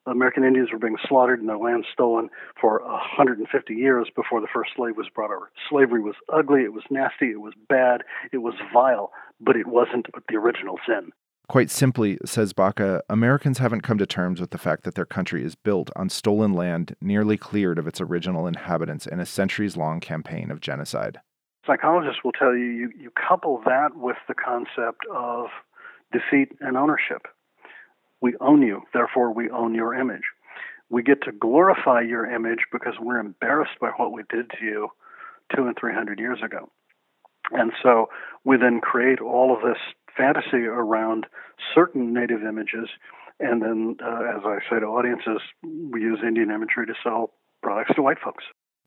American 0.07 0.45
Indians 0.45 0.70
were 0.72 0.79
being 0.79 0.97
slaughtered 1.09 1.41
and 1.41 1.49
their 1.49 1.59
land 1.59 1.85
stolen 1.93 2.29
for 2.61 2.81
150 2.83 3.75
years 3.75 4.09
before 4.14 4.41
the 4.41 4.47
first 4.53 4.70
slave 4.77 4.97
was 4.97 5.09
brought 5.14 5.31
over. 5.31 5.51
Slavery 5.68 6.01
was 6.01 6.14
ugly, 6.33 6.62
it 6.62 6.72
was 6.72 6.85
nasty, 6.91 7.31
it 7.31 7.41
was 7.41 7.55
bad, 7.68 8.03
it 8.33 8.39
was 8.39 8.55
vile, 8.72 9.12
but 9.41 9.57
it 9.57 9.66
wasn't 9.66 10.07
the 10.29 10.37
original 10.37 10.79
sin. 10.87 11.11
Quite 11.49 11.70
simply, 11.70 12.18
says 12.25 12.55
Baca, 12.55 13.03
Americans 13.11 13.59
haven't 13.59 13.83
come 13.83 13.99
to 13.99 14.07
terms 14.07 14.41
with 14.41 14.51
the 14.51 14.59
fact 14.59 14.85
that 14.85 14.95
their 14.95 15.05
country 15.05 15.45
is 15.45 15.55
built 15.55 15.91
on 15.95 16.09
stolen 16.09 16.55
land 16.55 16.97
nearly 17.03 17.37
cleared 17.37 17.79
of 17.79 17.87
its 17.87 18.01
original 18.01 18.47
inhabitants 18.47 19.07
in 19.07 19.20
a 19.20 19.27
centuries 19.27 19.77
long 19.77 20.01
campaign 20.01 20.51
of 20.51 20.61
genocide 20.61 21.20
psychologists 21.66 22.22
will 22.24 22.32
tell 22.32 22.54
you, 22.54 22.64
you 22.64 22.92
you 22.98 23.10
couple 23.10 23.60
that 23.64 23.96
with 23.96 24.16
the 24.28 24.34
concept 24.34 25.04
of 25.12 25.46
defeat 26.12 26.52
and 26.60 26.76
ownership. 26.76 27.26
We 28.20 28.34
own 28.40 28.62
you, 28.62 28.82
therefore 28.92 29.32
we 29.32 29.50
own 29.50 29.74
your 29.74 29.94
image. 29.94 30.22
We 30.88 31.02
get 31.02 31.22
to 31.22 31.32
glorify 31.32 32.00
your 32.02 32.26
image 32.30 32.66
because 32.72 32.94
we're 33.00 33.18
embarrassed 33.18 33.78
by 33.80 33.90
what 33.96 34.12
we 34.12 34.22
did 34.30 34.50
to 34.50 34.64
you 34.64 34.88
two 35.54 35.66
and 35.66 35.76
three 35.78 35.94
hundred 35.94 36.18
years 36.18 36.38
ago. 36.42 36.70
And 37.50 37.72
so 37.82 38.08
we 38.44 38.56
then 38.56 38.80
create 38.80 39.20
all 39.20 39.54
of 39.54 39.62
this 39.62 39.78
fantasy 40.16 40.64
around 40.66 41.26
certain 41.74 42.14
native 42.14 42.42
images, 42.42 42.88
and 43.40 43.60
then, 43.60 43.96
uh, 44.02 44.36
as 44.36 44.42
I 44.44 44.58
say 44.70 44.80
to 44.80 44.86
audiences, 44.86 45.40
we 45.62 46.00
use 46.00 46.20
Indian 46.26 46.50
imagery 46.50 46.86
to 46.86 46.94
sell 47.02 47.32
products 47.62 47.94
to 47.96 48.02
white 48.02 48.18
folks. 48.22 48.44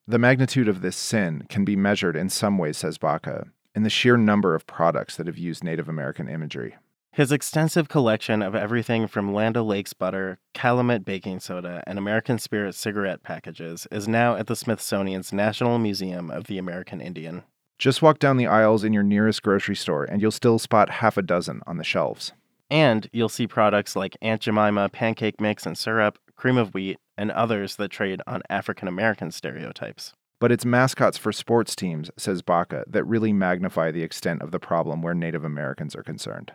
The 0.09 0.17
magnitude 0.17 0.69
of 0.69 0.79
this 0.79 0.95
sin 0.95 1.43
can 1.49 1.65
be 1.65 1.75
measured 1.75 2.15
in 2.15 2.29
some 2.29 2.57
ways, 2.57 2.77
says 2.77 2.97
Baca, 2.97 3.47
in 3.75 3.83
the 3.83 3.89
sheer 3.89 4.15
number 4.15 4.55
of 4.55 4.65
products 4.65 5.17
that 5.17 5.27
have 5.27 5.37
used 5.37 5.65
Native 5.65 5.89
American 5.89 6.29
imagery. 6.29 6.77
His 7.11 7.33
extensive 7.33 7.89
collection 7.89 8.41
of 8.41 8.55
everything 8.55 9.07
from 9.07 9.33
Land 9.33 9.57
O'Lakes 9.57 9.91
butter, 9.91 10.39
Calumet 10.53 11.03
baking 11.03 11.41
soda, 11.41 11.83
and 11.85 11.99
American 11.99 12.39
Spirit 12.39 12.73
cigarette 12.75 13.21
packages 13.21 13.85
is 13.91 14.07
now 14.07 14.37
at 14.37 14.47
the 14.47 14.55
Smithsonian's 14.55 15.33
National 15.33 15.77
Museum 15.77 16.31
of 16.31 16.45
the 16.45 16.57
American 16.57 17.01
Indian. 17.01 17.43
Just 17.77 18.01
walk 18.01 18.17
down 18.17 18.37
the 18.37 18.47
aisles 18.47 18.85
in 18.85 18.93
your 18.93 19.03
nearest 19.03 19.43
grocery 19.43 19.75
store 19.75 20.05
and 20.05 20.21
you'll 20.21 20.31
still 20.31 20.57
spot 20.57 20.89
half 20.89 21.17
a 21.17 21.21
dozen 21.21 21.61
on 21.67 21.75
the 21.75 21.83
shelves. 21.83 22.31
And 22.69 23.09
you'll 23.11 23.27
see 23.27 23.45
products 23.45 23.93
like 23.93 24.15
Aunt 24.21 24.41
Jemima 24.41 24.87
pancake 24.87 25.41
mix 25.41 25.65
and 25.65 25.77
syrup, 25.77 26.17
cream 26.37 26.55
of 26.55 26.73
wheat, 26.73 26.97
and 27.17 27.31
others 27.31 27.75
that 27.77 27.89
trade 27.89 28.21
on 28.27 28.41
African 28.49 28.87
American 28.87 29.31
stereotypes. 29.31 30.13
But 30.39 30.51
it's 30.51 30.65
mascots 30.65 31.17
for 31.17 31.31
sports 31.31 31.75
teams, 31.75 32.11
says 32.15 32.43
Baca, 32.43 32.83
that 32.87 33.03
really 33.05 33.33
magnify 33.33 33.91
the 33.91 34.03
extent 34.03 34.41
of 34.41 34.51
the 34.51 34.59
problem 34.59 35.01
where 35.01 35.15
Native 35.15 35.43
Americans 35.43 35.95
are 35.95 36.03
concerned. 36.03 36.51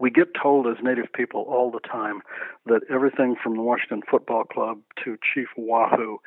We 0.00 0.10
get 0.10 0.28
told 0.40 0.66
as 0.66 0.82
Native 0.82 1.12
people 1.12 1.42
all 1.42 1.70
the 1.70 1.86
time 1.86 2.22
that 2.64 2.80
everything 2.90 3.36
from 3.42 3.56
the 3.56 3.62
Washington 3.62 4.02
Football 4.10 4.44
Club 4.44 4.78
to 5.04 5.16
Chief 5.34 5.48
Wahoo 5.56 6.18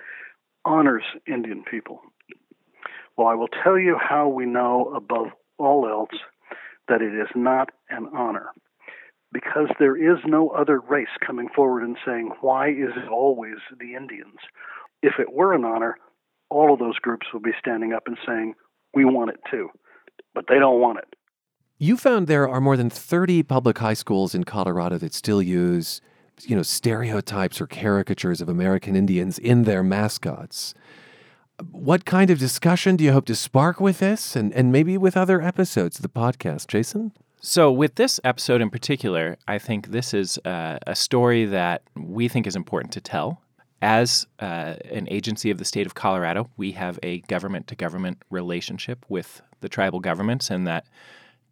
honors 0.65 1.03
Indian 1.27 1.63
people. 1.69 2.01
Well, 3.17 3.27
I 3.27 3.35
will 3.35 3.49
tell 3.63 3.77
you 3.77 3.97
how 3.99 4.27
we 4.27 4.45
know 4.45 4.93
above 4.95 5.27
all 5.57 5.87
else 5.87 6.19
that 6.87 7.01
it 7.01 7.13
is 7.13 7.29
not 7.35 7.69
an 7.89 8.07
honor 8.15 8.51
because 9.31 9.67
there 9.79 9.95
is 9.95 10.19
no 10.25 10.49
other 10.49 10.79
race 10.79 11.07
coming 11.25 11.49
forward 11.55 11.83
and 11.83 11.97
saying, 12.05 12.31
why 12.41 12.69
is 12.69 12.91
it 12.95 13.09
always 13.09 13.55
the 13.79 13.95
Indians? 13.95 14.39
If 15.01 15.13
it 15.19 15.33
were 15.33 15.53
an 15.53 15.65
honor, 15.65 15.97
all 16.49 16.73
of 16.73 16.79
those 16.79 16.97
groups 16.97 17.27
would 17.33 17.43
be 17.43 17.51
standing 17.59 17.93
up 17.93 18.03
and 18.07 18.17
saying, 18.25 18.55
we 18.93 19.05
want 19.05 19.29
it 19.29 19.39
too. 19.51 19.69
But 20.33 20.45
they 20.47 20.57
don't 20.59 20.81
want 20.81 20.99
it. 20.99 21.15
You 21.77 21.95
found 21.95 22.27
there 22.27 22.49
are 22.49 22.59
more 22.59 22.75
than 22.75 22.89
30 22.89 23.43
public 23.43 23.77
high 23.77 23.93
schools 23.93 24.35
in 24.35 24.43
Colorado 24.43 24.97
that 24.97 25.13
still 25.13 25.41
use, 25.41 26.01
you 26.41 26.55
know, 26.55 26.63
stereotypes 26.63 27.61
or 27.61 27.67
caricatures 27.67 28.41
of 28.41 28.49
American 28.49 28.95
Indians 28.95 29.39
in 29.39 29.63
their 29.63 29.83
mascots. 29.83 30.73
What 31.71 32.05
kind 32.05 32.31
of 32.31 32.39
discussion 32.39 32.95
do 32.95 33.03
you 33.03 33.11
hope 33.11 33.25
to 33.27 33.35
spark 33.35 33.79
with 33.79 33.99
this 33.99 34.35
and, 34.35 34.53
and 34.53 34.71
maybe 34.71 34.97
with 34.97 35.15
other 35.15 35.41
episodes 35.41 35.97
of 35.97 36.01
the 36.01 36.09
podcast, 36.09 36.67
Jason? 36.67 37.13
So, 37.41 37.71
with 37.71 37.95
this 37.95 38.19
episode 38.25 38.61
in 38.61 38.69
particular, 38.69 39.37
I 39.47 39.59
think 39.59 39.87
this 39.87 40.13
is 40.13 40.37
uh, 40.39 40.77
a 40.85 40.93
story 40.93 41.45
that 41.45 41.83
we 41.95 42.27
think 42.27 42.45
is 42.45 42.55
important 42.55 42.91
to 42.93 43.01
tell. 43.01 43.41
As 43.81 44.27
uh, 44.39 44.75
an 44.91 45.07
agency 45.09 45.49
of 45.49 45.57
the 45.57 45.63
state 45.63 45.87
of 45.87 45.95
Colorado, 45.95 46.49
we 46.57 46.73
have 46.73 46.99
a 47.01 47.21
government 47.21 47.67
to 47.67 47.77
government 47.77 48.21
relationship 48.29 49.05
with 49.07 49.41
the 49.61 49.69
tribal 49.69 50.01
governments, 50.01 50.49
and 50.49 50.67
that 50.67 50.85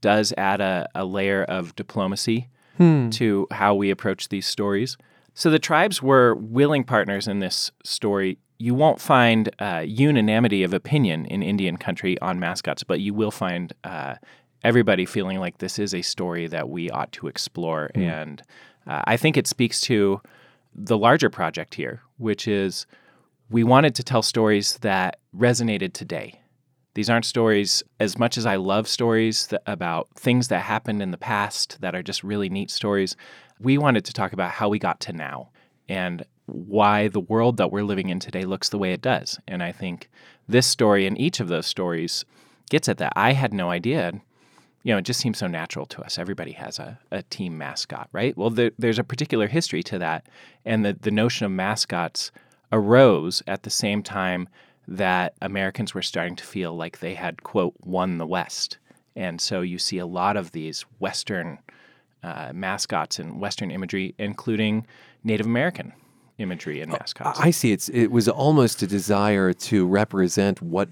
does 0.01 0.33
add 0.37 0.59
a, 0.59 0.89
a 0.93 1.05
layer 1.05 1.45
of 1.45 1.73
diplomacy 1.77 2.49
hmm. 2.75 3.09
to 3.11 3.47
how 3.51 3.73
we 3.73 3.89
approach 3.89 4.27
these 4.27 4.45
stories. 4.45 4.97
So, 5.35 5.49
the 5.49 5.59
tribes 5.59 6.03
were 6.03 6.35
willing 6.35 6.83
partners 6.83 7.29
in 7.29 7.39
this 7.39 7.71
story. 7.85 8.39
You 8.59 8.75
won't 8.75 8.99
find 8.99 9.49
uh, 9.59 9.85
unanimity 9.87 10.63
of 10.63 10.73
opinion 10.73 11.25
in 11.27 11.41
Indian 11.41 11.77
country 11.77 12.19
on 12.19 12.41
mascots, 12.41 12.83
but 12.83 12.99
you 12.99 13.13
will 13.13 13.31
find 13.31 13.71
uh, 13.85 14.15
everybody 14.63 15.05
feeling 15.05 15.39
like 15.39 15.57
this 15.57 15.79
is 15.79 15.93
a 15.93 16.01
story 16.01 16.47
that 16.47 16.69
we 16.69 16.89
ought 16.89 17.11
to 17.13 17.27
explore. 17.27 17.91
Mm. 17.95 18.01
And 18.01 18.43
uh, 18.85 19.01
I 19.05 19.17
think 19.17 19.37
it 19.37 19.47
speaks 19.47 19.81
to 19.81 20.21
the 20.73 20.97
larger 20.97 21.29
project 21.29 21.75
here, 21.75 22.01
which 22.17 22.47
is 22.47 22.85
we 23.49 23.63
wanted 23.63 23.95
to 23.95 24.03
tell 24.03 24.21
stories 24.21 24.77
that 24.79 25.19
resonated 25.35 25.93
today. 25.93 26.41
These 26.93 27.09
aren't 27.09 27.25
stories, 27.25 27.83
as 27.99 28.17
much 28.17 28.37
as 28.37 28.45
I 28.45 28.55
love 28.55 28.87
stories 28.87 29.47
that, 29.47 29.61
about 29.67 30.09
things 30.15 30.47
that 30.47 30.61
happened 30.61 31.01
in 31.01 31.11
the 31.11 31.17
past 31.17 31.79
that 31.81 31.93
are 31.93 32.01
just 32.01 32.23
really 32.23 32.49
neat 32.49 32.71
stories, 32.71 33.15
we 33.59 33.77
wanted 33.77 34.03
to 34.05 34.13
talk 34.13 34.33
about 34.33 34.51
how 34.51 34.67
we 34.67 34.79
got 34.79 34.99
to 35.01 35.13
now. 35.13 35.49
And 35.87 36.25
why 36.47 37.07
the 37.07 37.19
world 37.19 37.57
that 37.57 37.71
we're 37.71 37.83
living 37.83 38.09
in 38.09 38.19
today 38.19 38.45
looks 38.45 38.69
the 38.69 38.77
way 38.77 38.93
it 38.93 39.01
does. 39.01 39.39
And 39.47 39.61
I 39.61 39.71
think 39.71 40.09
this 40.47 40.65
story 40.65 41.05
and 41.05 41.19
each 41.19 41.39
of 41.39 41.49
those 41.49 41.67
stories 41.67 42.25
gets 42.69 42.89
at 42.89 42.97
that. 42.97 43.13
I 43.15 43.33
had 43.33 43.53
no 43.53 43.69
idea. 43.69 44.13
You 44.87 44.93
know, 44.93 44.99
it 44.99 45.01
just 45.01 45.19
seems 45.19 45.37
so 45.37 45.47
natural 45.47 45.85
to 45.87 46.01
us. 46.01 46.17
Everybody 46.17 46.53
has 46.53 46.79
a, 46.79 46.97
a 47.11 47.21
team 47.23 47.57
mascot, 47.57 48.07
right? 48.13 48.37
Well, 48.37 48.49
there, 48.49 48.71
there's 48.79 48.97
a 48.97 49.03
particular 49.03 49.47
history 49.47 49.83
to 49.83 49.99
that. 49.99 50.27
And 50.63 50.85
the, 50.85 50.93
the 50.93 51.11
notion 51.11 51.45
of 51.45 51.51
mascots 51.51 52.31
arose 52.71 53.43
at 53.47 53.63
the 53.63 53.69
same 53.69 54.01
time 54.01 54.47
that 54.87 55.33
Americans 55.41 55.93
were 55.93 56.01
starting 56.01 56.37
to 56.37 56.45
feel 56.45 56.73
like 56.73 56.99
they 56.99 57.15
had, 57.15 57.43
quote, 57.43 57.73
won 57.83 58.17
the 58.17 58.25
West. 58.25 58.77
And 59.13 59.41
so 59.41 59.59
you 59.59 59.77
see 59.77 59.97
a 59.97 60.05
lot 60.05 60.37
of 60.37 60.53
these 60.53 60.83
Western 60.99 61.59
uh, 62.23 62.53
mascots 62.53 63.19
and 63.19 63.41
Western 63.41 63.71
imagery, 63.71 64.15
including 64.17 64.87
Native 65.21 65.47
American 65.47 65.91
imagery 66.37 66.79
and 66.79 66.93
mascots. 66.93 67.41
I 67.41 67.51
see. 67.51 67.73
It's 67.73 67.89
it 67.89 68.07
was 68.07 68.29
almost 68.29 68.81
a 68.81 68.87
desire 68.87 69.51
to 69.51 69.85
represent 69.85 70.61
what 70.61 70.87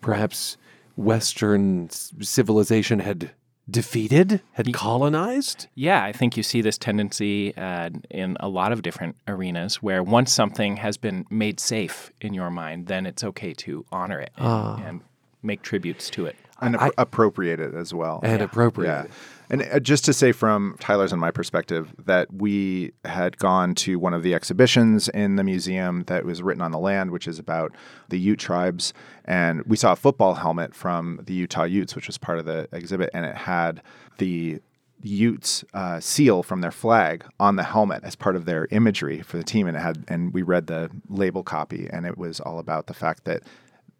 perhaps 0.00 0.56
Western 1.00 1.88
civilization 1.90 2.98
had 3.00 3.30
defeated, 3.70 4.40
had 4.52 4.72
colonized. 4.72 5.66
Yeah, 5.74 6.02
I 6.04 6.12
think 6.12 6.36
you 6.36 6.42
see 6.42 6.60
this 6.60 6.76
tendency 6.76 7.56
uh, 7.56 7.90
in 8.10 8.36
a 8.40 8.48
lot 8.48 8.72
of 8.72 8.82
different 8.82 9.16
arenas 9.28 9.76
where 9.82 10.02
once 10.02 10.32
something 10.32 10.76
has 10.78 10.96
been 10.96 11.24
made 11.30 11.60
safe 11.60 12.10
in 12.20 12.34
your 12.34 12.50
mind, 12.50 12.86
then 12.86 13.06
it's 13.06 13.22
okay 13.24 13.52
to 13.54 13.84
honor 13.92 14.18
it 14.20 14.30
and, 14.36 14.46
Ah. 14.46 14.82
and 14.84 15.00
make 15.42 15.62
tributes 15.62 16.10
to 16.10 16.26
it. 16.26 16.36
and 16.62 16.74
appro- 16.74 16.90
appropriate 16.98 17.58
it 17.58 17.74
as 17.74 17.94
well. 17.94 18.20
And 18.22 18.42
appropriate 18.42 18.88
Yeah. 18.90 19.04
And 19.50 19.62
uh, 19.62 19.80
just 19.80 20.04
to 20.04 20.12
say 20.12 20.32
from 20.32 20.76
Tyler's 20.78 21.12
and 21.12 21.20
my 21.20 21.32
perspective 21.32 21.92
that 22.06 22.32
we 22.32 22.92
had 23.04 23.36
gone 23.38 23.74
to 23.76 23.98
one 23.98 24.14
of 24.14 24.22
the 24.22 24.32
exhibitions 24.32 25.08
in 25.08 25.36
the 25.36 25.44
museum 25.44 26.04
that 26.04 26.24
was 26.24 26.40
written 26.40 26.62
on 26.62 26.70
the 26.70 26.78
land, 26.78 27.10
which 27.10 27.26
is 27.26 27.38
about 27.38 27.74
the 28.08 28.18
Ute 28.18 28.38
tribes, 28.38 28.94
and 29.24 29.62
we 29.64 29.76
saw 29.76 29.92
a 29.92 29.96
football 29.96 30.34
helmet 30.34 30.74
from 30.74 31.20
the 31.24 31.34
Utah 31.34 31.64
Utes, 31.64 31.96
which 31.96 32.06
was 32.06 32.16
part 32.16 32.38
of 32.38 32.44
the 32.44 32.68
exhibit, 32.72 33.10
and 33.12 33.26
it 33.26 33.36
had 33.36 33.82
the 34.18 34.60
Utes 35.02 35.64
uh, 35.72 35.98
seal 35.98 36.42
from 36.42 36.60
their 36.60 36.70
flag 36.70 37.24
on 37.40 37.56
the 37.56 37.62
helmet 37.62 38.04
as 38.04 38.14
part 38.14 38.36
of 38.36 38.44
their 38.44 38.68
imagery 38.70 39.22
for 39.22 39.36
the 39.36 39.44
team, 39.44 39.66
and 39.66 39.76
it 39.76 39.80
had 39.80 40.04
and 40.08 40.32
we 40.32 40.42
read 40.42 40.66
the 40.66 40.90
label 41.08 41.42
copy, 41.42 41.88
and 41.90 42.06
it 42.06 42.18
was 42.18 42.38
all 42.38 42.58
about 42.58 42.86
the 42.86 42.94
fact 42.94 43.24
that 43.24 43.42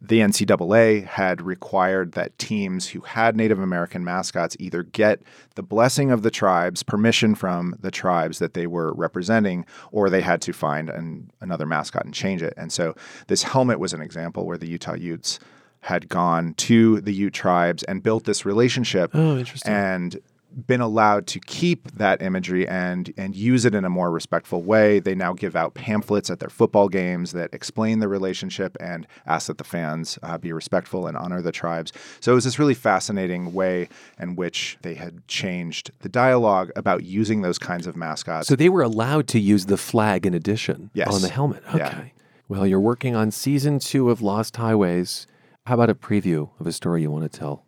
the 0.02 0.20
NCAA 0.20 1.04
had 1.04 1.42
required 1.42 2.12
that 2.12 2.38
teams 2.38 2.88
who 2.88 3.00
had 3.00 3.36
Native 3.36 3.58
American 3.60 4.02
mascots 4.02 4.56
either 4.58 4.82
get 4.82 5.20
the 5.56 5.62
blessing 5.62 6.10
of 6.10 6.22
the 6.22 6.30
tribes, 6.30 6.82
permission 6.82 7.34
from 7.34 7.74
the 7.80 7.90
tribes 7.90 8.38
that 8.38 8.54
they 8.54 8.66
were 8.66 8.94
representing, 8.94 9.66
or 9.92 10.08
they 10.08 10.22
had 10.22 10.40
to 10.42 10.52
find 10.54 10.88
an, 10.88 11.30
another 11.42 11.66
mascot 11.66 12.04
and 12.06 12.14
change 12.14 12.40
it. 12.42 12.54
And 12.56 12.72
so 12.72 12.94
this 13.26 13.42
helmet 13.42 13.78
was 13.78 13.92
an 13.92 14.00
example 14.00 14.46
where 14.46 14.56
the 14.58 14.68
Utah 14.68 14.94
Utes 14.94 15.38
had 15.82 16.08
gone 16.08 16.54
to 16.54 17.00
the 17.00 17.12
Ute 17.12 17.32
tribes 17.34 17.82
and 17.84 18.02
built 18.02 18.24
this 18.24 18.44
relationship 18.46 19.10
Oh, 19.14 19.38
interesting. 19.38 19.72
and 19.72 20.18
been 20.66 20.80
allowed 20.80 21.26
to 21.28 21.40
keep 21.40 21.90
that 21.92 22.20
imagery 22.22 22.66
and 22.68 23.12
and 23.16 23.34
use 23.36 23.64
it 23.64 23.74
in 23.74 23.84
a 23.84 23.90
more 23.90 24.10
respectful 24.10 24.62
way. 24.62 24.98
They 24.98 25.14
now 25.14 25.32
give 25.32 25.54
out 25.56 25.74
pamphlets 25.74 26.30
at 26.30 26.40
their 26.40 26.48
football 26.50 26.88
games 26.88 27.32
that 27.32 27.52
explain 27.52 28.00
the 28.00 28.08
relationship 28.08 28.76
and 28.80 29.06
ask 29.26 29.46
that 29.46 29.58
the 29.58 29.64
fans 29.64 30.18
uh, 30.22 30.38
be 30.38 30.52
respectful 30.52 31.06
and 31.06 31.16
honor 31.16 31.40
the 31.42 31.52
tribes. 31.52 31.92
So 32.20 32.32
it 32.32 32.34
was 32.34 32.44
this 32.44 32.58
really 32.58 32.74
fascinating 32.74 33.52
way 33.52 33.88
in 34.18 34.36
which 34.36 34.78
they 34.82 34.94
had 34.94 35.26
changed 35.28 35.90
the 36.00 36.08
dialogue 36.08 36.70
about 36.76 37.04
using 37.04 37.42
those 37.42 37.58
kinds 37.58 37.86
of 37.86 37.96
mascots. 37.96 38.48
So 38.48 38.56
they 38.56 38.68
were 38.68 38.82
allowed 38.82 39.28
to 39.28 39.38
use 39.40 39.66
the 39.66 39.76
flag 39.76 40.26
in 40.26 40.34
addition 40.34 40.90
Yes. 40.94 41.14
on 41.14 41.22
the 41.22 41.28
helmet. 41.28 41.62
Okay. 41.68 41.78
Yeah. 41.78 42.04
Well, 42.48 42.66
you're 42.66 42.80
working 42.80 43.14
on 43.14 43.30
season 43.30 43.78
two 43.78 44.10
of 44.10 44.20
Lost 44.20 44.56
Highways. 44.56 45.26
How 45.66 45.74
about 45.74 45.90
a 45.90 45.94
preview 45.94 46.50
of 46.58 46.66
a 46.66 46.72
story 46.72 47.02
you 47.02 47.10
want 47.10 47.30
to 47.30 47.38
tell? 47.38 47.64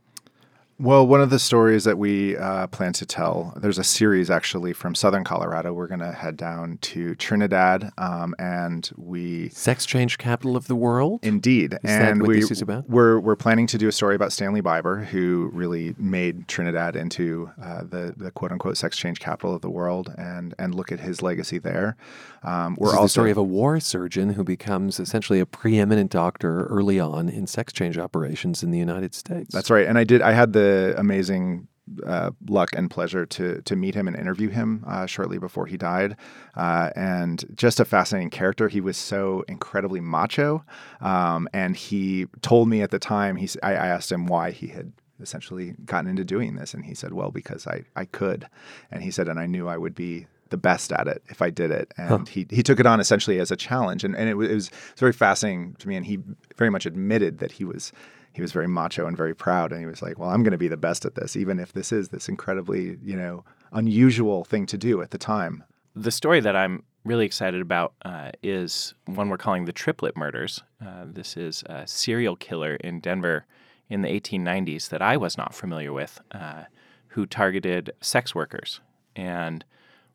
Well, 0.79 1.07
one 1.07 1.21
of 1.21 1.31
the 1.31 1.39
stories 1.39 1.85
that 1.85 1.97
we 1.97 2.37
uh, 2.37 2.67
plan 2.67 2.93
to 2.95 3.07
tell, 3.07 3.53
there's 3.57 3.79
a 3.79 3.85
series 3.85 4.31
actually 4.31 4.73
from 4.73 4.97
southern 4.97 5.23
Colorado. 5.23 5.73
We're 5.73 5.87
going 5.87 6.01
to 6.01 6.11
head 6.11 6.37
down 6.37 6.79
to 6.83 7.15
Trinidad, 7.15 7.93
um, 7.99 8.35
and 8.39 8.91
we 8.97 9.51
sex 9.51 9.87
change 9.87 10.19
capital 10.19 10.57
of 10.57 10.67
the 10.67 10.75
world. 10.75 11.21
Indeed, 11.23 11.75
Is 11.75 11.79
and 11.85 12.21
what 12.21 12.29
we 12.29 12.41
this 12.41 12.51
is 12.51 12.63
about? 12.63 12.89
we're 12.89 13.21
we're 13.21 13.37
planning 13.37 13.69
to 13.69 13.79
do 13.79 13.87
a 13.87 13.93
story 13.93 14.17
about 14.17 14.33
Stanley 14.33 14.61
Biber, 14.61 15.05
who 15.05 15.51
really 15.53 15.95
made 15.99 16.49
Trinidad 16.49 16.97
into 16.97 17.51
uh, 17.63 17.83
the 17.85 18.15
the 18.17 18.33
quote 18.33 18.51
unquote 18.51 18.77
sex 18.77 18.97
change 18.97 19.21
capital 19.21 19.55
of 19.55 19.61
the 19.63 19.71
world, 19.71 20.13
and 20.19 20.53
and 20.59 20.75
look 20.75 20.91
at 20.91 20.99
his 20.99 21.23
legacy 21.23 21.59
there. 21.59 21.97
Um, 22.43 22.77
we're 22.77 22.89
This 22.89 22.95
also 22.97 23.05
the 23.05 23.09
story 23.11 23.31
of 23.31 23.39
a 23.39 23.43
war 23.45 23.79
surgeon 23.79 24.31
who 24.31 24.43
becomes 24.43 24.99
essentially 24.99 25.39
a 25.39 25.47
preeminent 25.47 26.11
doctor 26.11 26.65
early 26.67 26.99
on 26.99 27.29
in 27.29 27.47
sex 27.47 27.73
change 27.73 27.99
operations 27.99 28.65
in 28.65 28.73
the 28.73 28.79
United 28.79 29.15
States. 29.15 29.55
That's 29.55 29.71
right. 29.71 29.87
And 29.87 29.97
I 29.97 30.03
did. 30.03 30.23
I 30.23 30.33
had 30.33 30.53
the 30.53 30.62
amazing 30.97 31.69
uh, 32.07 32.31
luck 32.49 32.71
and 32.77 32.91
pleasure 32.91 33.27
to 33.27 33.61
to 33.63 33.75
meet 33.77 33.95
him 33.95 34.07
and 34.09 34.17
interview 34.17 34.49
him 34.49 34.85
uh, 34.87 35.05
shortly 35.07 35.39
before 35.39 35.67
he 35.67 35.77
died. 35.77 36.17
Uh, 36.57 36.91
and 36.97 37.45
just 37.55 37.81
a 37.81 37.85
fascinating 37.85 38.31
character. 38.31 38.69
He 38.69 38.81
was 38.81 38.97
so 38.97 39.45
incredibly 39.49 40.01
macho. 40.01 40.65
Um, 41.01 41.49
and 41.53 41.77
he 41.77 42.27
told 42.41 42.69
me 42.69 42.83
at 42.83 42.91
the 42.91 42.99
time. 42.99 43.37
He 43.37 43.49
I, 43.63 43.73
I 43.73 43.87
asked 43.89 44.11
him 44.13 44.27
why 44.27 44.53
he 44.53 44.69
had 44.69 44.93
essentially 45.21 45.75
gotten 45.85 46.09
into 46.11 46.25
doing 46.25 46.57
this, 46.57 46.73
and 46.75 46.85
he 46.85 46.95
said, 46.95 47.13
"Well, 47.13 47.31
because 47.31 47.67
I 47.67 47.83
I 47.97 48.05
could." 48.07 48.47
And 48.91 49.03
he 49.03 49.11
said, 49.11 49.29
"And 49.29 49.39
I 49.41 49.47
knew 49.47 49.69
I 49.69 49.77
would 49.79 49.95
be." 49.95 50.27
The 50.53 50.59
best 50.59 50.93
at 50.93 51.09
it 51.09 51.23
if 51.31 51.41
I 51.41 51.49
did 51.49 51.71
it, 51.71 51.95
and 51.97 52.09
Huh. 52.11 52.25
he 52.29 52.47
he 52.51 52.63
took 52.63 52.79
it 52.79 52.85
on 52.85 53.01
essentially 53.01 53.41
as 53.41 53.51
a 53.51 53.57
challenge, 53.57 54.05
and 54.05 54.15
and 54.15 54.29
it, 54.29 54.35
wa- 54.37 54.45
it 54.45 54.55
was 54.55 54.71
very 54.99 55.15
fascinating 55.15 55.75
to 55.79 55.89
me. 55.89 55.97
And 55.97 56.05
he 56.05 56.19
very 56.59 56.69
much 56.69 56.85
admitted 56.85 57.39
that 57.39 57.53
he 57.53 57.65
was 57.65 57.91
he 58.33 58.43
was 58.43 58.53
very 58.53 58.69
macho 58.69 59.07
and 59.07 59.17
very 59.17 59.35
proud 59.35 59.73
and 59.73 59.81
he 59.81 59.87
was 59.87 60.03
like 60.03 60.19
well 60.19 60.31
i'm 60.31 60.43
going 60.43 60.53
to 60.53 60.59
be 60.59 60.69
the 60.69 60.77
best 60.77 61.05
at 61.05 61.15
this 61.15 61.37
even 61.37 61.59
if 61.59 61.73
this 61.73 61.93
is 61.93 62.09
this 62.09 62.29
incredibly 62.29 62.97
you 63.03 63.17
know 63.17 63.45
unusual 63.73 64.45
thing 64.45 64.67
to 64.67 64.79
do 64.79 65.01
at 65.03 65.11
the 65.11 65.19
time 65.19 65.65
The 65.95 66.11
story 66.11 66.41
that 66.41 66.57
I'm 66.57 66.85
really 67.05 67.27
excited 67.27 67.61
about 67.61 67.93
uh, 68.05 68.31
is 68.43 68.95
one 69.05 69.29
we're 69.29 69.37
calling 69.37 69.67
the 69.67 69.73
Triplet 69.73 70.17
Murders. 70.17 70.63
Uh, 70.81 71.05
this 71.07 71.37
is 71.37 71.63
a 71.67 71.87
serial 71.87 72.37
killer 72.37 72.77
in 72.77 73.01
Denver 73.01 73.45
in 73.91 74.01
the 74.03 74.09
1890s 74.09 74.89
that 74.89 75.03
I 75.03 75.19
was 75.19 75.37
not 75.37 75.55
familiar 75.55 75.93
with, 75.93 76.21
uh, 76.31 76.65
who 77.09 77.27
targeted 77.27 77.93
sex 78.01 78.35
workers. 78.35 78.81
And 79.15 79.65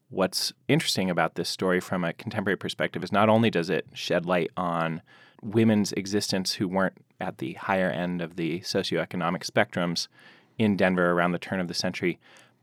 what's 0.09 0.51
interesting 0.67 1.11
about 1.11 1.35
this 1.35 1.49
story 1.49 1.79
from 1.79 2.03
a 2.03 2.13
contemporary 2.13 2.57
perspective 2.57 3.03
is 3.03 3.11
not 3.11 3.29
only 3.29 3.51
does 3.51 3.69
it 3.69 3.85
shed 3.93 4.25
light 4.25 4.49
on 4.57 5.03
women's 5.41 5.91
existence 5.93 6.53
who 6.53 6.67
weren't 6.67 6.97
at 7.19 7.37
the 7.37 7.53
higher 7.53 7.89
end 7.89 8.21
of 8.21 8.35
the 8.35 8.59
socioeconomic 8.61 9.45
spectrums 9.45 10.07
in 10.57 10.75
Denver 10.75 11.11
around 11.11 11.31
the 11.31 11.39
turn 11.39 11.59
of 11.59 11.67
the 11.67 11.73
century, 11.73 12.19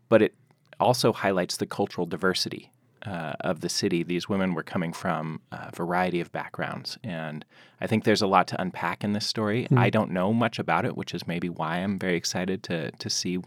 but 0.09 0.23
it 0.23 0.35
also 0.81 1.13
highlights 1.13 1.57
the 1.57 1.67
cultural 1.67 2.07
diversity 2.07 2.73
uh, 3.07 3.35
of 3.41 3.61
the 3.61 3.69
city. 3.69 4.03
These 4.03 4.29
women 4.29 4.55
were 4.55 4.63
coming 4.63 4.93
from 4.93 5.41
a 5.53 5.71
variety 5.75 6.21
of 6.21 6.33
backgrounds, 6.33 6.99
and 7.05 7.45
I 7.81 7.87
think 7.87 8.05
there's 8.05 8.23
a 8.23 8.27
lot 8.27 8.49
to 8.49 8.61
unpack 8.61 9.05
in 9.05 9.13
this 9.13 9.27
story. 9.27 9.67
Hmm. 9.67 9.79
I 9.79 9.91
don't 9.91 10.11
know 10.11 10.33
much 10.33 10.59
about 10.59 10.85
it, 10.85 10.97
which 10.97 11.15
is 11.15 11.27
maybe 11.27 11.49
why 11.49 11.79
I'm 11.79 11.99
very 11.99 12.17
excited 12.17 12.63
to 12.65 12.91
to 12.91 13.11
see 13.11 13.41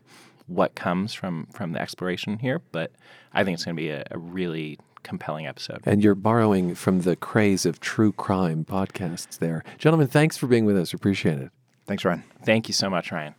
what 0.48 0.76
comes 0.76 1.14
from 1.14 1.48
from 1.48 1.74
the 1.74 1.82
exploration 1.82 2.40
here. 2.40 2.62
But 2.72 2.92
I 3.34 3.44
think 3.44 3.56
it's 3.56 3.66
going 3.66 3.76
to 3.76 3.82
be 3.82 3.90
a, 3.90 4.04
a 4.12 4.18
really 4.18 4.80
compelling 5.04 5.48
episode. 5.48 5.82
And 5.86 6.04
you're 6.04 6.16
borrowing 6.16 6.76
from 6.76 7.02
the 7.02 7.16
craze 7.16 7.66
of 7.66 7.80
true 7.80 8.12
crime 8.12 8.66
podcasts 8.66 9.40
there. 9.40 9.64
Gentlemen, 9.78 10.08
thanks 10.08 10.38
for 10.38 10.48
being 10.48 10.66
with 10.66 10.78
us. 10.78 10.94
Appreciate 10.94 11.40
it. 11.40 11.52
Thanks, 11.86 12.04
Ryan. 12.04 12.24
Thank 12.44 12.68
you 12.68 12.74
so 12.74 12.90
much, 12.90 13.12
Ryan. 13.12 13.36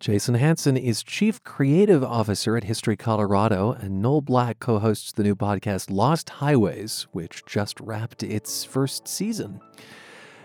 Jason 0.00 0.34
Hanson 0.34 0.76
is 0.76 1.04
Chief 1.04 1.44
Creative 1.44 2.02
Officer 2.02 2.56
at 2.56 2.64
History 2.64 2.96
Colorado, 2.96 3.70
and 3.70 4.02
Noel 4.02 4.20
Black 4.20 4.58
co 4.58 4.80
hosts 4.80 5.12
the 5.12 5.22
new 5.22 5.36
podcast 5.36 5.92
Lost 5.92 6.28
Highways, 6.28 7.06
which 7.12 7.44
just 7.46 7.78
wrapped 7.78 8.24
its 8.24 8.64
first 8.64 9.06
season. 9.06 9.60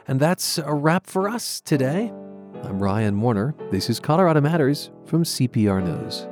And 0.07 0.19
that's 0.19 0.59
a 0.59 0.73
wrap 0.73 1.07
for 1.07 1.27
us 1.27 1.59
today. 1.59 2.13
I'm 2.63 2.79
Ryan 2.81 3.19
Warner. 3.19 3.55
This 3.71 3.89
is 3.89 3.99
Colorado 3.99 4.41
Matters 4.41 4.91
from 5.05 5.23
CPR 5.23 5.83
News. 5.83 6.27